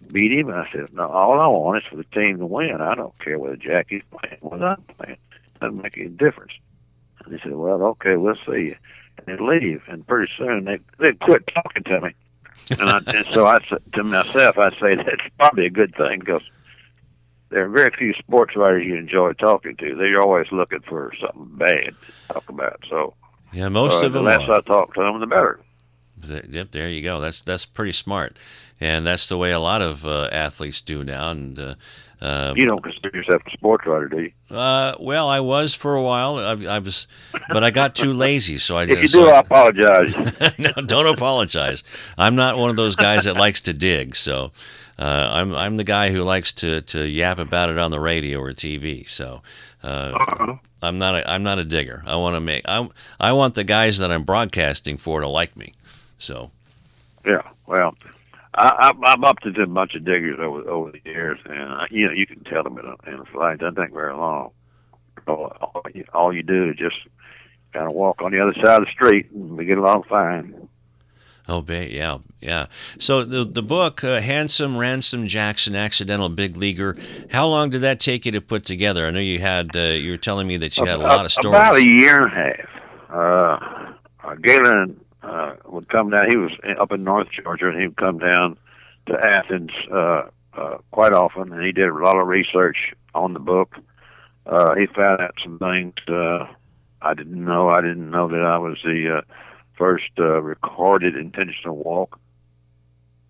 to 0.07 0.13
beat 0.13 0.31
him?" 0.31 0.49
And 0.49 0.57
I 0.57 0.69
said, 0.71 0.93
"No, 0.93 1.07
all 1.07 1.39
I 1.39 1.47
want 1.47 1.83
is 1.83 1.89
for 1.89 1.97
the 1.97 2.03
team 2.05 2.39
to 2.39 2.45
win. 2.45 2.81
I 2.81 2.95
don't 2.95 3.17
care 3.19 3.37
whether 3.37 3.57
Jackie's 3.57 4.03
playing, 4.11 4.37
whether 4.41 4.65
I'm 4.65 4.81
playing. 4.97 5.17
It 5.55 5.59
doesn't 5.59 5.81
make 5.81 5.97
any 5.97 6.09
difference." 6.09 6.53
And 7.23 7.33
he 7.33 7.39
said, 7.43 7.55
"Well, 7.55 7.83
okay, 7.83 8.15
we'll 8.15 8.35
see 8.45 8.71
you." 8.71 8.75
And 9.17 9.27
they 9.27 9.43
leave, 9.43 9.83
and 9.87 10.07
pretty 10.07 10.31
soon 10.37 10.65
they 10.65 10.79
they 10.97 11.13
quit 11.13 11.47
talking 11.53 11.83
to 11.83 12.01
me 12.01 12.15
and, 12.71 12.89
I, 12.89 12.99
and 13.07 13.25
so 13.33 13.45
I 13.45 13.57
to 13.93 14.03
myself, 14.03 14.57
I 14.57 14.71
say 14.79 14.95
that's 14.95 15.21
probably 15.37 15.65
a 15.65 15.69
good 15.69 15.95
thing 15.95 16.19
because 16.19 16.41
there 17.49 17.65
are 17.65 17.69
very 17.69 17.91
few 17.97 18.13
sports 18.13 18.55
writers 18.55 18.85
you 18.85 18.95
enjoy 18.95 19.33
talking 19.33 19.75
to. 19.77 19.95
They're 19.95 20.21
always 20.21 20.47
looking 20.51 20.81
for 20.81 21.11
something 21.19 21.55
bad 21.55 21.95
to 22.05 22.33
talk 22.33 22.49
about. 22.49 22.83
So 22.89 23.13
yeah, 23.53 23.69
most 23.69 24.03
uh, 24.03 24.07
of 24.07 24.13
them. 24.13 24.25
The 24.25 24.31
less 24.31 24.49
are. 24.49 24.57
I 24.57 24.61
talk 24.61 24.93
to 24.95 25.01
them, 25.01 25.19
the 25.19 25.27
better. 25.27 25.59
Yep, 26.23 26.71
there 26.71 26.89
you 26.89 27.01
go. 27.01 27.19
That's 27.19 27.41
that's 27.41 27.65
pretty 27.65 27.91
smart, 27.91 28.37
and 28.79 29.05
that's 29.05 29.27
the 29.27 29.37
way 29.37 29.51
a 29.51 29.59
lot 29.59 29.81
of 29.81 30.05
uh, 30.05 30.29
athletes 30.31 30.81
do 30.81 31.03
now. 31.03 31.31
And 31.31 31.59
uh, 31.59 31.75
uh, 32.21 32.53
you 32.55 32.65
don't 32.65 32.81
consider 32.81 33.15
yourself 33.15 33.41
a 33.45 33.51
sports 33.51 33.85
writer, 33.85 34.07
do 34.07 34.21
you? 34.21 34.31
Uh, 34.49 34.95
well, 34.99 35.27
I 35.27 35.41
was 35.41 35.75
for 35.75 35.95
a 35.95 36.01
while. 36.01 36.37
I, 36.37 36.75
I, 36.75 36.79
was, 36.79 37.07
but 37.49 37.63
I 37.63 37.71
got 37.71 37.93
too 37.93 38.13
lazy. 38.13 38.57
So 38.57 38.77
I. 38.77 38.83
if 38.89 39.01
you 39.01 39.07
so 39.07 39.25
do, 39.25 39.29
I 39.29 39.39
apologize. 39.39 40.15
no, 40.57 40.71
don't 40.85 41.07
apologize. 41.07 41.83
I'm 42.17 42.35
not 42.35 42.57
one 42.57 42.69
of 42.69 42.75
those 42.75 42.95
guys 42.95 43.25
that 43.25 43.35
likes 43.35 43.61
to 43.61 43.73
dig. 43.73 44.15
So. 44.15 44.51
Uh, 44.97 45.29
I'm 45.29 45.53
I'm 45.53 45.75
the 45.75 45.83
guy 45.83 46.09
who 46.11 46.23
likes 46.23 46.53
to, 46.53 46.79
to 46.79 47.05
yap 47.05 47.37
about 47.37 47.69
it 47.69 47.77
on 47.77 47.91
the 47.91 47.99
radio 47.99 48.39
or 48.39 48.51
TV. 48.51 49.05
So 49.09 49.41
uh, 49.83 49.87
uh-huh. 50.15 50.55
I'm 50.81 50.97
not 50.97 51.15
a 51.15 51.29
I'm 51.29 51.43
not 51.43 51.59
a 51.59 51.65
digger. 51.65 52.01
I 52.05 52.15
want 52.15 52.37
to 52.37 52.39
make 52.39 52.63
I 52.65 52.87
I 53.19 53.33
want 53.33 53.55
the 53.55 53.65
guys 53.65 53.97
that 53.97 54.09
I'm 54.09 54.23
broadcasting 54.23 54.95
for 54.95 55.19
to 55.19 55.27
like 55.27 55.57
me. 55.57 55.73
So 56.17 56.51
yeah, 57.25 57.41
well, 57.67 57.95
I, 58.53 58.91
I, 59.03 59.11
I'm 59.11 59.23
up 59.23 59.39
to 59.39 59.61
a 59.61 59.67
bunch 59.67 59.95
of 59.95 60.05
diggers 60.05 60.39
over 60.39 60.67
over 60.69 60.91
the 60.91 61.01
years, 61.05 61.39
and 61.45 61.69
I, 61.69 61.87
you 61.89 62.07
know 62.07 62.13
you 62.13 62.27
can 62.27 62.43
tell 62.43 62.63
them 62.63 62.77
in 62.77 62.85
a, 62.85 63.13
in 63.13 63.19
a 63.19 63.25
flight. 63.25 63.59
Doesn't 63.59 63.75
take 63.75 63.93
very 63.93 64.13
long. 64.13 64.51
All, 65.27 65.57
all, 65.61 65.81
you, 65.93 66.05
all 66.13 66.33
you 66.33 66.43
do 66.43 66.69
is 66.69 66.75
just 66.77 66.97
kind 67.73 67.87
of 67.87 67.93
walk 67.93 68.21
on 68.21 68.31
the 68.31 68.39
other 68.39 68.53
side 68.53 68.79
of 68.79 68.85
the 68.85 68.91
street, 68.91 69.31
and 69.31 69.57
we 69.57 69.65
get 69.65 69.77
along 69.77 70.03
fine. 70.03 70.67
Oh, 71.47 71.61
babe, 71.61 71.91
yeah, 71.91 72.17
yeah. 72.41 72.65
So 72.97 73.23
the 73.23 73.43
the 73.43 73.61
book, 73.61 74.03
uh, 74.03 74.19
Handsome 74.19 74.77
Ransom 74.77 75.27
Jackson, 75.27 75.75
Accidental 75.75 76.29
Big 76.29 76.57
Leaguer. 76.57 76.97
How 77.31 77.47
long 77.47 77.69
did 77.69 77.81
that 77.81 77.99
take 77.99 78.25
you 78.25 78.31
to 78.31 78.41
put 78.41 78.65
together? 78.65 79.05
I 79.05 79.11
know 79.11 79.19
you 79.19 79.39
had. 79.39 79.75
Uh, 79.75 79.79
you 79.79 80.11
were 80.11 80.17
telling 80.17 80.47
me 80.47 80.57
that 80.57 80.77
you 80.77 80.85
had 80.85 80.99
a 80.99 81.03
lot 81.03 81.25
of 81.25 81.31
stories. 81.31 81.55
About 81.55 81.75
a 81.75 81.85
year 81.85 82.23
and 82.23 82.31
a 82.31 82.35
half. 82.35 82.69
Uh, 83.11 84.27
uh, 84.27 84.35
Gaylon 84.41 84.99
uh, 85.25 85.55
would 85.65 85.89
come 85.89 86.09
down. 86.09 86.29
He 86.29 86.37
was 86.37 86.51
up 86.79 86.91
in 86.91 87.03
North 87.03 87.27
Georgia, 87.31 87.69
and 87.69 87.79
he 87.79 87.87
would 87.87 87.97
come 87.97 88.19
down 88.19 88.57
to 89.07 89.13
Athens 89.13 89.71
uh, 89.91 90.23
uh, 90.53 90.77
quite 90.91 91.13
often, 91.13 91.51
and 91.51 91.63
he 91.63 91.71
did 91.71 91.89
a 91.89 91.93
lot 91.93 92.17
of 92.17 92.27
research 92.27 92.93
on 93.13 93.33
the 93.33 93.39
book. 93.39 93.75
Uh, 94.45 94.75
he 94.75 94.85
found 94.85 95.21
out 95.21 95.35
some 95.43 95.57
things 95.57 95.93
uh, 96.07 96.45
I 97.01 97.13
didn't 97.13 97.43
know. 97.43 97.69
I 97.69 97.81
didn't 97.81 98.09
know 98.09 98.27
that 98.27 98.41
I 98.41 98.57
was 98.57 98.79
the 98.83 99.17
uh, 99.17 99.21
first 99.77 100.09
uh, 100.17 100.41
recorded 100.41 101.15
intentional 101.15 101.77
walk 101.77 102.19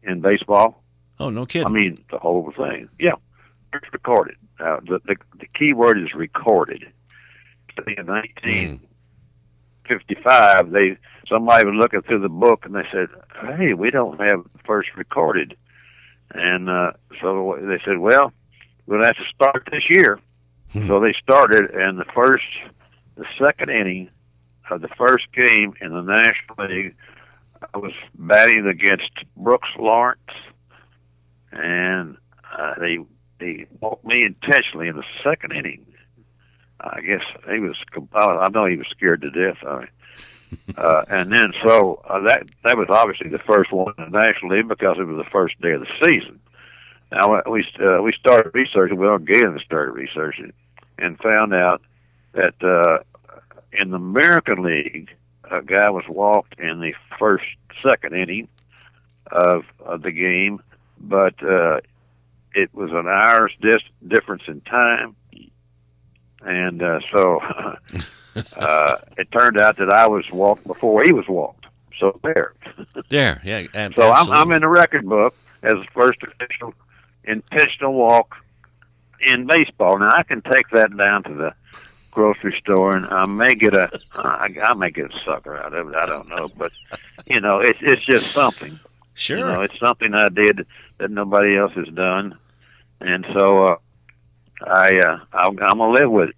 in 0.03 0.21
baseball. 0.21 0.81
Oh, 1.19 1.29
no 1.29 1.45
kidding! 1.45 1.67
I 1.67 1.69
mean, 1.69 2.03
the 2.11 2.17
whole 2.17 2.53
thing. 2.55 2.89
Yeah, 2.99 3.15
first 3.71 3.91
recorded. 3.91 4.35
Uh, 4.59 4.79
the, 4.81 4.99
the 5.05 5.15
the 5.39 5.47
key 5.47 5.73
word 5.73 6.01
is 6.01 6.13
recorded. 6.13 6.83
In 7.87 8.07
1955, 8.07 8.79
mm. 8.79 8.79
They 10.71 10.97
somebody 11.27 11.65
was 11.65 11.75
looking 11.77 12.01
through 12.01 12.21
the 12.21 12.29
book 12.29 12.65
and 12.65 12.75
they 12.75 12.87
said, 12.91 13.07
"Hey, 13.57 13.73
we 13.73 13.91
don't 13.91 14.19
have 14.19 14.45
first 14.65 14.89
recorded," 14.95 15.55
and 16.31 16.69
uh, 16.69 16.91
so 17.21 17.57
they 17.61 17.79
said, 17.85 17.99
"Well, 17.99 18.31
we'll 18.85 19.03
have 19.03 19.17
to 19.17 19.25
start 19.33 19.67
this 19.71 19.89
year." 19.89 20.19
Hmm. 20.73 20.87
So 20.87 20.99
they 20.99 21.13
started, 21.13 21.71
and 21.71 21.99
the 21.99 22.05
first, 22.13 22.45
the 23.15 23.25
second 23.39 23.69
inning 23.69 24.09
of 24.69 24.81
the 24.81 24.89
first 24.89 25.31
game 25.33 25.73
in 25.81 25.91
the 25.91 26.01
National 26.01 26.67
League, 26.67 26.95
I 27.73 27.77
was 27.77 27.93
batting 28.15 28.67
against 28.67 29.11
Brooks 29.37 29.69
Lawrence, 29.77 30.19
and 31.51 32.17
uh, 32.57 32.73
they 32.79 32.99
they 33.39 33.65
walked 33.79 34.05
me 34.05 34.23
intentionally 34.25 34.87
in 34.87 34.95
the 34.95 35.03
second 35.23 35.51
inning. 35.51 35.85
I 36.79 37.01
guess 37.01 37.23
he 37.51 37.59
was. 37.59 37.77
I 38.13 38.49
know 38.49 38.65
he 38.65 38.77
was 38.77 38.87
scared 38.87 39.21
to 39.21 39.29
death. 39.29 39.57
I 39.65 39.79
mean, 39.79 39.87
uh, 40.77 41.05
and 41.09 41.31
then 41.31 41.53
so 41.65 42.01
uh, 42.07 42.19
that 42.21 42.47
that 42.63 42.77
was 42.77 42.87
obviously 42.89 43.29
the 43.29 43.39
first 43.39 43.71
one 43.71 43.93
in 43.97 44.11
the 44.11 44.19
National 44.19 44.55
League 44.55 44.67
because 44.67 44.97
it 44.99 45.03
was 45.05 45.17
the 45.17 45.31
first 45.31 45.59
day 45.61 45.71
of 45.71 45.81
the 45.81 46.07
season. 46.07 46.39
Now 47.11 47.41
we 47.49 47.65
uh, 47.79 48.01
we 48.01 48.13
started 48.13 48.53
researching. 48.53 48.97
Well, 48.97 49.17
Gaylon 49.17 49.59
started 49.63 49.91
researching 49.91 50.53
and 50.97 51.17
found 51.19 51.53
out 51.53 51.81
that 52.33 52.61
uh, 52.63 53.03
in 53.71 53.91
the 53.91 53.97
American 53.97 54.63
League, 54.63 55.09
a 55.49 55.61
guy 55.61 55.89
was 55.89 56.05
walked 56.07 56.59
in 56.59 56.79
the 56.79 56.93
first 57.19 57.45
second 57.83 58.15
inning 58.15 58.47
of, 59.31 59.63
of 59.79 60.01
the 60.01 60.11
game, 60.11 60.61
but 60.99 61.41
uh, 61.43 61.79
it 62.53 62.73
was 62.73 62.91
an 62.91 63.07
hour's 63.07 63.53
dis- 63.61 63.77
difference 64.07 64.43
in 64.47 64.61
time, 64.61 65.15
and 66.45 66.81
uh, 66.81 66.99
so. 67.11 67.41
uh, 68.57 68.97
it 69.17 69.31
turned 69.31 69.59
out 69.59 69.77
that 69.77 69.89
I 69.89 70.07
was 70.07 70.29
walked 70.31 70.65
before 70.67 71.03
he 71.03 71.11
was 71.11 71.27
walked. 71.27 71.65
So 71.99 72.19
there. 72.23 72.53
there, 73.09 73.41
yeah. 73.43 73.67
Ab- 73.73 73.95
so 73.95 74.11
I'm, 74.11 74.31
I'm 74.31 74.51
in 74.51 74.61
the 74.61 74.67
record 74.67 75.07
book 75.07 75.35
as 75.63 75.73
the 75.73 75.87
first 75.93 76.19
official 76.23 76.73
intentional 77.23 77.93
walk 77.93 78.35
in 79.21 79.47
baseball. 79.47 79.97
Now 79.99 80.11
I 80.11 80.23
can 80.23 80.41
take 80.41 80.69
that 80.71 80.95
down 80.95 81.23
to 81.23 81.33
the 81.33 81.53
grocery 82.11 82.57
store, 82.59 82.95
and 82.95 83.05
I 83.07 83.25
may 83.25 83.55
get 83.55 83.75
a, 83.75 83.89
I, 84.15 84.49
I 84.61 84.73
may 84.73 84.91
get 84.91 85.13
a 85.13 85.19
sucker 85.23 85.57
out 85.57 85.73
of 85.73 85.89
it. 85.89 85.95
I 85.95 86.05
don't 86.05 86.29
know, 86.29 86.49
but 86.57 86.71
you 87.25 87.39
know, 87.39 87.59
it's 87.59 87.79
it's 87.81 88.05
just 88.05 88.31
something. 88.31 88.79
Sure. 89.13 89.37
You 89.37 89.45
know, 89.45 89.61
it's 89.61 89.79
something 89.79 90.13
I 90.13 90.27
did 90.27 90.67
that 90.97 91.09
nobody 91.09 91.57
else 91.57 91.71
has 91.73 91.87
done, 91.87 92.37
and 92.99 93.25
so 93.33 93.65
uh, 93.65 93.75
I 94.65 94.97
uh, 94.99 95.19
I'm, 95.33 95.57
I'm 95.59 95.77
gonna 95.77 95.89
live 95.91 96.11
with 96.11 96.29
it. 96.29 96.35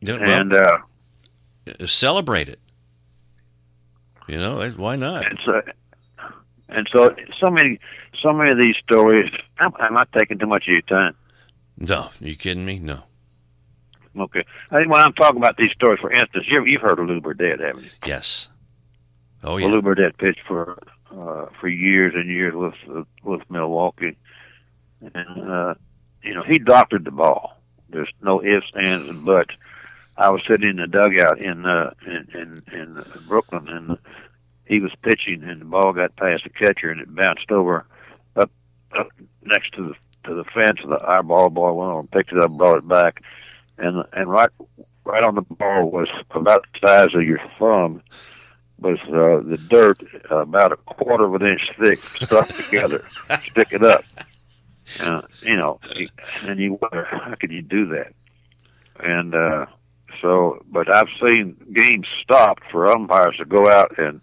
Yeah, 0.00 0.18
well, 0.18 0.40
and 0.40 0.54
uh, 0.54 1.86
celebrate 1.86 2.48
it. 2.48 2.60
You 4.28 4.36
know, 4.38 4.68
why 4.76 4.96
not? 4.96 5.26
and 5.26 5.38
so 5.44 5.62
and 6.68 6.88
so 6.92 7.14
so 7.38 7.50
many 7.50 7.78
so 8.22 8.32
many 8.32 8.50
of 8.52 8.58
these 8.62 8.76
stories. 8.76 9.30
I'm, 9.58 9.72
I'm 9.78 9.94
not 9.94 10.08
taking 10.12 10.38
too 10.38 10.46
much 10.46 10.64
of 10.68 10.72
your 10.72 10.82
time. 10.82 11.14
No, 11.78 12.10
you 12.20 12.36
kidding 12.36 12.64
me? 12.64 12.78
No. 12.78 13.04
Okay, 14.16 14.44
I 14.70 14.76
think 14.78 14.92
when 14.92 15.00
I'm 15.00 15.12
talking 15.14 15.38
about 15.38 15.56
these 15.56 15.72
stories, 15.72 15.98
for 16.00 16.12
instance, 16.12 16.44
you've, 16.48 16.68
you've 16.68 16.82
heard 16.82 17.00
of 17.00 17.06
Lou 17.08 17.20
Burdette, 17.20 17.58
haven't 17.58 17.82
you? 17.82 17.90
Yes. 18.06 18.48
Oh 19.42 19.54
Well, 19.54 19.60
yeah. 19.60 19.66
Lou 19.66 19.82
Burdette 19.82 20.16
pitched 20.18 20.40
for 20.46 20.78
uh, 21.10 21.46
for 21.60 21.68
years 21.68 22.14
and 22.14 22.30
years 22.30 22.54
with 22.54 22.74
uh, 22.96 23.02
with 23.24 23.42
Milwaukee, 23.50 24.16
and 25.00 25.50
uh, 25.50 25.74
you 26.24 26.34
know 26.34 26.42
he 26.42 26.58
doctored 26.58 27.04
the 27.04 27.10
ball. 27.10 27.60
There's 27.88 28.12
no 28.22 28.42
ifs, 28.42 28.70
ands, 28.74 29.08
and 29.08 29.24
buts. 29.24 29.54
I 30.16 30.30
was 30.30 30.42
sitting 30.48 30.68
in 30.68 30.76
the 30.76 30.86
dugout 30.86 31.38
in 31.40 31.66
uh, 31.66 31.92
in 32.06 32.28
in, 32.34 32.62
in 32.72 33.04
Brooklyn, 33.28 33.68
and 33.68 33.98
he 34.66 34.80
was 34.80 34.92
pitching, 35.02 35.42
and 35.42 35.60
the 35.60 35.64
ball 35.64 35.92
got 35.92 36.16
past 36.16 36.44
the 36.44 36.50
catcher, 36.50 36.90
and 36.90 37.00
it 37.00 37.14
bounced 37.14 37.50
over 37.50 37.86
up 38.36 38.50
up 38.96 39.08
next 39.42 39.74
to 39.74 39.88
the 39.88 39.94
to 40.28 40.34
the 40.34 40.44
fence. 40.44 40.80
And 40.82 40.92
the 40.92 41.00
our 41.00 41.22
ball 41.22 41.50
boy 41.50 41.72
went 41.72 41.92
on, 41.92 42.06
picked 42.08 42.32
it 42.32 42.38
up, 42.38 42.50
brought 42.52 42.78
it 42.78 42.88
back, 42.88 43.22
and 43.78 44.04
and 44.12 44.30
right 44.30 44.50
right 45.04 45.22
on 45.22 45.34
the 45.34 45.42
ball 45.42 45.90
was 45.90 46.08
about 46.30 46.66
the 46.72 46.86
size 46.86 47.14
of 47.14 47.22
your 47.22 47.40
thumb 47.58 48.02
was 48.78 48.98
uh, 49.08 49.40
the 49.48 49.58
dirt 49.70 50.00
uh, 50.30 50.38
about 50.38 50.72
a 50.72 50.76
quarter 50.76 51.24
of 51.24 51.34
an 51.34 51.46
inch 51.46 51.70
thick, 51.78 51.98
stuck 51.98 52.48
together, 52.48 53.02
stick 53.42 53.72
it 53.72 53.82
up. 53.84 54.04
Uh, 55.00 55.22
you 55.42 55.56
know, 55.56 55.80
and 56.42 56.58
you 56.60 56.78
wonder 56.80 57.04
how 57.04 57.34
could 57.34 57.50
you 57.50 57.62
do 57.62 57.86
that? 57.86 58.12
And 59.00 59.34
uh, 59.34 59.66
so, 60.20 60.62
but 60.70 60.92
I've 60.94 61.08
seen 61.20 61.56
games 61.72 62.06
stopped 62.22 62.62
for 62.70 62.90
umpires 62.90 63.36
to 63.38 63.44
go 63.44 63.68
out 63.68 63.98
and 63.98 64.20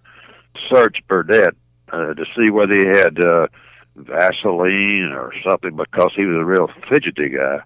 search 0.69 1.02
Burdette 1.08 1.56
uh, 1.91 2.13
to 2.13 2.26
see 2.36 2.50
whether 2.50 2.76
he 2.76 2.86
had 2.86 3.24
uh, 3.24 3.47
Vaseline 3.95 5.12
or 5.12 5.34
something 5.43 5.76
because 5.76 6.12
he 6.15 6.26
was 6.26 6.38
a 6.38 6.45
real 6.45 6.69
fidgety 6.89 7.30
guy. 7.30 7.62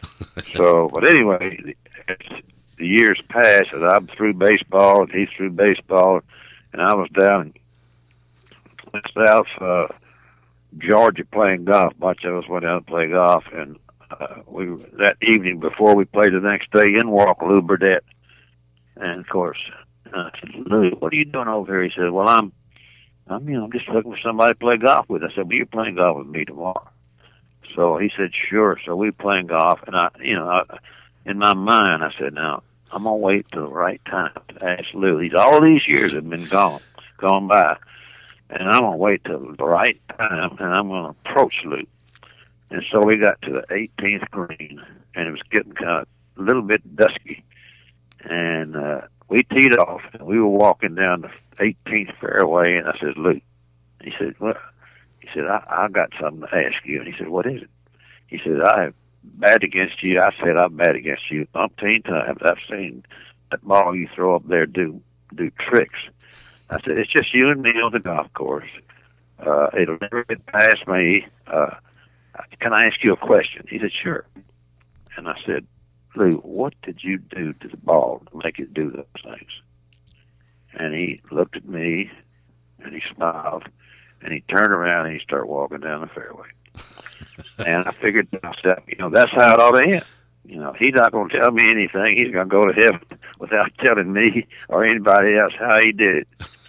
so, 0.54 0.88
but 0.92 1.06
anyway, 1.06 1.74
the 2.78 2.86
years 2.86 3.20
passed, 3.28 3.72
and 3.72 3.84
I'm 3.84 4.06
through 4.06 4.34
baseball, 4.34 5.02
and 5.02 5.12
he's 5.12 5.28
through 5.36 5.50
baseball, 5.50 6.20
and 6.72 6.80
I 6.80 6.94
was 6.94 7.08
down 7.10 7.52
in 8.94 9.02
South 9.14 9.46
uh, 9.60 9.88
Georgia 10.78 11.24
playing 11.24 11.64
golf. 11.64 11.92
A 11.92 11.96
bunch 11.96 12.24
of 12.24 12.36
us 12.36 12.48
went 12.48 12.64
down 12.64 12.80
to 12.80 12.86
play 12.86 13.08
golf, 13.08 13.44
and 13.52 13.76
uh, 14.10 14.42
we 14.46 14.66
that 14.98 15.16
evening 15.22 15.60
before 15.60 15.94
we 15.94 16.04
played 16.04 16.32
the 16.32 16.40
next 16.40 16.70
day, 16.72 16.94
in 17.00 17.10
walked 17.10 17.42
Lou 17.42 17.62
Burdette, 17.62 18.04
and 18.96 19.20
of 19.20 19.28
course, 19.28 19.58
uh, 20.12 20.30
I 20.32 20.38
said, 20.40 20.50
Lou, 20.54 20.90
what 20.98 21.12
are 21.12 21.16
you 21.16 21.24
doing 21.24 21.48
over 21.48 21.72
here? 21.72 21.84
He 21.84 21.90
said, 21.94 22.10
Well, 22.10 22.28
I'm, 22.28 22.52
I'm, 23.26 23.48
you 23.48 23.56
know, 23.56 23.64
I'm 23.64 23.72
just 23.72 23.88
looking 23.88 24.12
for 24.12 24.20
somebody 24.20 24.52
to 24.52 24.58
play 24.58 24.76
golf 24.76 25.08
with. 25.08 25.22
I 25.22 25.28
said, 25.34 25.46
Well, 25.46 25.54
you're 25.54 25.66
playing 25.66 25.96
golf 25.96 26.18
with 26.18 26.28
me 26.28 26.44
tomorrow. 26.44 26.88
So 27.74 27.98
he 27.98 28.10
said, 28.16 28.30
Sure. 28.34 28.78
So 28.84 28.96
we 28.96 29.10
playing 29.10 29.48
golf, 29.48 29.80
and 29.86 29.96
I, 29.96 30.08
you 30.20 30.34
know, 30.34 30.48
I, 30.48 30.78
in 31.26 31.38
my 31.38 31.54
mind, 31.54 32.02
I 32.02 32.12
said, 32.18 32.34
Now 32.34 32.62
I'm 32.90 33.04
gonna 33.04 33.16
wait 33.16 33.46
till 33.52 33.62
the 33.62 33.72
right 33.72 34.00
time 34.06 34.32
to 34.48 34.64
ask 34.64 34.86
Lou. 34.94 35.20
These 35.20 35.34
all 35.34 35.60
these 35.60 35.86
years 35.86 36.14
have 36.14 36.26
been 36.26 36.46
gone, 36.46 36.80
gone 37.18 37.46
by, 37.46 37.76
and 38.50 38.68
I'm 38.68 38.80
gonna 38.80 38.96
wait 38.96 39.24
till 39.24 39.54
the 39.56 39.64
right 39.64 40.00
time, 40.16 40.56
and 40.58 40.74
I'm 40.74 40.88
gonna 40.88 41.10
approach 41.10 41.62
Lou. 41.64 41.86
And 42.70 42.84
so 42.90 43.00
we 43.00 43.16
got 43.16 43.40
to 43.42 43.52
the 43.52 43.64
18th 43.70 44.30
green, 44.30 44.82
and 45.14 45.28
it 45.28 45.30
was 45.30 45.42
getting 45.50 45.72
kind 45.72 46.02
of 46.02 46.08
a 46.38 46.42
little 46.42 46.62
bit 46.62 46.96
dusky, 46.96 47.44
and 48.20 48.76
uh, 48.76 49.00
we 49.28 49.42
teed 49.44 49.76
off, 49.78 50.02
and 50.12 50.22
we 50.22 50.38
were 50.38 50.48
walking 50.48 50.94
down 50.94 51.22
the 51.22 51.30
18th 51.56 52.14
fairway, 52.20 52.76
and 52.76 52.88
I 52.88 52.98
said, 52.98 53.16
Lou, 53.16 53.40
he 54.02 54.12
said, 54.18 54.34
what? 54.38 54.58
He 55.20 55.28
said, 55.34 55.46
I, 55.46 55.62
I 55.68 55.88
got 55.88 56.10
something 56.20 56.42
to 56.48 56.54
ask 56.54 56.84
you, 56.84 56.98
and 57.00 57.06
he 57.06 57.14
said, 57.18 57.28
what 57.28 57.46
is 57.46 57.62
it? 57.62 57.70
He 58.26 58.38
said, 58.44 58.60
I 58.60 58.82
have 58.84 58.94
bad 59.22 59.62
against 59.64 60.02
you. 60.02 60.20
I 60.20 60.32
said 60.42 60.56
I'm 60.56 60.76
bad 60.76 60.96
against 60.96 61.30
you 61.30 61.46
umpteen 61.54 62.04
times. 62.04 62.38
I've 62.42 62.58
seen 62.68 63.04
that 63.50 63.66
ball 63.66 63.94
you 63.94 64.08
throw 64.14 64.36
up 64.36 64.46
there 64.46 64.66
do 64.66 65.00
do 65.34 65.50
tricks. 65.58 65.98
I 66.70 66.80
said 66.82 66.98
it's 66.98 67.10
just 67.10 67.32
you 67.34 67.50
and 67.50 67.62
me 67.62 67.70
on 67.70 67.92
the 67.92 68.00
golf 68.00 68.32
course. 68.34 68.70
Uh, 69.38 69.68
it'll 69.78 69.98
never 70.00 70.24
get 70.24 70.44
past 70.46 70.86
me. 70.86 71.26
Uh, 71.46 71.74
can 72.60 72.72
I 72.72 72.86
ask 72.86 73.02
you 73.02 73.12
a 73.12 73.16
question? 73.16 73.66
He 73.68 73.78
said 73.78 73.92
sure. 73.92 74.26
And 75.16 75.28
I 75.28 75.38
said, 75.46 75.66
Lou, 76.14 76.32
what 76.38 76.74
did 76.82 77.02
you 77.02 77.18
do 77.18 77.52
to 77.54 77.68
the 77.68 77.76
ball 77.76 78.22
to 78.30 78.38
make 78.44 78.58
it 78.58 78.74
do 78.74 78.90
those 78.90 79.06
things? 79.22 79.50
And 80.74 80.94
he 80.94 81.20
looked 81.30 81.56
at 81.56 81.68
me, 81.68 82.10
and 82.80 82.94
he 82.94 83.02
smiled, 83.14 83.64
and 84.20 84.32
he 84.32 84.40
turned 84.42 84.72
around 84.72 85.06
and 85.06 85.14
he 85.14 85.22
started 85.22 85.46
walking 85.46 85.80
down 85.80 86.02
the 86.02 86.08
fairway 86.08 86.48
and 87.58 87.86
I 87.86 87.92
figured 87.92 88.30
to 88.32 88.40
myself, 88.42 88.82
you 88.86 88.96
know, 88.98 89.10
that's 89.10 89.30
how 89.32 89.54
it 89.54 89.60
ought 89.60 89.80
to 89.80 89.88
end. 89.88 90.04
You 90.44 90.56
know, 90.56 90.72
he's 90.78 90.94
not 90.94 91.12
going 91.12 91.28
to 91.28 91.38
tell 91.38 91.50
me 91.50 91.66
anything. 91.70 92.16
He's 92.16 92.32
going 92.32 92.48
to 92.48 92.54
go 92.54 92.64
to 92.64 92.72
heaven 92.72 93.00
without 93.38 93.70
telling 93.84 94.12
me 94.12 94.46
or 94.68 94.84
anybody 94.84 95.36
else 95.36 95.52
how 95.58 95.78
he 95.82 95.92
did 95.92 96.16
it. 96.16 96.28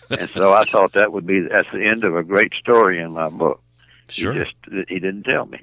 And 0.10 0.30
so 0.30 0.54
I 0.54 0.66
thought 0.66 0.94
that 0.94 1.12
would 1.12 1.26
be 1.26 1.42
that's 1.42 1.68
the 1.72 1.86
end 1.86 2.04
of 2.04 2.16
a 2.16 2.24
great 2.24 2.54
story 2.56 3.00
in 3.00 3.12
my 3.12 3.30
book. 3.30 3.62
Sure. 4.08 4.34
He 4.34 4.40
just 4.40 4.56
he 4.88 5.00
didn't 5.00 5.24
tell 5.24 5.46
me. 5.46 5.62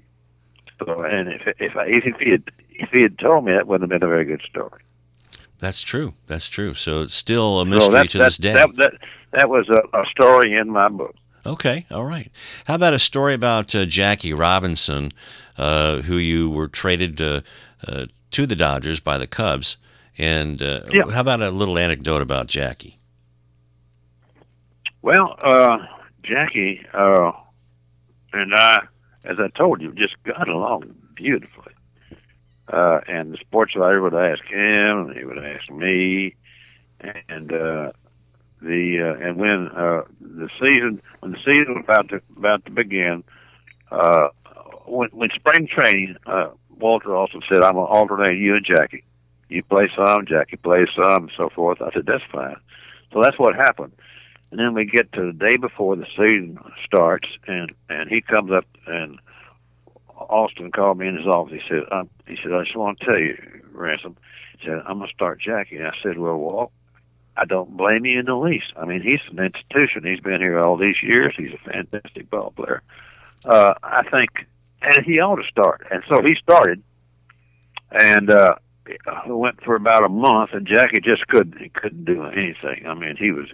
So, 0.78 1.02
and 1.02 1.28
if 1.28 1.42
if 1.58 1.76
I, 1.76 1.86
if 1.86 2.04
he 2.20 2.30
had 2.30 2.44
if 2.70 2.90
he 2.90 3.02
had 3.02 3.18
told 3.18 3.44
me, 3.44 3.52
that 3.52 3.66
wouldn't 3.66 3.90
have 3.90 4.00
been 4.00 4.06
a 4.06 4.10
very 4.10 4.24
good 4.24 4.42
story. 4.42 4.82
That's 5.58 5.82
true. 5.82 6.14
That's 6.26 6.48
true. 6.48 6.74
So 6.74 7.02
it's 7.02 7.14
still 7.14 7.60
a 7.60 7.64
So 7.64 7.70
mystery 7.70 7.92
that, 7.94 8.10
to 8.10 8.18
that, 8.18 8.24
this 8.24 8.36
day. 8.36 8.52
That, 8.52 8.76
that 8.76 8.92
that 9.32 9.48
was 9.48 9.68
a, 9.68 9.98
a 9.98 10.04
story 10.06 10.54
in 10.54 10.70
my 10.70 10.88
book. 10.88 11.14
Okay, 11.44 11.86
all 11.90 12.04
right. 12.04 12.28
How 12.66 12.74
about 12.74 12.92
a 12.92 12.98
story 12.98 13.32
about 13.32 13.72
uh, 13.74 13.86
Jackie 13.86 14.34
Robinson, 14.34 15.12
uh, 15.56 16.02
who 16.02 16.16
you 16.16 16.50
were 16.50 16.66
traded 16.66 17.20
uh, 17.20 17.40
uh, 17.86 18.06
to 18.32 18.46
the 18.46 18.56
Dodgers 18.56 18.98
by 19.00 19.16
the 19.16 19.28
Cubs? 19.28 19.76
And 20.18 20.60
uh, 20.60 20.80
Yeah. 20.92 21.08
how 21.10 21.20
about 21.20 21.40
a 21.42 21.50
little 21.50 21.78
anecdote 21.78 22.20
about 22.20 22.48
Jackie? 22.48 22.95
Well, 25.06 25.36
uh, 25.40 25.78
Jackie 26.24 26.84
uh, 26.92 27.30
and 28.32 28.52
I, 28.52 28.88
as 29.24 29.38
I 29.38 29.46
told 29.56 29.80
you, 29.80 29.92
just 29.92 30.16
got 30.24 30.48
along 30.48 30.96
beautifully. 31.14 31.74
Uh, 32.66 32.98
and 33.06 33.32
the 33.32 33.36
sports 33.36 33.76
writer 33.76 34.02
would 34.02 34.16
ask 34.16 34.42
him, 34.46 35.10
and 35.10 35.16
he 35.16 35.24
would 35.24 35.38
ask 35.38 35.70
me, 35.70 36.34
and 36.98 37.52
uh, 37.52 37.92
the 38.60 39.14
uh, 39.16 39.24
and 39.24 39.36
when 39.36 39.68
uh, 39.68 40.02
the 40.20 40.48
season 40.58 41.00
when 41.20 41.30
the 41.30 41.38
season 41.38 41.74
was 41.76 41.84
about 41.84 42.08
to 42.08 42.20
about 42.36 42.64
to 42.64 42.72
begin, 42.72 43.22
uh, 43.92 44.30
when, 44.86 45.10
when 45.10 45.30
spring 45.36 45.68
training, 45.68 46.16
uh, 46.26 46.48
Walter 46.80 47.14
Alston 47.14 47.42
said, 47.48 47.62
"I'm 47.62 47.74
gonna 47.74 47.84
alternate 47.84 48.38
you 48.38 48.56
and 48.56 48.66
Jackie. 48.66 49.04
You 49.50 49.62
play 49.62 49.88
some, 49.94 50.26
Jackie 50.26 50.56
plays 50.56 50.88
some, 51.00 51.28
and 51.28 51.32
so 51.36 51.48
forth." 51.48 51.80
I 51.80 51.92
said, 51.92 52.06
"That's 52.06 52.24
fine." 52.32 52.56
So 53.12 53.22
that's 53.22 53.38
what 53.38 53.54
happened. 53.54 53.92
And 54.50 54.60
then 54.60 54.74
we 54.74 54.84
get 54.84 55.12
to 55.12 55.26
the 55.26 55.32
day 55.32 55.56
before 55.56 55.96
the 55.96 56.06
season 56.16 56.58
starts, 56.84 57.28
and 57.46 57.72
and 57.88 58.08
he 58.08 58.20
comes 58.20 58.52
up 58.52 58.64
and 58.86 59.18
Alston 60.16 60.70
called 60.70 60.98
me 60.98 61.08
in 61.08 61.16
his 61.16 61.26
office. 61.26 61.60
He 61.62 61.68
said, 61.68 61.82
um, 61.90 62.08
he 62.26 62.36
said, 62.42 62.52
I 62.52 62.64
just 62.64 62.76
want 62.76 62.98
to 63.00 63.04
tell 63.04 63.18
you, 63.18 63.36
Ransom. 63.72 64.16
He 64.58 64.66
said, 64.66 64.82
I'm 64.86 64.98
gonna 64.98 65.12
start 65.12 65.40
Jackie. 65.40 65.82
I 65.82 65.92
said, 66.02 66.18
Well, 66.18 66.36
Walt, 66.36 66.72
I 67.36 67.44
don't 67.44 67.76
blame 67.76 68.06
you 68.06 68.18
in 68.18 68.26
the 68.26 68.36
least. 68.36 68.72
I 68.76 68.86
mean, 68.86 69.02
he's 69.02 69.20
an 69.30 69.44
institution. 69.44 70.04
He's 70.04 70.20
been 70.20 70.40
here 70.40 70.58
all 70.58 70.76
these 70.76 71.02
years. 71.02 71.34
He's 71.36 71.52
a 71.52 71.70
fantastic 71.70 72.30
ball 72.30 72.52
player. 72.56 72.82
Uh, 73.44 73.74
I 73.82 74.02
think, 74.08 74.30
and 74.80 75.04
he 75.04 75.20
ought 75.20 75.36
to 75.36 75.48
start. 75.48 75.86
And 75.90 76.02
so 76.08 76.22
he 76.22 76.34
started, 76.36 76.82
and 77.90 78.30
uh, 78.30 78.54
went 79.26 79.62
for 79.62 79.76
about 79.76 80.04
a 80.04 80.08
month. 80.08 80.50
And 80.54 80.66
Jackie 80.66 81.00
just 81.02 81.26
couldn't 81.28 81.58
he 81.58 81.68
couldn't 81.68 82.06
do 82.06 82.24
anything. 82.24 82.86
I 82.86 82.94
mean, 82.94 83.16
he 83.16 83.30
was 83.30 83.48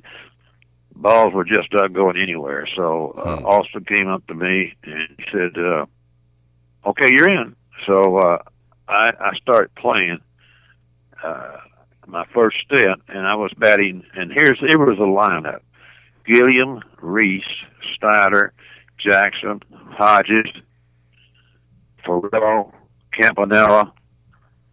balls 1.03 1.35
were 1.35 1.45
just 1.45 1.73
not 1.73 1.93
going 1.93 2.17
anywhere. 2.17 2.67
So 2.77 3.11
uh, 3.19 3.37
Hmm. 3.39 3.47
Alston 3.47 3.85
came 3.85 4.09
up 4.09 4.27
to 4.29 4.35
me 4.35 4.75
and 4.85 5.09
he 5.19 5.25
said, 5.31 5.59
uh, 5.59 5.87
"Okay, 6.87 7.11
you're 7.11 7.29
in." 7.29 7.55
So 7.87 8.17
uh, 8.19 8.39
I, 8.89 9.13
I 9.21 9.35
started 9.37 9.75
playing 9.75 10.21
uh, 11.23 11.57
my 12.07 12.25
first 12.33 12.59
stint, 12.65 13.03
and 13.09 13.27
I 13.27 13.35
was 13.35 13.53
batting. 13.57 14.05
And 14.15 14.33
here's 14.33 14.59
here 14.61 14.79
was 14.79 14.99
the 14.99 15.05
lineup: 15.05 15.61
Gilliam, 16.27 16.81
Reese, 17.01 17.45
Snider, 17.99 18.53
Jackson, 18.99 19.61
Hodges, 19.91 20.51
Furillo, 22.05 22.73
Campanella, 23.13 23.93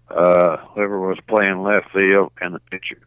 uh, 0.10 0.58
whoever 0.74 1.00
was 1.00 1.18
playing 1.28 1.62
left 1.64 1.92
field, 1.92 2.32
and 2.42 2.56
the 2.56 2.60
pitcher. 2.72 3.00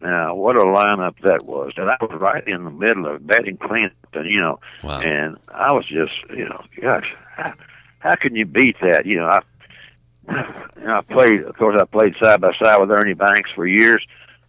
Now, 0.00 0.34
what 0.36 0.54
a 0.56 0.60
lineup 0.60 1.16
that 1.22 1.44
was! 1.44 1.72
And 1.76 1.90
I 1.90 1.96
was 2.00 2.12
right 2.20 2.46
in 2.46 2.64
the 2.64 2.70
middle 2.70 3.06
of 3.06 3.26
batting 3.26 3.56
cleanup, 3.56 3.92
and 4.14 4.24
you 4.26 4.40
know, 4.40 4.60
Wow. 4.84 5.00
and 5.00 5.36
I 5.48 5.72
was 5.72 5.86
just, 5.86 6.12
you 6.30 6.48
know, 6.48 6.62
gosh, 6.80 7.12
how, 7.36 7.52
how 7.98 8.14
can 8.14 8.36
you 8.36 8.46
beat 8.46 8.76
that? 8.80 9.06
You 9.06 9.16
know, 9.18 9.26
I, 9.26 9.40
you 10.78 10.84
know, 10.86 10.98
I 10.98 11.00
played, 11.02 11.42
of 11.42 11.56
course, 11.56 11.80
I 11.80 11.84
played 11.86 12.14
side 12.22 12.40
by 12.40 12.52
side 12.62 12.78
with 12.80 12.90
Ernie 12.92 13.14
Banks 13.14 13.50
for 13.54 13.66
years, 13.66 14.06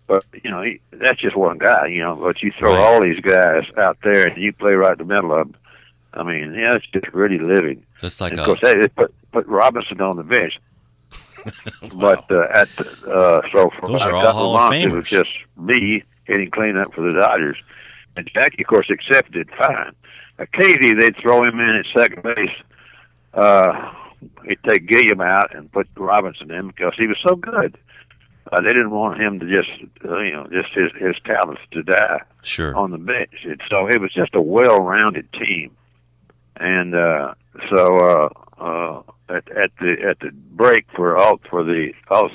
but 0.08 0.24
you 0.43 0.52
know, 0.52 0.62
he, 0.62 0.82
that's 0.91 1.20
just 1.20 1.36
one 1.36 1.58
guy, 1.58 1.88
you 1.88 2.02
know. 2.04 2.16
But 2.16 2.43
you 2.43 2.52
throw 2.60 2.74
Right. 2.76 2.84
all 2.86 3.02
these 3.02 3.20
guys 3.20 3.64
out 3.78 3.97
there, 4.04 4.28
and 4.28 4.41
you 4.41 4.54
play 4.54 4.74
right 4.74 5.00
in 5.00 5.08
the 5.08 5.14
middle 5.14 5.32
of 5.34 5.47
them. 5.47 5.56
I 6.14 6.24
mean, 6.24 6.54
yeah, 6.54 6.76
it's 6.76 6.86
just 6.88 7.08
really 7.14 7.38
living. 7.39 7.84
That's 8.02 8.20
like 8.22 8.32
And 8.32 8.39
a 8.39 8.43
of 8.43 8.47
course, 8.47 8.60
they, 8.62 8.80
they 8.80 8.88
put 8.88 9.14
put 9.32 9.47
Robinson 9.47 10.00
on 10.02 10.16
the 10.18 10.24
bench. 10.24 10.60
wow. 11.82 11.89
But 11.95 12.32
uh, 12.32 12.47
at 12.53 12.70
uh, 12.80 13.41
so 13.51 13.70
for 13.80 13.88
Those 13.88 14.01
about 14.01 14.24
a 14.24 14.28
couple 14.28 14.55
of 14.55 14.72
months, 14.72 14.86
it 14.86 14.91
was 14.91 15.07
just 15.07 15.32
me 15.57 16.03
hitting 16.26 16.51
cleanup 16.51 16.93
for 16.93 17.01
the 17.01 17.18
Dodgers, 17.18 17.57
and 18.16 18.30
Jackie, 18.34 18.64
of 18.64 18.68
course, 18.68 18.89
accepted 18.89 19.49
fine. 19.57 19.93
Occasionally, 20.38 20.99
they'd 20.99 21.18
throw 21.18 21.43
him 21.43 21.60
in 21.60 21.76
at 21.76 21.86
second 21.97 22.24
base. 22.24 22.55
Uh, 23.34 23.93
he'd 24.45 24.60
take 24.68 24.88
Gilliam 24.88 25.22
out 25.22 25.55
and 25.55 25.72
put 25.72 25.88
Robinson 25.95 26.51
in 26.51 26.68
because 26.68 26.93
he 26.97 27.07
was 27.07 27.18
so 27.26 27.36
good. 27.36 27.78
Uh, 28.51 28.62
they 28.62 28.70
didn't 28.70 28.91
want 28.91 29.22
him 29.22 29.39
to 29.39 29.45
just, 29.45 29.70
uh, 30.05 30.20
you 30.20 30.32
know, 30.32 30.47
just 30.47 30.70
his 30.74 30.91
his 30.97 31.16
talents 31.24 31.62
to 31.72 31.84
die 31.84 32.22
sure. 32.41 32.76
on 32.76 32.91
the 32.91 32.97
bench. 32.97 33.32
It, 33.43 33.60
so 33.70 33.88
it 33.88 34.01
was 34.01 34.12
just 34.12 34.34
a 34.34 34.41
well-rounded 34.41 35.32
team, 35.34 35.76
and 36.55 36.95
uh, 36.95 37.36
so 37.70 37.99
uh, 37.99 38.30
uh, 38.60 39.01
at, 39.30 39.49
at 39.49 39.72
the 39.80 39.95
at 40.10 40.20
the 40.20 40.32
break 40.32 40.86
for 40.95 41.18
all 41.18 41.39
for 41.49 41.64
the 41.64 41.93
all 42.10 42.30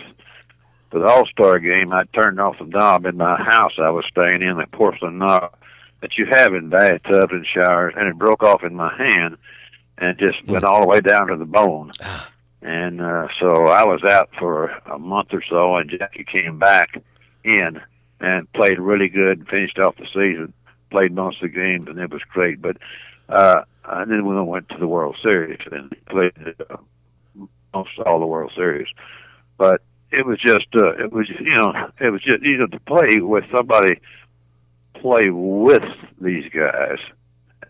for 0.91 1.01
the 1.01 1.07
All 1.07 1.27
Star 1.27 1.59
game, 1.59 1.93
I 1.93 2.05
turned 2.05 2.41
off 2.41 2.59
the 2.59 2.67
knob 2.67 3.05
in 3.07 3.17
my 3.17 3.37
house. 3.37 3.73
I 3.79 3.91
was 3.91 4.05
staying 4.07 4.43
in 4.43 4.57
the 4.57 4.67
porcelain 4.73 5.19
knob 5.19 5.55
that 6.01 6.17
you 6.17 6.27
have 6.27 6.55
in 6.55 6.69
bathtubs 6.69 7.33
and 7.33 7.47
showers, 7.47 7.95
and 7.97 8.09
it 8.09 8.17
broke 8.17 8.43
off 8.43 8.63
in 8.63 8.75
my 8.75 8.95
hand 8.97 9.37
and 9.99 10.19
just 10.19 10.45
went 10.47 10.65
all 10.65 10.83
the 10.83 10.87
way 10.87 11.01
down 11.01 11.29
to 11.29 11.37
the 11.37 11.45
bone. 11.45 11.91
Ah. 12.03 12.31
And 12.63 13.01
uh, 13.01 13.29
so 13.41 13.67
I 13.67 13.85
was 13.85 14.03
out 14.05 14.31
for 14.39 14.69
a 14.87 14.99
month 14.99 15.29
or 15.33 15.43
so, 15.49 15.77
and 15.77 15.91
Jackie 15.91 16.25
came 16.25 16.59
back 16.59 17.03
in 17.43 17.81
and 18.21 18.53
played 18.53 18.79
really 18.79 19.09
good. 19.09 19.49
Finished 19.49 19.79
off 19.79 19.97
the 19.97 20.07
season, 20.07 20.53
played 20.91 21.13
most 21.13 21.43
of 21.43 21.51
the 21.51 21.57
games, 21.57 21.89
and 21.89 21.99
it 21.99 22.11
was 22.11 22.23
great. 22.33 22.63
But 22.63 22.79
uh, 23.29 23.63
and 23.87 24.11
then 24.11 24.27
we 24.27 24.41
went 24.43 24.69
to 24.71 24.79
the 24.79 24.89
World 24.89 25.17
Series 25.23 25.61
and 25.71 25.95
played 26.07 26.33
uh, 26.71 26.77
most 27.73 27.91
all 28.05 28.21
the 28.21 28.27
World 28.27 28.53
Series. 28.55 28.89
But 29.59 29.83
it 30.11 30.27
was 30.27 30.39
just, 30.41 30.67
uh, 30.75 30.93
it 30.95 31.13
was 31.13 31.29
you 31.29 31.57
know, 31.57 31.73
it 32.01 32.11
was 32.11 32.23
just 32.23 32.43
you 32.43 32.59
know 32.59 32.67
to 32.67 32.81
play 32.81 33.21
with 33.21 33.45
somebody, 33.55 34.01
play 34.95 35.31
with 35.31 35.85
these 36.21 36.51
guys, 36.53 36.99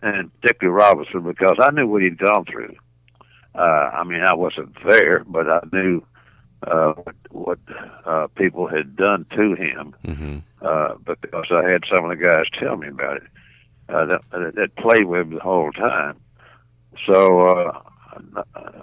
and 0.01 0.31
particularly 0.41 0.77
Robinson 0.77 1.23
because 1.23 1.57
I 1.59 1.71
knew 1.71 1.87
what 1.87 2.01
he'd 2.01 2.17
gone 2.17 2.45
through. 2.45 2.75
Uh, 3.53 3.89
I 3.93 4.03
mean, 4.03 4.21
I 4.21 4.33
wasn't 4.33 4.75
there, 4.83 5.23
but 5.25 5.49
I 5.49 5.61
knew 5.71 6.03
uh, 6.67 6.91
what, 6.91 7.15
what 7.31 7.59
uh, 8.05 8.27
people 8.35 8.67
had 8.67 8.95
done 8.95 9.25
to 9.35 9.55
him 9.55 9.95
hmm 10.05 10.37
uh, 10.61 10.95
because 11.05 11.45
I 11.51 11.69
had 11.69 11.83
some 11.93 12.09
of 12.09 12.17
the 12.17 12.23
guys 12.23 12.45
tell 12.59 12.75
me 12.75 12.87
about 12.87 13.17
it 13.17 13.23
uh, 13.89 14.05
that, 14.05 14.21
that, 14.55 14.75
played 14.77 15.05
with 15.05 15.21
him 15.21 15.33
the 15.35 15.39
whole 15.39 15.71
time. 15.71 16.17
So 17.05 17.39
uh, 17.41 17.79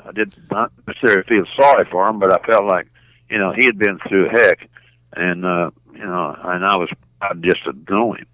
I 0.04 0.12
did 0.12 0.34
not 0.50 0.72
necessarily 0.86 1.22
feel 1.24 1.44
sorry 1.56 1.86
for 1.90 2.06
him, 2.08 2.18
but 2.18 2.32
I 2.32 2.44
felt 2.46 2.64
like 2.64 2.86
you 3.30 3.38
know 3.38 3.52
he 3.52 3.64
had 3.66 3.78
been 3.78 3.98
through 4.08 4.28
heck, 4.28 4.68
and 5.14 5.44
uh, 5.44 5.70
you 5.92 6.06
know, 6.06 6.36
and 6.44 6.64
I 6.64 6.76
was 6.76 6.90
proud 7.20 7.42
just 7.42 7.64
to 7.64 7.72
know 7.88 8.12
him. 8.12 8.26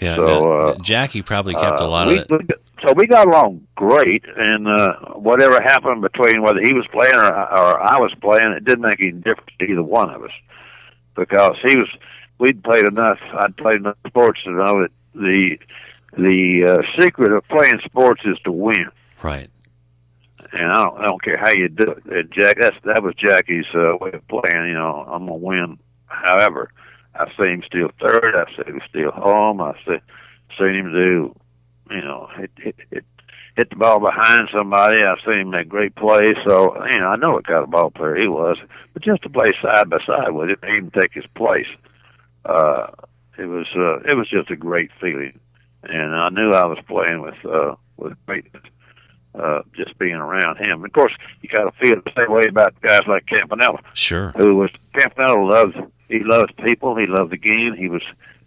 Yeah. 0.00 0.16
So, 0.16 0.52
uh, 0.52 0.78
Jackie 0.78 1.22
probably 1.22 1.54
kept 1.54 1.78
a 1.80 1.84
Uh, 1.84 1.88
lot 1.88 2.08
we, 2.08 2.18
of 2.18 2.26
it. 2.30 2.60
so 2.84 2.92
we 2.94 3.06
got 3.06 3.28
along 3.28 3.66
great, 3.76 4.24
and 4.36 4.66
uh, 4.66 4.96
whatever 5.14 5.60
happened 5.60 6.02
between 6.02 6.42
whether 6.42 6.60
he 6.60 6.72
was 6.72 6.86
playing 6.92 7.14
or, 7.14 7.26
or 7.26 7.80
I 7.80 7.98
was 8.00 8.12
playing, 8.20 8.52
it 8.52 8.64
didn't 8.64 8.82
make 8.82 9.00
any 9.00 9.12
difference 9.12 9.50
to 9.60 9.64
either 9.66 9.82
one 9.82 10.10
of 10.10 10.22
us 10.24 10.32
because 11.14 11.56
he 11.62 11.76
was. 11.76 11.88
We'd 12.36 12.64
played 12.64 12.84
enough. 12.88 13.20
I'd 13.32 13.56
played 13.56 13.76
enough 13.76 13.96
sports 14.08 14.42
to 14.42 14.50
know 14.50 14.82
that 14.82 14.90
the 15.14 15.58
the 16.16 16.64
uh, 16.68 17.00
secret 17.00 17.32
of 17.32 17.46
playing 17.48 17.80
sports 17.84 18.22
is 18.24 18.38
to 18.44 18.52
win. 18.52 18.88
Right. 19.22 19.48
And 20.52 20.70
I 20.70 20.84
don't, 20.84 20.98
I 20.98 21.06
don't 21.06 21.22
care 21.22 21.36
how 21.38 21.50
you 21.50 21.68
do 21.68 21.90
it. 21.90 22.04
And 22.06 22.30
Jack, 22.30 22.58
that's 22.60 22.76
that 22.84 23.02
was 23.02 23.14
Jackie's 23.16 23.66
uh, 23.74 23.96
way 24.00 24.12
of 24.12 24.26
playing. 24.28 24.68
You 24.68 24.74
know, 24.74 25.04
I'm 25.08 25.26
gonna 25.26 25.36
win. 25.36 25.78
However, 26.06 26.70
I've 27.14 27.32
seen 27.36 27.54
him 27.54 27.62
steal 27.66 27.90
third. 28.00 28.34
I've 28.36 28.54
seen 28.54 28.74
him 28.74 28.82
steal 28.88 29.10
home. 29.10 29.60
I've 29.60 29.76
seen, 29.86 30.00
seen 30.58 30.74
him 30.74 30.92
do, 30.92 31.34
you 31.90 32.00
know, 32.00 32.28
hit 32.36 32.50
hit 32.56 32.76
hit, 32.90 33.04
hit 33.56 33.70
the 33.70 33.76
ball 33.76 34.00
behind 34.00 34.48
somebody. 34.52 35.02
I've 35.02 35.18
seen 35.24 35.40
him 35.40 35.50
make 35.50 35.68
great 35.68 35.96
plays. 35.96 36.36
So 36.46 36.76
you 36.92 37.00
know, 37.00 37.08
I 37.08 37.16
know 37.16 37.32
what 37.32 37.46
kind 37.46 37.60
of 37.60 37.70
ball 37.70 37.90
player 37.90 38.16
he 38.16 38.28
was. 38.28 38.58
But 38.92 39.02
just 39.02 39.22
to 39.22 39.28
play 39.28 39.50
side 39.60 39.90
by 39.90 39.98
side 40.04 40.30
with 40.30 40.50
him, 40.50 40.58
even 40.62 40.90
take 40.90 41.14
his 41.14 41.26
place, 41.34 41.68
uh, 42.44 42.88
it 43.38 43.46
was 43.46 43.66
uh, 43.76 43.98
it 44.00 44.14
was 44.16 44.28
just 44.28 44.50
a 44.50 44.56
great 44.56 44.90
feeling. 45.00 45.38
And 45.82 46.14
I 46.14 46.28
knew 46.30 46.50
I 46.50 46.64
was 46.66 46.78
playing 46.86 47.20
with 47.20 47.44
uh, 47.44 47.74
with 47.96 48.14
greatness 48.26 48.62
uh, 49.34 49.62
just 49.76 49.98
being 49.98 50.14
around 50.14 50.56
him. 50.56 50.84
Of 50.84 50.92
course, 50.92 51.12
you 51.42 51.48
kind 51.48 51.68
of 51.68 51.74
feel 51.76 51.96
the 52.04 52.12
same 52.20 52.30
way 52.32 52.46
about 52.48 52.80
guys 52.80 53.02
like 53.06 53.26
Campanella, 53.26 53.80
Sure. 53.92 54.32
who 54.36 54.56
was 54.56 54.70
Campanella 54.94 55.44
loved 55.44 55.76
he 56.08 56.20
loved 56.22 56.56
people, 56.64 56.96
he 56.96 57.06
loved 57.06 57.32
the 57.32 57.36
game. 57.38 57.74
He 57.74 57.88
was 57.88 58.02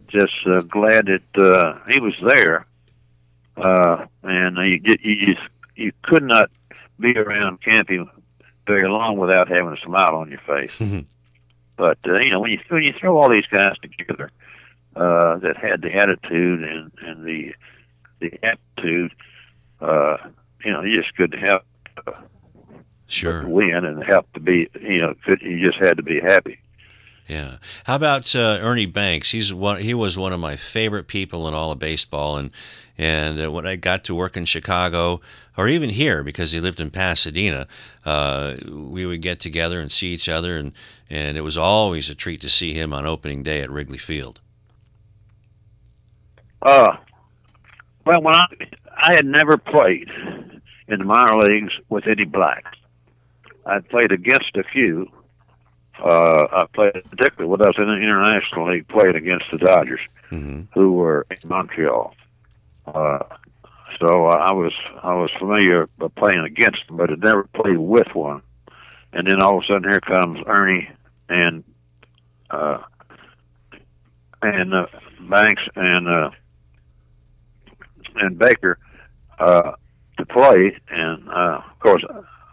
just 0.08 0.34
uh, 0.46 0.62
glad 0.62 1.08
that 1.08 1.42
uh, 1.44 1.80
he 1.90 2.00
was 2.00 2.14
there, 2.26 2.66
uh, 3.58 4.06
and 4.24 4.58
you 4.58 4.80
you 4.84 4.96
you 5.04 5.36
just 5.36 5.48
you 5.76 5.92
could 6.04 6.24
not 6.24 6.50
be 7.00 7.16
around 7.18 7.62
camping 7.62 8.10
very 8.66 8.88
long 8.90 9.18
without 9.18 9.48
having 9.48 9.74
a 9.74 9.78
smile 9.86 10.16
on 10.16 10.30
your 10.30 10.40
face. 10.48 10.76
but 11.78 11.98
uh, 12.08 12.18
you 12.24 12.30
know 12.32 12.40
when 12.40 12.52
you 12.52 12.60
when 12.70 12.84
you 12.84 12.94
throw 13.00 13.18
all 13.18 13.30
these 13.30 13.46
guys 13.48 13.76
together 13.82 14.30
uh, 14.98 15.38
that 15.38 15.58
had 15.58 15.82
the 15.82 15.94
attitude 15.96 16.64
and 16.64 16.92
and 17.02 17.26
the 17.26 17.54
the 18.20 18.34
aptitude, 18.44 19.14
uh, 19.80 20.18
you 20.66 20.72
know, 20.72 20.82
you 20.82 20.96
just 20.96 21.16
couldn't 21.16 21.40
help 21.40 21.64
Sure. 23.08 23.44
to 23.44 23.48
win 23.48 23.86
and 23.86 24.04
help 24.04 24.32
to 24.34 24.40
be, 24.40 24.68
you 24.82 25.02
know, 25.02 25.14
could, 25.24 25.42
you 25.42 25.66
just 25.66 25.84
had 25.84 25.98
to 25.98 26.04
be 26.04 26.20
happy. 26.20 26.60
Yeah. 27.28 27.58
How 27.86 27.96
about 27.96 28.36
uh, 28.36 28.60
Ernie 28.62 28.86
Banks? 28.86 29.32
He's 29.32 29.54
one. 29.54 29.82
He 29.82 29.94
was 29.94 30.18
one 30.18 30.34
of 30.34 30.40
my 30.40 30.56
favorite 30.56 31.08
people 31.08 31.48
in 31.48 31.54
all 31.54 31.72
of 31.72 31.80
baseball, 31.80 32.38
and 32.38 32.52
and 32.98 33.42
uh, 33.42 33.52
when 33.52 33.68
I 33.68 33.76
got 33.76 34.06
to 34.06 34.16
work 34.16 34.38
in 34.38 34.46
Chicago, 34.46 35.20
or 35.58 35.68
even 35.68 35.90
here, 35.90 36.24
because 36.24 36.52
he 36.54 36.60
lived 36.62 36.80
in 36.80 36.90
Pasadena, 36.90 37.68
uh, 38.06 38.56
we 38.70 39.06
would 39.06 39.22
get 39.22 39.40
together 39.40 39.82
and 39.82 39.92
see 39.92 40.14
each 40.14 40.30
other, 40.30 40.58
and 40.58 40.72
and 41.10 41.38
it 41.38 41.42
was 41.42 41.58
always 41.58 42.10
a 42.10 42.16
treat 42.16 42.40
to 42.42 42.50
see 42.50 42.74
him 42.74 42.94
on 42.94 43.06
opening 43.06 43.44
day 43.44 43.62
at 43.62 43.70
Wrigley 43.70 43.98
Field. 43.98 44.40
Uh, 46.68 46.98
well, 48.06 48.22
when 48.22 48.36
I 48.36 48.46
I 48.94 49.14
had 49.14 49.26
never 49.26 49.58
played 49.58 50.10
in 50.90 51.00
the 51.00 51.06
minor 51.06 51.38
leagues 51.38 51.72
with 51.88 52.08
any 52.08 52.26
blacks. 52.26 52.78
I'd 53.66 53.88
played 53.88 54.12
against 54.12 54.56
a 54.58 54.64
few. 54.64 55.10
Uh, 55.98 56.46
I 56.52 56.66
played 56.74 56.94
particularly 57.10 57.50
when 57.50 57.62
I 57.62 57.70
was 57.70 57.78
in 57.78 57.86
the 57.86 57.94
international 57.94 58.70
league, 58.70 58.88
played 58.90 59.16
against 59.16 59.50
the 59.50 59.58
Dodgers, 59.58 60.02
hmm 60.30 60.64
who 60.74 60.92
were 60.92 61.26
in 61.32 61.38
Montreal. 61.48 62.14
Uh, 62.86 63.20
so 64.00 64.26
I 64.26 64.52
was 64.52 64.74
I 65.02 65.14
was 65.14 65.32
familiar 65.40 65.88
with 65.98 66.16
playing 66.16 66.42
against 66.42 66.86
them, 66.88 66.98
but 66.98 67.10
had 67.10 67.22
never 67.22 67.46
played 67.46 67.78
with 67.78 68.14
one. 68.14 68.42
And 69.14 69.26
then 69.26 69.42
all 69.42 69.58
of 69.58 69.64
a 69.64 69.68
sudden, 69.68 69.90
here 69.90 70.02
comes 70.02 70.40
Ernie 70.46 70.90
and 71.30 71.64
uh, 72.50 72.80
and 74.42 74.74
uh, 74.74 74.88
Banks 75.22 75.64
and 75.76 76.08
uh, 76.10 76.32
and 78.20 78.38
Baker 78.38 78.78
uh, 79.40 79.74
to 80.18 80.26
play. 80.26 80.78
And 80.90 81.30
uh, 81.30 81.62
of 81.72 81.80
course, 81.80 82.04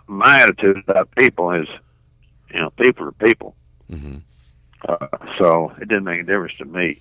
my 0.07 0.41
attitude 0.41 0.79
about 0.87 1.11
people 1.17 1.51
is, 1.53 1.69
you 2.53 2.61
know, 2.61 2.71
people 2.71 3.07
are 3.07 3.12
people. 3.12 3.55
hmm 3.91 4.17
Uh, 4.87 5.07
so 5.39 5.73
it 5.81 5.89
didn't 5.89 6.05
make 6.05 6.21
a 6.21 6.25
difference 6.25 6.55
to 6.59 6.67
me. 6.67 7.01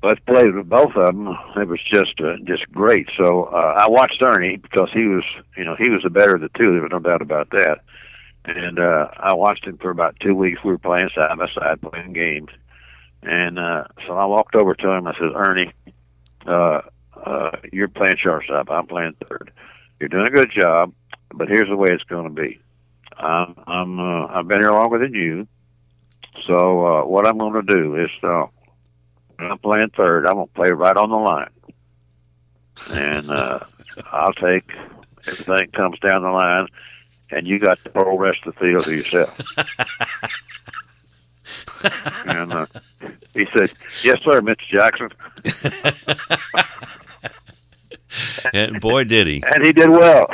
But 0.00 0.26
played 0.26 0.52
with 0.52 0.68
both 0.68 0.96
of 0.96 1.04
them. 1.04 1.28
It 1.56 1.68
was 1.68 1.80
just 1.84 2.20
uh, 2.20 2.34
just 2.42 2.64
great. 2.72 3.08
So 3.16 3.44
uh, 3.44 3.76
I 3.78 3.88
watched 3.88 4.20
Ernie 4.20 4.56
because 4.56 4.90
he 4.92 5.06
was, 5.06 5.22
you 5.56 5.64
know, 5.64 5.76
he 5.76 5.88
was 5.90 6.02
the 6.02 6.10
better 6.10 6.34
of 6.34 6.40
the 6.40 6.48
two. 6.58 6.72
There 6.72 6.82
was 6.82 6.90
no 6.90 6.98
doubt 6.98 7.22
about 7.22 7.50
that. 7.50 7.82
And 8.44 8.80
uh, 8.80 9.06
I 9.16 9.34
watched 9.34 9.64
him 9.64 9.78
for 9.78 9.90
about 9.90 10.18
two 10.18 10.34
weeks. 10.34 10.64
We 10.64 10.72
were 10.72 10.78
playing 10.78 11.10
side 11.14 11.38
by 11.38 11.46
side, 11.54 11.80
playing 11.80 12.14
games. 12.14 12.50
And 13.22 13.60
uh, 13.60 13.84
so 14.04 14.16
I 14.16 14.24
walked 14.24 14.56
over 14.56 14.74
to 14.74 14.88
him. 14.90 15.06
I 15.06 15.12
said, 15.14 15.30
Ernie, 15.36 15.72
uh, 16.44 16.80
uh, 17.24 17.50
you're 17.72 17.88
playing 17.88 18.16
shortstop. 18.18 18.70
I'm 18.70 18.86
playing 18.86 19.14
third. 19.28 19.52
You're 20.00 20.08
doing 20.08 20.26
a 20.26 20.30
good 20.30 20.50
job, 20.50 20.92
but 21.32 21.48
here's 21.48 21.68
the 21.68 21.76
way 21.76 21.88
it's 21.90 22.02
going 22.04 22.24
to 22.24 22.42
be. 22.42 22.60
I'm, 23.16 23.54
I'm 23.66 24.00
uh, 24.00 24.26
I've 24.26 24.48
been 24.48 24.60
here 24.60 24.70
longer 24.70 24.98
than 24.98 25.14
you. 25.14 25.46
So 26.46 26.86
uh, 26.86 27.04
what 27.04 27.26
I'm 27.26 27.38
going 27.38 27.64
to 27.64 27.74
do 27.74 27.96
is, 27.96 28.10
uh, 28.22 28.46
I'm 29.38 29.58
playing 29.58 29.90
third, 29.96 30.26
I'm 30.26 30.34
going 30.34 30.46
to 30.46 30.52
play 30.54 30.70
right 30.70 30.96
on 30.96 31.10
the 31.10 31.16
line, 31.16 31.50
and 32.90 33.30
uh, 33.30 33.60
I'll 34.10 34.32
take 34.32 34.70
everything 35.26 35.70
comes 35.72 35.98
down 36.00 36.22
the 36.22 36.30
line, 36.30 36.66
and 37.30 37.46
you 37.46 37.58
got 37.58 37.78
the 37.84 37.90
whole 37.94 38.18
rest 38.18 38.40
of 38.46 38.54
the 38.54 38.60
field 38.60 38.84
to 38.84 38.96
yourself. 38.96 39.38
and 42.26 42.52
uh, 42.52 42.66
he 43.34 43.46
said, 43.56 43.72
"Yes, 44.02 44.20
sir, 44.24 44.40
Mr. 44.40 44.66
Jackson." 44.68 45.08
and 48.70 48.80
boy, 48.80 49.04
did 49.04 49.26
he! 49.26 49.42
And 49.54 49.64
he 49.64 49.72
did 49.72 49.88
well. 49.88 50.26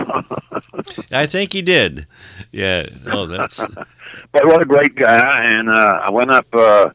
I 1.11 1.27
think 1.27 1.53
he 1.53 1.63
did. 1.63 2.07
Yeah. 2.53 2.87
Oh, 3.07 3.27
that's. 3.27 3.59
but 4.33 4.45
what 4.47 4.63
a 4.63 4.65
great 4.65 4.95
guy! 4.95 5.45
And 5.51 5.69
uh, 5.69 6.01
I 6.07 6.11
went 6.11 6.31
up 6.31 6.47
uh, 6.55 6.91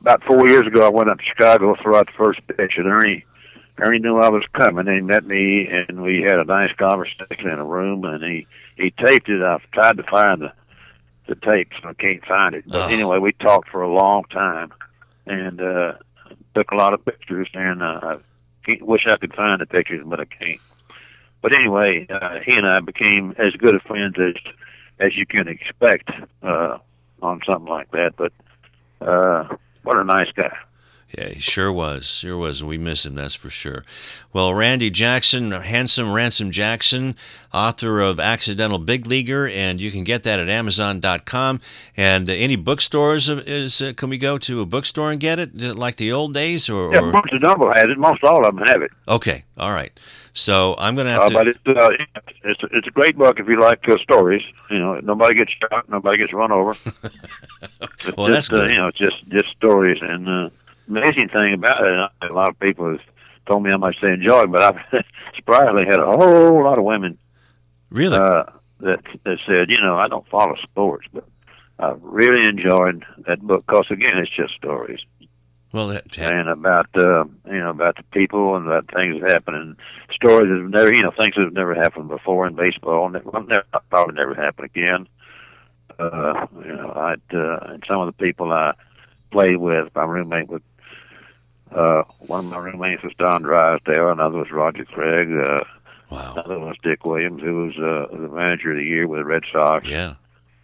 about 0.00 0.22
four 0.24 0.48
years 0.48 0.66
ago. 0.66 0.84
I 0.86 0.90
went 0.90 1.08
up 1.10 1.18
to 1.18 1.24
Chicago 1.24 1.74
throughout 1.74 2.06
the 2.06 2.12
first 2.24 2.40
pitch, 2.46 2.74
and 2.76 2.86
Ernie, 2.86 3.24
Ernie 3.78 3.98
knew 3.98 4.18
I 4.18 4.28
was 4.28 4.44
coming. 4.52 4.86
And 4.88 4.96
he 4.96 5.02
met 5.02 5.24
me, 5.24 5.66
and 5.68 6.02
we 6.02 6.22
had 6.22 6.38
a 6.38 6.44
nice 6.44 6.72
conversation 6.76 7.48
in 7.48 7.58
a 7.58 7.64
room. 7.64 8.04
And 8.04 8.22
he 8.22 8.46
he 8.76 8.90
taped 8.90 9.28
it. 9.28 9.42
I've 9.42 9.68
tried 9.72 9.96
to 9.96 10.02
find 10.04 10.42
the 10.42 10.52
the 11.28 11.34
tapes, 11.34 11.76
and 11.82 11.86
I 11.90 11.94
can't 11.94 12.24
find 12.24 12.54
it. 12.54 12.64
But 12.66 12.90
Oh. 12.90 12.94
anyway, 12.94 13.18
we 13.18 13.32
talked 13.32 13.68
for 13.68 13.82
a 13.82 13.92
long 13.92 14.24
time, 14.30 14.72
and 15.26 15.60
uh, 15.60 15.92
took 16.54 16.70
a 16.70 16.74
lot 16.76 16.94
of 16.94 17.04
pictures. 17.04 17.48
And 17.54 17.82
uh, 17.82 18.16
wish 18.80 19.06
I 19.06 19.16
could 19.16 19.34
find 19.34 19.60
the 19.60 19.66
pictures, 19.66 20.02
but 20.04 20.20
I 20.20 20.24
can't. 20.24 20.60
But 21.40 21.54
anyway, 21.54 22.06
uh, 22.10 22.40
he 22.44 22.54
and 22.56 22.66
I 22.66 22.80
became 22.80 23.34
as 23.38 23.50
good 23.54 23.74
of 23.74 23.82
friends 23.82 24.16
as 24.18 24.34
as 25.00 25.16
you 25.16 25.26
can 25.26 25.46
expect 25.46 26.10
uh, 26.42 26.78
on 27.22 27.40
something 27.48 27.72
like 27.72 27.90
that. 27.92 28.14
But 28.16 28.32
uh, 29.00 29.56
what 29.84 29.96
a 29.96 30.04
nice 30.04 30.30
guy. 30.32 30.56
Yeah, 31.16 31.28
he 31.30 31.40
sure 31.40 31.72
was. 31.72 32.06
Sure 32.06 32.36
was. 32.36 32.60
And 32.60 32.68
we 32.68 32.76
miss 32.76 33.06
him, 33.06 33.14
that's 33.14 33.34
for 33.34 33.48
sure. 33.48 33.82
Well, 34.34 34.52
Randy 34.52 34.90
Jackson, 34.90 35.52
Handsome 35.52 36.12
Ransom 36.12 36.50
Jackson, 36.50 37.14
author 37.52 38.00
of 38.00 38.20
Accidental 38.20 38.78
Big 38.78 39.06
Leaguer, 39.06 39.48
and 39.48 39.80
you 39.80 39.90
can 39.90 40.04
get 40.04 40.22
that 40.24 40.38
at 40.38 40.50
Amazon.com. 40.50 41.60
And 41.96 42.28
uh, 42.28 42.32
any 42.34 42.56
bookstores, 42.56 43.30
is 43.30 43.80
uh, 43.80 43.94
can 43.96 44.10
we 44.10 44.18
go 44.18 44.36
to 44.36 44.60
a 44.60 44.66
bookstore 44.66 45.10
and 45.10 45.18
get 45.18 45.38
it 45.38 45.56
like 45.78 45.96
the 45.96 46.12
old 46.12 46.34
days? 46.34 46.68
Or, 46.68 46.92
Yeah, 46.92 47.00
or- 47.00 47.12
Barnes 47.12 47.32
and 47.32 47.40
Noble 47.42 47.72
has 47.72 47.88
it. 47.88 47.96
Most 47.96 48.22
all 48.22 48.46
of 48.46 48.54
them 48.54 48.64
have 48.66 48.82
it. 48.82 48.90
Okay, 49.08 49.44
all 49.56 49.70
right. 49.70 49.98
So 50.34 50.76
I'm 50.78 50.94
going 50.94 51.06
to 51.06 51.12
have 51.12 51.22
Uh, 51.22 51.28
to. 51.28 51.34
but 51.34 51.48
it's 51.48 51.58
uh, 51.66 51.88
it's 52.44 52.60
it's 52.70 52.86
a 52.86 52.90
great 52.92 53.16
book 53.16 53.40
if 53.40 53.48
you 53.48 53.58
like 53.58 53.80
uh, 53.88 53.96
stories. 53.98 54.42
You 54.70 54.78
know, 54.78 55.00
nobody 55.00 55.34
gets 55.36 55.52
shot, 55.52 55.88
nobody 55.88 56.18
gets 56.18 56.32
run 56.34 56.52
over. 56.52 56.74
Well, 58.16 58.28
that's 58.28 58.48
just, 58.48 58.52
uh, 58.52 58.58
good. 58.66 58.74
you 58.74 58.78
know, 58.80 58.90
just 58.90 59.28
just 59.28 59.48
stories. 59.50 59.98
And 60.00 60.28
uh, 60.28 60.50
amazing 60.88 61.28
thing 61.28 61.54
about 61.54 61.84
it, 61.84 62.10
a 62.30 62.32
lot 62.32 62.50
of 62.50 62.58
people 62.58 62.90
have 62.90 63.00
told 63.46 63.62
me 63.62 63.70
how 63.70 63.78
much 63.78 63.96
they 64.00 64.12
enjoy 64.12 64.42
it, 64.42 64.50
but 64.50 64.62
I've 64.62 65.04
surprisingly 65.36 65.86
had 65.86 65.98
a 66.00 66.06
whole 66.06 66.64
lot 66.64 66.78
of 66.78 66.84
women 66.84 67.18
really? 67.90 68.16
uh, 68.16 68.44
that 68.80 69.00
that 69.24 69.38
said, 69.46 69.70
you 69.70 69.80
know, 69.80 69.96
I 69.96 70.08
don't 70.08 70.26
follow 70.28 70.54
sports, 70.62 71.06
but 71.12 71.24
I 71.78 71.94
really 72.00 72.48
enjoyed 72.48 73.04
that 73.26 73.40
book 73.40 73.64
because 73.66 73.86
again, 73.90 74.18
it's 74.18 74.34
just 74.34 74.54
stories 74.54 75.00
well, 75.72 75.88
that, 75.88 76.16
and 76.16 76.48
about 76.48 76.88
uh, 76.96 77.24
you 77.46 77.58
know 77.58 77.70
about 77.70 77.96
the 77.96 78.02
people 78.04 78.56
and 78.56 78.66
about 78.66 78.90
things 78.90 79.20
that 79.20 79.32
happen 79.32 79.54
and 79.54 79.76
stories 80.12 80.48
that 80.48 80.62
have 80.62 80.70
never 80.70 80.94
you 80.94 81.02
know 81.02 81.10
things 81.10 81.34
that 81.36 81.44
have 81.44 81.52
never 81.52 81.74
happened 81.74 82.08
before 82.08 82.46
in 82.46 82.54
baseball 82.54 83.04
and 83.04 83.48
never 83.48 83.64
probably 83.90 84.14
never 84.14 84.34
happen 84.34 84.64
again. 84.64 85.06
Uh, 85.98 86.46
you 86.64 86.74
know, 86.74 86.92
I'd 86.96 87.20
uh, 87.34 87.72
and 87.72 87.84
some 87.86 88.00
of 88.00 88.06
the 88.06 88.24
people 88.24 88.50
I 88.50 88.72
played 89.30 89.58
with, 89.58 89.94
my 89.94 90.04
roommate 90.04 90.48
with. 90.48 90.62
Uh, 91.74 92.02
one 92.20 92.46
of 92.46 92.50
my 92.50 92.58
roommates 92.58 93.02
was 93.02 93.12
Don 93.18 93.42
Drysdale, 93.42 94.10
another 94.10 94.38
was 94.38 94.50
Roger 94.50 94.84
Craig, 94.84 95.28
uh, 95.30 95.64
wow. 96.10 96.32
another 96.32 96.58
was 96.58 96.76
Dick 96.82 97.04
Williams, 97.04 97.42
who 97.42 97.66
was 97.66 97.76
uh, 97.76 98.16
the 98.16 98.28
manager 98.28 98.72
of 98.72 98.78
the 98.78 98.84
year 98.84 99.06
with 99.06 99.20
the 99.20 99.24
Red 99.24 99.42
Sox 99.52 99.86
Yeah. 99.86 100.14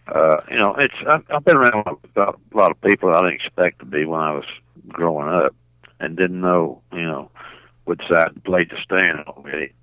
uh, 0.07 0.41
you 0.49 0.57
know, 0.57 0.75
it's 0.75 0.93
I've, 1.07 1.23
I've 1.29 1.45
been 1.45 1.57
around 1.57 1.73
a 1.85 2.19
lot, 2.19 2.39
a 2.53 2.57
lot 2.57 2.71
of 2.71 2.81
people 2.81 3.09
I 3.09 3.21
didn't 3.21 3.35
expect 3.35 3.79
to 3.79 3.85
be 3.85 4.05
when 4.05 4.19
I 4.19 4.31
was 4.33 4.45
growing 4.87 5.29
up, 5.29 5.55
and 5.99 6.17
didn't 6.17 6.41
know, 6.41 6.81
you 6.91 7.01
know, 7.03 7.29
which 7.85 8.01
side 8.09 8.31
the 8.35 8.41
plate 8.41 8.69
to 8.71 8.81
stand 8.81 9.19
on 9.27 9.43
really. 9.43 9.73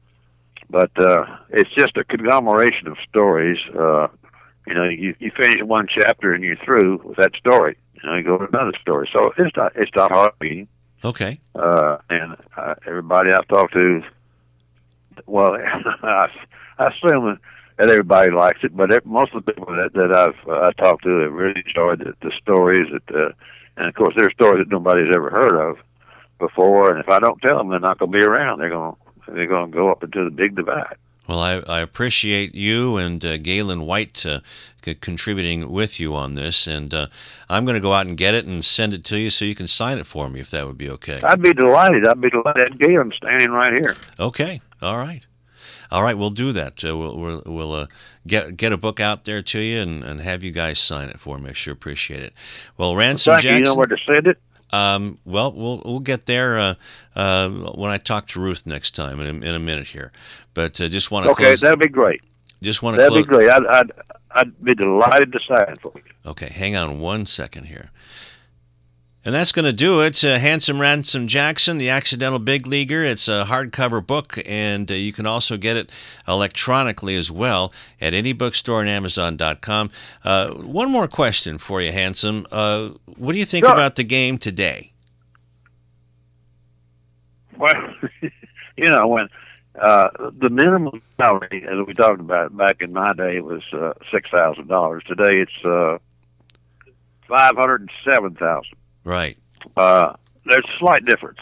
But 0.68 0.90
uh, 0.98 1.24
it's 1.50 1.70
just 1.70 1.96
a 1.96 2.04
conglomeration 2.04 2.88
of 2.88 2.96
stories. 3.08 3.58
Uh, 3.78 4.08
you 4.66 4.74
know, 4.74 4.84
you 4.84 5.14
you 5.18 5.30
finish 5.36 5.62
one 5.62 5.86
chapter 5.88 6.32
and 6.32 6.42
you're 6.42 6.56
through 6.56 7.02
with 7.04 7.16
that 7.18 7.34
story. 7.36 7.76
You 7.94 8.08
know, 8.08 8.16
you 8.16 8.24
go 8.24 8.38
to 8.38 8.46
another 8.46 8.76
story. 8.80 9.08
So 9.12 9.32
it's 9.36 9.56
not 9.56 9.72
it's 9.76 9.90
not 9.96 10.10
hard 10.10 10.32
reading. 10.40 10.68
Okay. 11.04 11.40
Uh, 11.54 11.98
and 12.10 12.36
uh, 12.56 12.74
everybody 12.86 13.30
I've 13.32 13.48
talked 13.48 13.72
to, 13.74 14.02
well, 15.26 15.56
I, 16.02 16.28
I 16.78 16.88
assume 16.88 17.38
that 17.78 17.90
everybody 17.90 18.30
likes 18.30 18.60
it, 18.62 18.76
but 18.76 18.92
it, 18.92 19.04
most 19.04 19.34
of 19.34 19.44
the 19.44 19.52
people 19.52 19.74
that, 19.74 19.92
that 19.94 20.14
I've 20.14 20.48
uh, 20.48 20.68
I 20.68 20.72
talked 20.82 21.04
to 21.04 21.20
have 21.20 21.32
really 21.32 21.62
enjoyed 21.66 22.00
the, 22.00 22.14
the 22.20 22.32
stories 22.40 22.88
that, 22.92 23.14
uh, 23.14 23.32
and 23.76 23.88
of 23.88 23.94
course, 23.94 24.14
there 24.16 24.26
are 24.26 24.32
stories 24.32 24.64
that 24.64 24.70
nobody's 24.70 25.14
ever 25.14 25.30
heard 25.30 25.70
of 25.70 25.78
before. 26.38 26.90
And 26.90 27.00
if 27.00 27.08
I 27.08 27.18
don't 27.18 27.40
tell 27.40 27.58
them, 27.58 27.70
they're 27.70 27.80
not 27.80 27.98
going 27.98 28.12
to 28.12 28.18
be 28.18 28.24
around. 28.24 28.60
They're 28.60 28.70
going 28.70 28.94
to 28.94 29.32
they're 29.32 29.46
going 29.46 29.70
to 29.70 29.76
go 29.76 29.90
up 29.90 30.02
into 30.02 30.24
the 30.24 30.30
big 30.30 30.56
divide. 30.56 30.96
Well, 31.28 31.38
I, 31.38 31.62
I 31.68 31.80
appreciate 31.80 32.54
you 32.54 32.96
and 32.96 33.24
uh, 33.24 33.36
Gaylon 33.38 33.86
White 33.86 34.26
uh, 34.26 34.40
c- 34.84 34.96
contributing 34.96 35.70
with 35.70 36.00
you 36.00 36.14
on 36.14 36.34
this, 36.34 36.66
and 36.66 36.92
uh, 36.92 37.06
I'm 37.48 37.64
going 37.64 37.76
to 37.76 37.80
go 37.80 37.92
out 37.92 38.06
and 38.06 38.16
get 38.16 38.34
it 38.34 38.44
and 38.44 38.64
send 38.64 38.92
it 38.92 39.04
to 39.04 39.18
you 39.18 39.30
so 39.30 39.44
you 39.44 39.54
can 39.54 39.68
sign 39.68 39.98
it 39.98 40.06
for 40.06 40.28
me 40.28 40.40
if 40.40 40.50
that 40.50 40.66
would 40.66 40.78
be 40.78 40.90
okay. 40.90 41.20
I'd 41.22 41.40
be 41.40 41.52
delighted. 41.52 42.08
I'd 42.08 42.20
be 42.20 42.30
delighted. 42.30 42.78
Gaylon's 42.78 43.14
standing 43.16 43.50
right 43.50 43.72
here. 43.72 43.96
Okay, 44.18 44.60
all 44.80 44.98
right, 44.98 45.24
all 45.92 46.02
right. 46.02 46.18
We'll 46.18 46.30
do 46.30 46.50
that. 46.52 46.84
Uh, 46.84 46.96
we'll 46.96 47.16
we'll, 47.16 47.42
we'll 47.46 47.72
uh, 47.72 47.86
get 48.26 48.56
get 48.56 48.72
a 48.72 48.76
book 48.76 48.98
out 48.98 49.24
there 49.24 49.42
to 49.42 49.58
you 49.60 49.80
and, 49.80 50.02
and 50.02 50.20
have 50.20 50.42
you 50.42 50.50
guys 50.50 50.80
sign 50.80 51.08
it 51.08 51.20
for 51.20 51.38
me. 51.38 51.50
I 51.50 51.52
sure 51.52 51.72
appreciate 51.72 52.22
it. 52.22 52.32
Well, 52.76 52.96
Ransom 52.96 53.34
Thank 53.34 53.44
you. 53.44 53.54
You 53.54 53.60
know 53.60 53.76
where 53.76 53.86
to 53.86 53.96
send 54.12 54.26
it? 54.26 54.38
Um, 54.72 55.18
well, 55.24 55.52
we'll 55.52 55.82
we'll 55.84 56.00
get 56.00 56.26
there 56.26 56.58
uh, 56.58 56.74
uh, 57.14 57.48
when 57.50 57.90
I 57.90 57.98
talk 57.98 58.26
to 58.28 58.40
Ruth 58.40 58.66
next 58.66 58.92
time 58.92 59.20
in 59.20 59.26
a, 59.42 59.46
in 59.46 59.54
a 59.54 59.58
minute 59.58 59.88
here. 59.88 60.12
But 60.54 60.80
uh, 60.80 60.88
just 60.88 61.10
want 61.10 61.24
to 61.26 61.30
Okay, 61.32 61.44
close. 61.44 61.60
that'd 61.60 61.78
be 61.78 61.88
great. 61.88 62.22
just 62.62 62.82
want 62.82 62.94
to 62.96 62.98
That'd 63.02 63.12
close. 63.12 63.24
be 63.24 63.28
great. 63.28 63.50
I'd, 63.50 63.66
I'd 63.66 63.92
I'd 64.34 64.64
be 64.64 64.74
delighted 64.74 65.32
to 65.32 65.40
sign 65.40 65.76
for 65.82 65.92
you. 65.96 66.02
Okay, 66.30 66.48
hang 66.48 66.74
on 66.76 67.00
one 67.00 67.26
second 67.26 67.64
here. 67.66 67.90
And 69.24 69.32
that's 69.32 69.52
going 69.52 69.64
to 69.64 69.72
do 69.72 70.00
it. 70.00 70.24
Uh, 70.24 70.38
Handsome 70.38 70.80
Ransom 70.80 71.28
Jackson, 71.28 71.78
The 71.78 71.88
Accidental 71.88 72.40
Big 72.40 72.66
Leaguer. 72.66 73.04
It's 73.04 73.28
a 73.28 73.44
hardcover 73.46 74.04
book, 74.04 74.36
and 74.44 74.90
uh, 74.90 74.94
you 74.94 75.12
can 75.12 75.26
also 75.26 75.56
get 75.56 75.76
it 75.76 75.90
electronically 76.26 77.14
as 77.14 77.30
well 77.30 77.72
at 78.00 78.14
any 78.14 78.32
bookstore 78.32 78.80
and 78.80 78.88
Amazon.com. 78.88 79.90
Uh, 80.24 80.50
one 80.50 80.90
more 80.90 81.06
question 81.06 81.56
for 81.58 81.80
you, 81.80 81.92
Handsome. 81.92 82.46
Uh, 82.50 82.90
what 83.16 83.32
do 83.32 83.38
you 83.38 83.44
think 83.44 83.64
sure. 83.64 83.72
about 83.72 83.94
the 83.94 84.02
game 84.02 84.38
today? 84.38 84.92
Well, 87.56 87.94
you 88.76 88.88
know, 88.88 89.06
when 89.06 89.28
uh, 89.80 90.08
the 90.36 90.50
minimum 90.50 91.00
salary, 91.16 91.64
as 91.70 91.86
we 91.86 91.94
talked 91.94 92.20
about 92.20 92.56
back 92.56 92.78
in 92.80 92.92
my 92.92 93.12
day, 93.12 93.38
was 93.40 93.62
uh, 93.72 93.92
$6,000. 94.12 95.02
Today 95.04 95.42
it's 95.42 95.64
uh, 95.64 95.98
507000 97.28 98.81
Right. 99.04 99.36
Uh, 99.76 100.14
there's 100.46 100.64
a 100.64 100.78
slight 100.78 101.04
difference. 101.04 101.38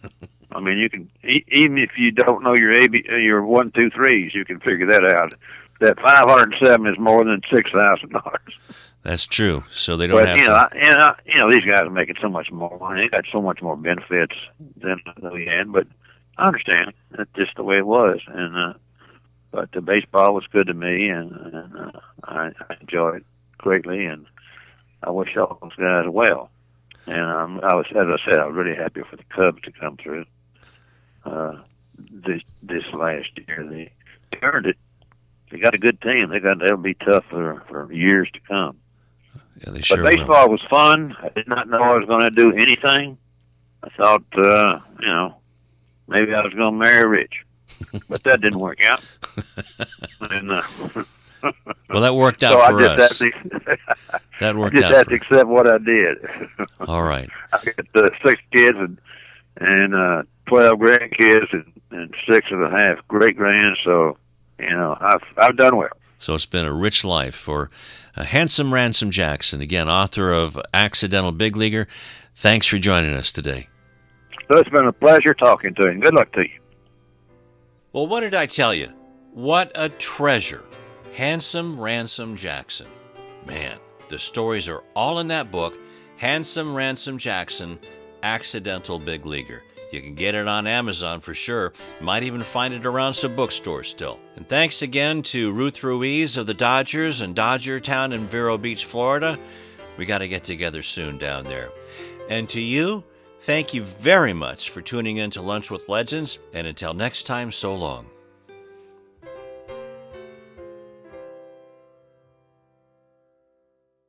I 0.52 0.60
mean, 0.60 0.78
you 0.78 0.88
can 0.88 1.10
e- 1.28 1.44
even 1.48 1.78
if 1.78 1.90
you 1.98 2.12
don't 2.12 2.42
know 2.44 2.54
your 2.56 2.72
AB, 2.72 3.04
your 3.08 3.44
one, 3.44 3.72
two, 3.72 3.90
threes, 3.90 4.32
you 4.34 4.44
can 4.44 4.60
figure 4.60 4.86
that 4.86 5.04
out. 5.14 5.32
That 5.80 5.98
five 6.00 6.24
hundred 6.28 6.54
seven 6.62 6.86
is 6.86 6.98
more 6.98 7.24
than 7.24 7.40
six 7.52 7.70
thousand 7.72 8.10
dollars. 8.12 8.54
That's 9.02 9.26
true. 9.26 9.64
So 9.70 9.96
they 9.96 10.06
don't 10.06 10.18
But 10.20 10.28
have 10.28 10.38
you 10.38 10.44
to. 10.44 10.48
know, 10.50 10.54
I, 10.56 10.68
and 10.72 10.96
I, 11.02 11.14
you 11.26 11.40
know, 11.40 11.50
these 11.50 11.64
guys 11.64 11.82
are 11.82 11.90
making 11.90 12.14
so 12.22 12.28
much 12.28 12.50
more 12.52 12.78
money. 12.78 13.02
They 13.02 13.08
got 13.08 13.24
so 13.34 13.42
much 13.42 13.60
more 13.60 13.76
benefits 13.76 14.36
than 14.80 15.00
than 15.20 15.32
we 15.32 15.46
had. 15.46 15.72
But 15.72 15.88
I 16.38 16.46
understand. 16.46 16.92
That's 17.10 17.28
just 17.36 17.56
the 17.56 17.64
way 17.64 17.78
it 17.78 17.86
was. 17.86 18.20
And 18.28 18.56
uh, 18.56 18.74
but 19.50 19.72
the 19.72 19.80
baseball 19.80 20.32
was 20.34 20.46
good 20.52 20.68
to 20.68 20.74
me, 20.74 21.08
and, 21.08 21.32
and 21.32 21.76
uh, 21.76 22.00
I, 22.22 22.52
I 22.70 22.76
enjoyed 22.80 23.16
it 23.16 23.24
greatly. 23.58 24.06
And 24.06 24.26
I 25.02 25.10
wish 25.10 25.36
all 25.36 25.58
those 25.60 25.74
guys 25.76 26.06
well. 26.08 26.50
And 27.06 27.20
um, 27.20 27.60
I 27.62 27.74
was, 27.74 27.86
as 27.90 28.06
I 28.06 28.16
said, 28.28 28.38
I 28.38 28.46
was 28.46 28.54
really 28.54 28.76
happy 28.76 29.02
for 29.08 29.16
the 29.16 29.24
Cubs 29.24 29.62
to 29.62 29.72
come 29.72 29.96
through 29.96 30.24
uh, 31.24 31.56
this 31.98 32.42
this 32.62 32.84
last 32.92 33.30
year. 33.46 33.66
They, 33.68 33.90
they 34.30 34.38
earned 34.42 34.66
it. 34.66 34.76
They 35.50 35.58
got 35.58 35.74
a 35.74 35.78
good 35.78 36.00
team. 36.00 36.30
They 36.30 36.40
got 36.40 36.58
they'll 36.58 36.76
be 36.76 36.94
tough 36.94 37.24
for 37.28 37.62
for 37.68 37.92
years 37.92 38.28
to 38.32 38.40
come. 38.40 38.78
Yeah, 39.64 39.72
they 39.72 39.82
sure 39.82 39.98
but 39.98 40.04
will. 40.04 40.18
baseball 40.18 40.50
was 40.50 40.62
fun. 40.68 41.16
I 41.22 41.28
did 41.28 41.46
not 41.46 41.68
know 41.68 41.82
I 41.82 41.96
was 41.96 42.06
going 42.06 42.22
to 42.22 42.30
do 42.30 42.52
anything. 42.52 43.18
I 43.82 43.88
thought, 43.90 44.24
uh, 44.36 44.80
you 45.00 45.06
know, 45.06 45.36
maybe 46.08 46.32
I 46.34 46.40
was 46.40 46.54
going 46.54 46.72
to 46.72 46.78
marry 46.78 47.06
rich, 47.06 47.44
but 48.08 48.22
that 48.24 48.40
didn't 48.40 48.58
work 48.58 48.84
out. 48.86 49.04
and 50.20 50.50
uh, 50.50 50.62
Well, 51.90 52.02
that 52.02 52.14
worked 52.14 52.42
out 52.42 52.60
so 52.60 52.78
for 52.78 52.84
us. 52.86 53.22
That 54.40 54.56
worked 54.56 54.76
I 54.76 54.80
just 54.80 54.92
out. 54.92 54.98
had 54.98 55.08
to 55.08 55.14
accept 55.14 55.46
what 55.48 55.72
I 55.72 55.78
did. 55.78 56.18
All 56.88 57.02
right. 57.02 57.28
I 57.52 57.58
got 57.64 57.86
uh, 58.04 58.08
six 58.24 58.40
kids 58.52 58.76
and 58.76 58.98
and 59.56 59.94
uh, 59.94 60.22
twelve 60.46 60.78
grandkids 60.78 61.52
and, 61.52 61.72
and 61.90 62.14
six 62.28 62.46
and 62.50 62.62
a 62.62 62.70
half 62.70 63.06
great 63.08 63.36
grands. 63.36 63.78
So 63.84 64.16
you 64.58 64.70
know, 64.70 64.96
I've 65.00 65.22
I've 65.36 65.56
done 65.56 65.76
well. 65.76 65.88
So 66.18 66.34
it's 66.34 66.46
been 66.46 66.64
a 66.64 66.72
rich 66.72 67.04
life 67.04 67.34
for 67.34 67.70
uh, 68.16 68.24
Handsome 68.24 68.72
Ransom 68.72 69.10
Jackson, 69.10 69.60
again, 69.60 69.88
author 69.88 70.32
of 70.32 70.58
Accidental 70.72 71.32
Big 71.32 71.54
Leaguer. 71.56 71.86
Thanks 72.34 72.66
for 72.66 72.78
joining 72.78 73.12
us 73.12 73.30
today. 73.30 73.68
So 74.50 74.58
it's 74.58 74.70
been 74.70 74.86
a 74.86 74.92
pleasure 74.92 75.34
talking 75.34 75.74
to 75.74 75.92
you. 75.92 76.00
Good 76.00 76.14
luck 76.14 76.32
to 76.32 76.42
you. 76.42 76.60
Well, 77.92 78.06
what 78.06 78.20
did 78.20 78.34
I 78.34 78.46
tell 78.46 78.72
you? 78.74 78.88
What 79.32 79.72
a 79.74 79.88
treasure. 79.88 80.64
Handsome 81.14 81.78
Ransom 81.78 82.36
Jackson. 82.36 82.86
Man, 83.46 83.78
the 84.08 84.18
stories 84.18 84.68
are 84.68 84.82
all 84.94 85.18
in 85.18 85.28
that 85.28 85.50
book, 85.50 85.78
Handsome 86.16 86.74
Ransom 86.74 87.18
Jackson, 87.18 87.78
Accidental 88.22 88.98
Big 88.98 89.26
Leaguer. 89.26 89.62
You 89.92 90.00
can 90.00 90.14
get 90.14 90.34
it 90.34 90.48
on 90.48 90.66
Amazon 90.66 91.20
for 91.20 91.34
sure. 91.34 91.72
Might 92.00 92.24
even 92.24 92.40
find 92.40 92.74
it 92.74 92.84
around 92.84 93.14
some 93.14 93.36
bookstores 93.36 93.88
still. 93.88 94.18
And 94.34 94.48
thanks 94.48 94.82
again 94.82 95.22
to 95.24 95.52
Ruth 95.52 95.84
Ruiz 95.84 96.36
of 96.36 96.46
the 96.46 96.54
Dodgers 96.54 97.20
and 97.20 97.34
Dodger 97.34 97.78
Town 97.78 98.12
in 98.12 98.26
Vero 98.26 98.58
Beach, 98.58 98.84
Florida. 98.84 99.38
We 99.96 100.06
got 100.06 100.18
to 100.18 100.28
get 100.28 100.42
together 100.42 100.82
soon 100.82 101.18
down 101.18 101.44
there. 101.44 101.70
And 102.28 102.48
to 102.48 102.60
you, 102.60 103.04
thank 103.40 103.72
you 103.72 103.84
very 103.84 104.32
much 104.32 104.70
for 104.70 104.82
tuning 104.82 105.18
in 105.18 105.30
to 105.30 105.42
Lunch 105.42 105.70
with 105.70 105.88
Legends. 105.88 106.38
And 106.52 106.66
until 106.66 106.94
next 106.94 107.24
time, 107.24 107.52
so 107.52 107.76
long. 107.76 108.06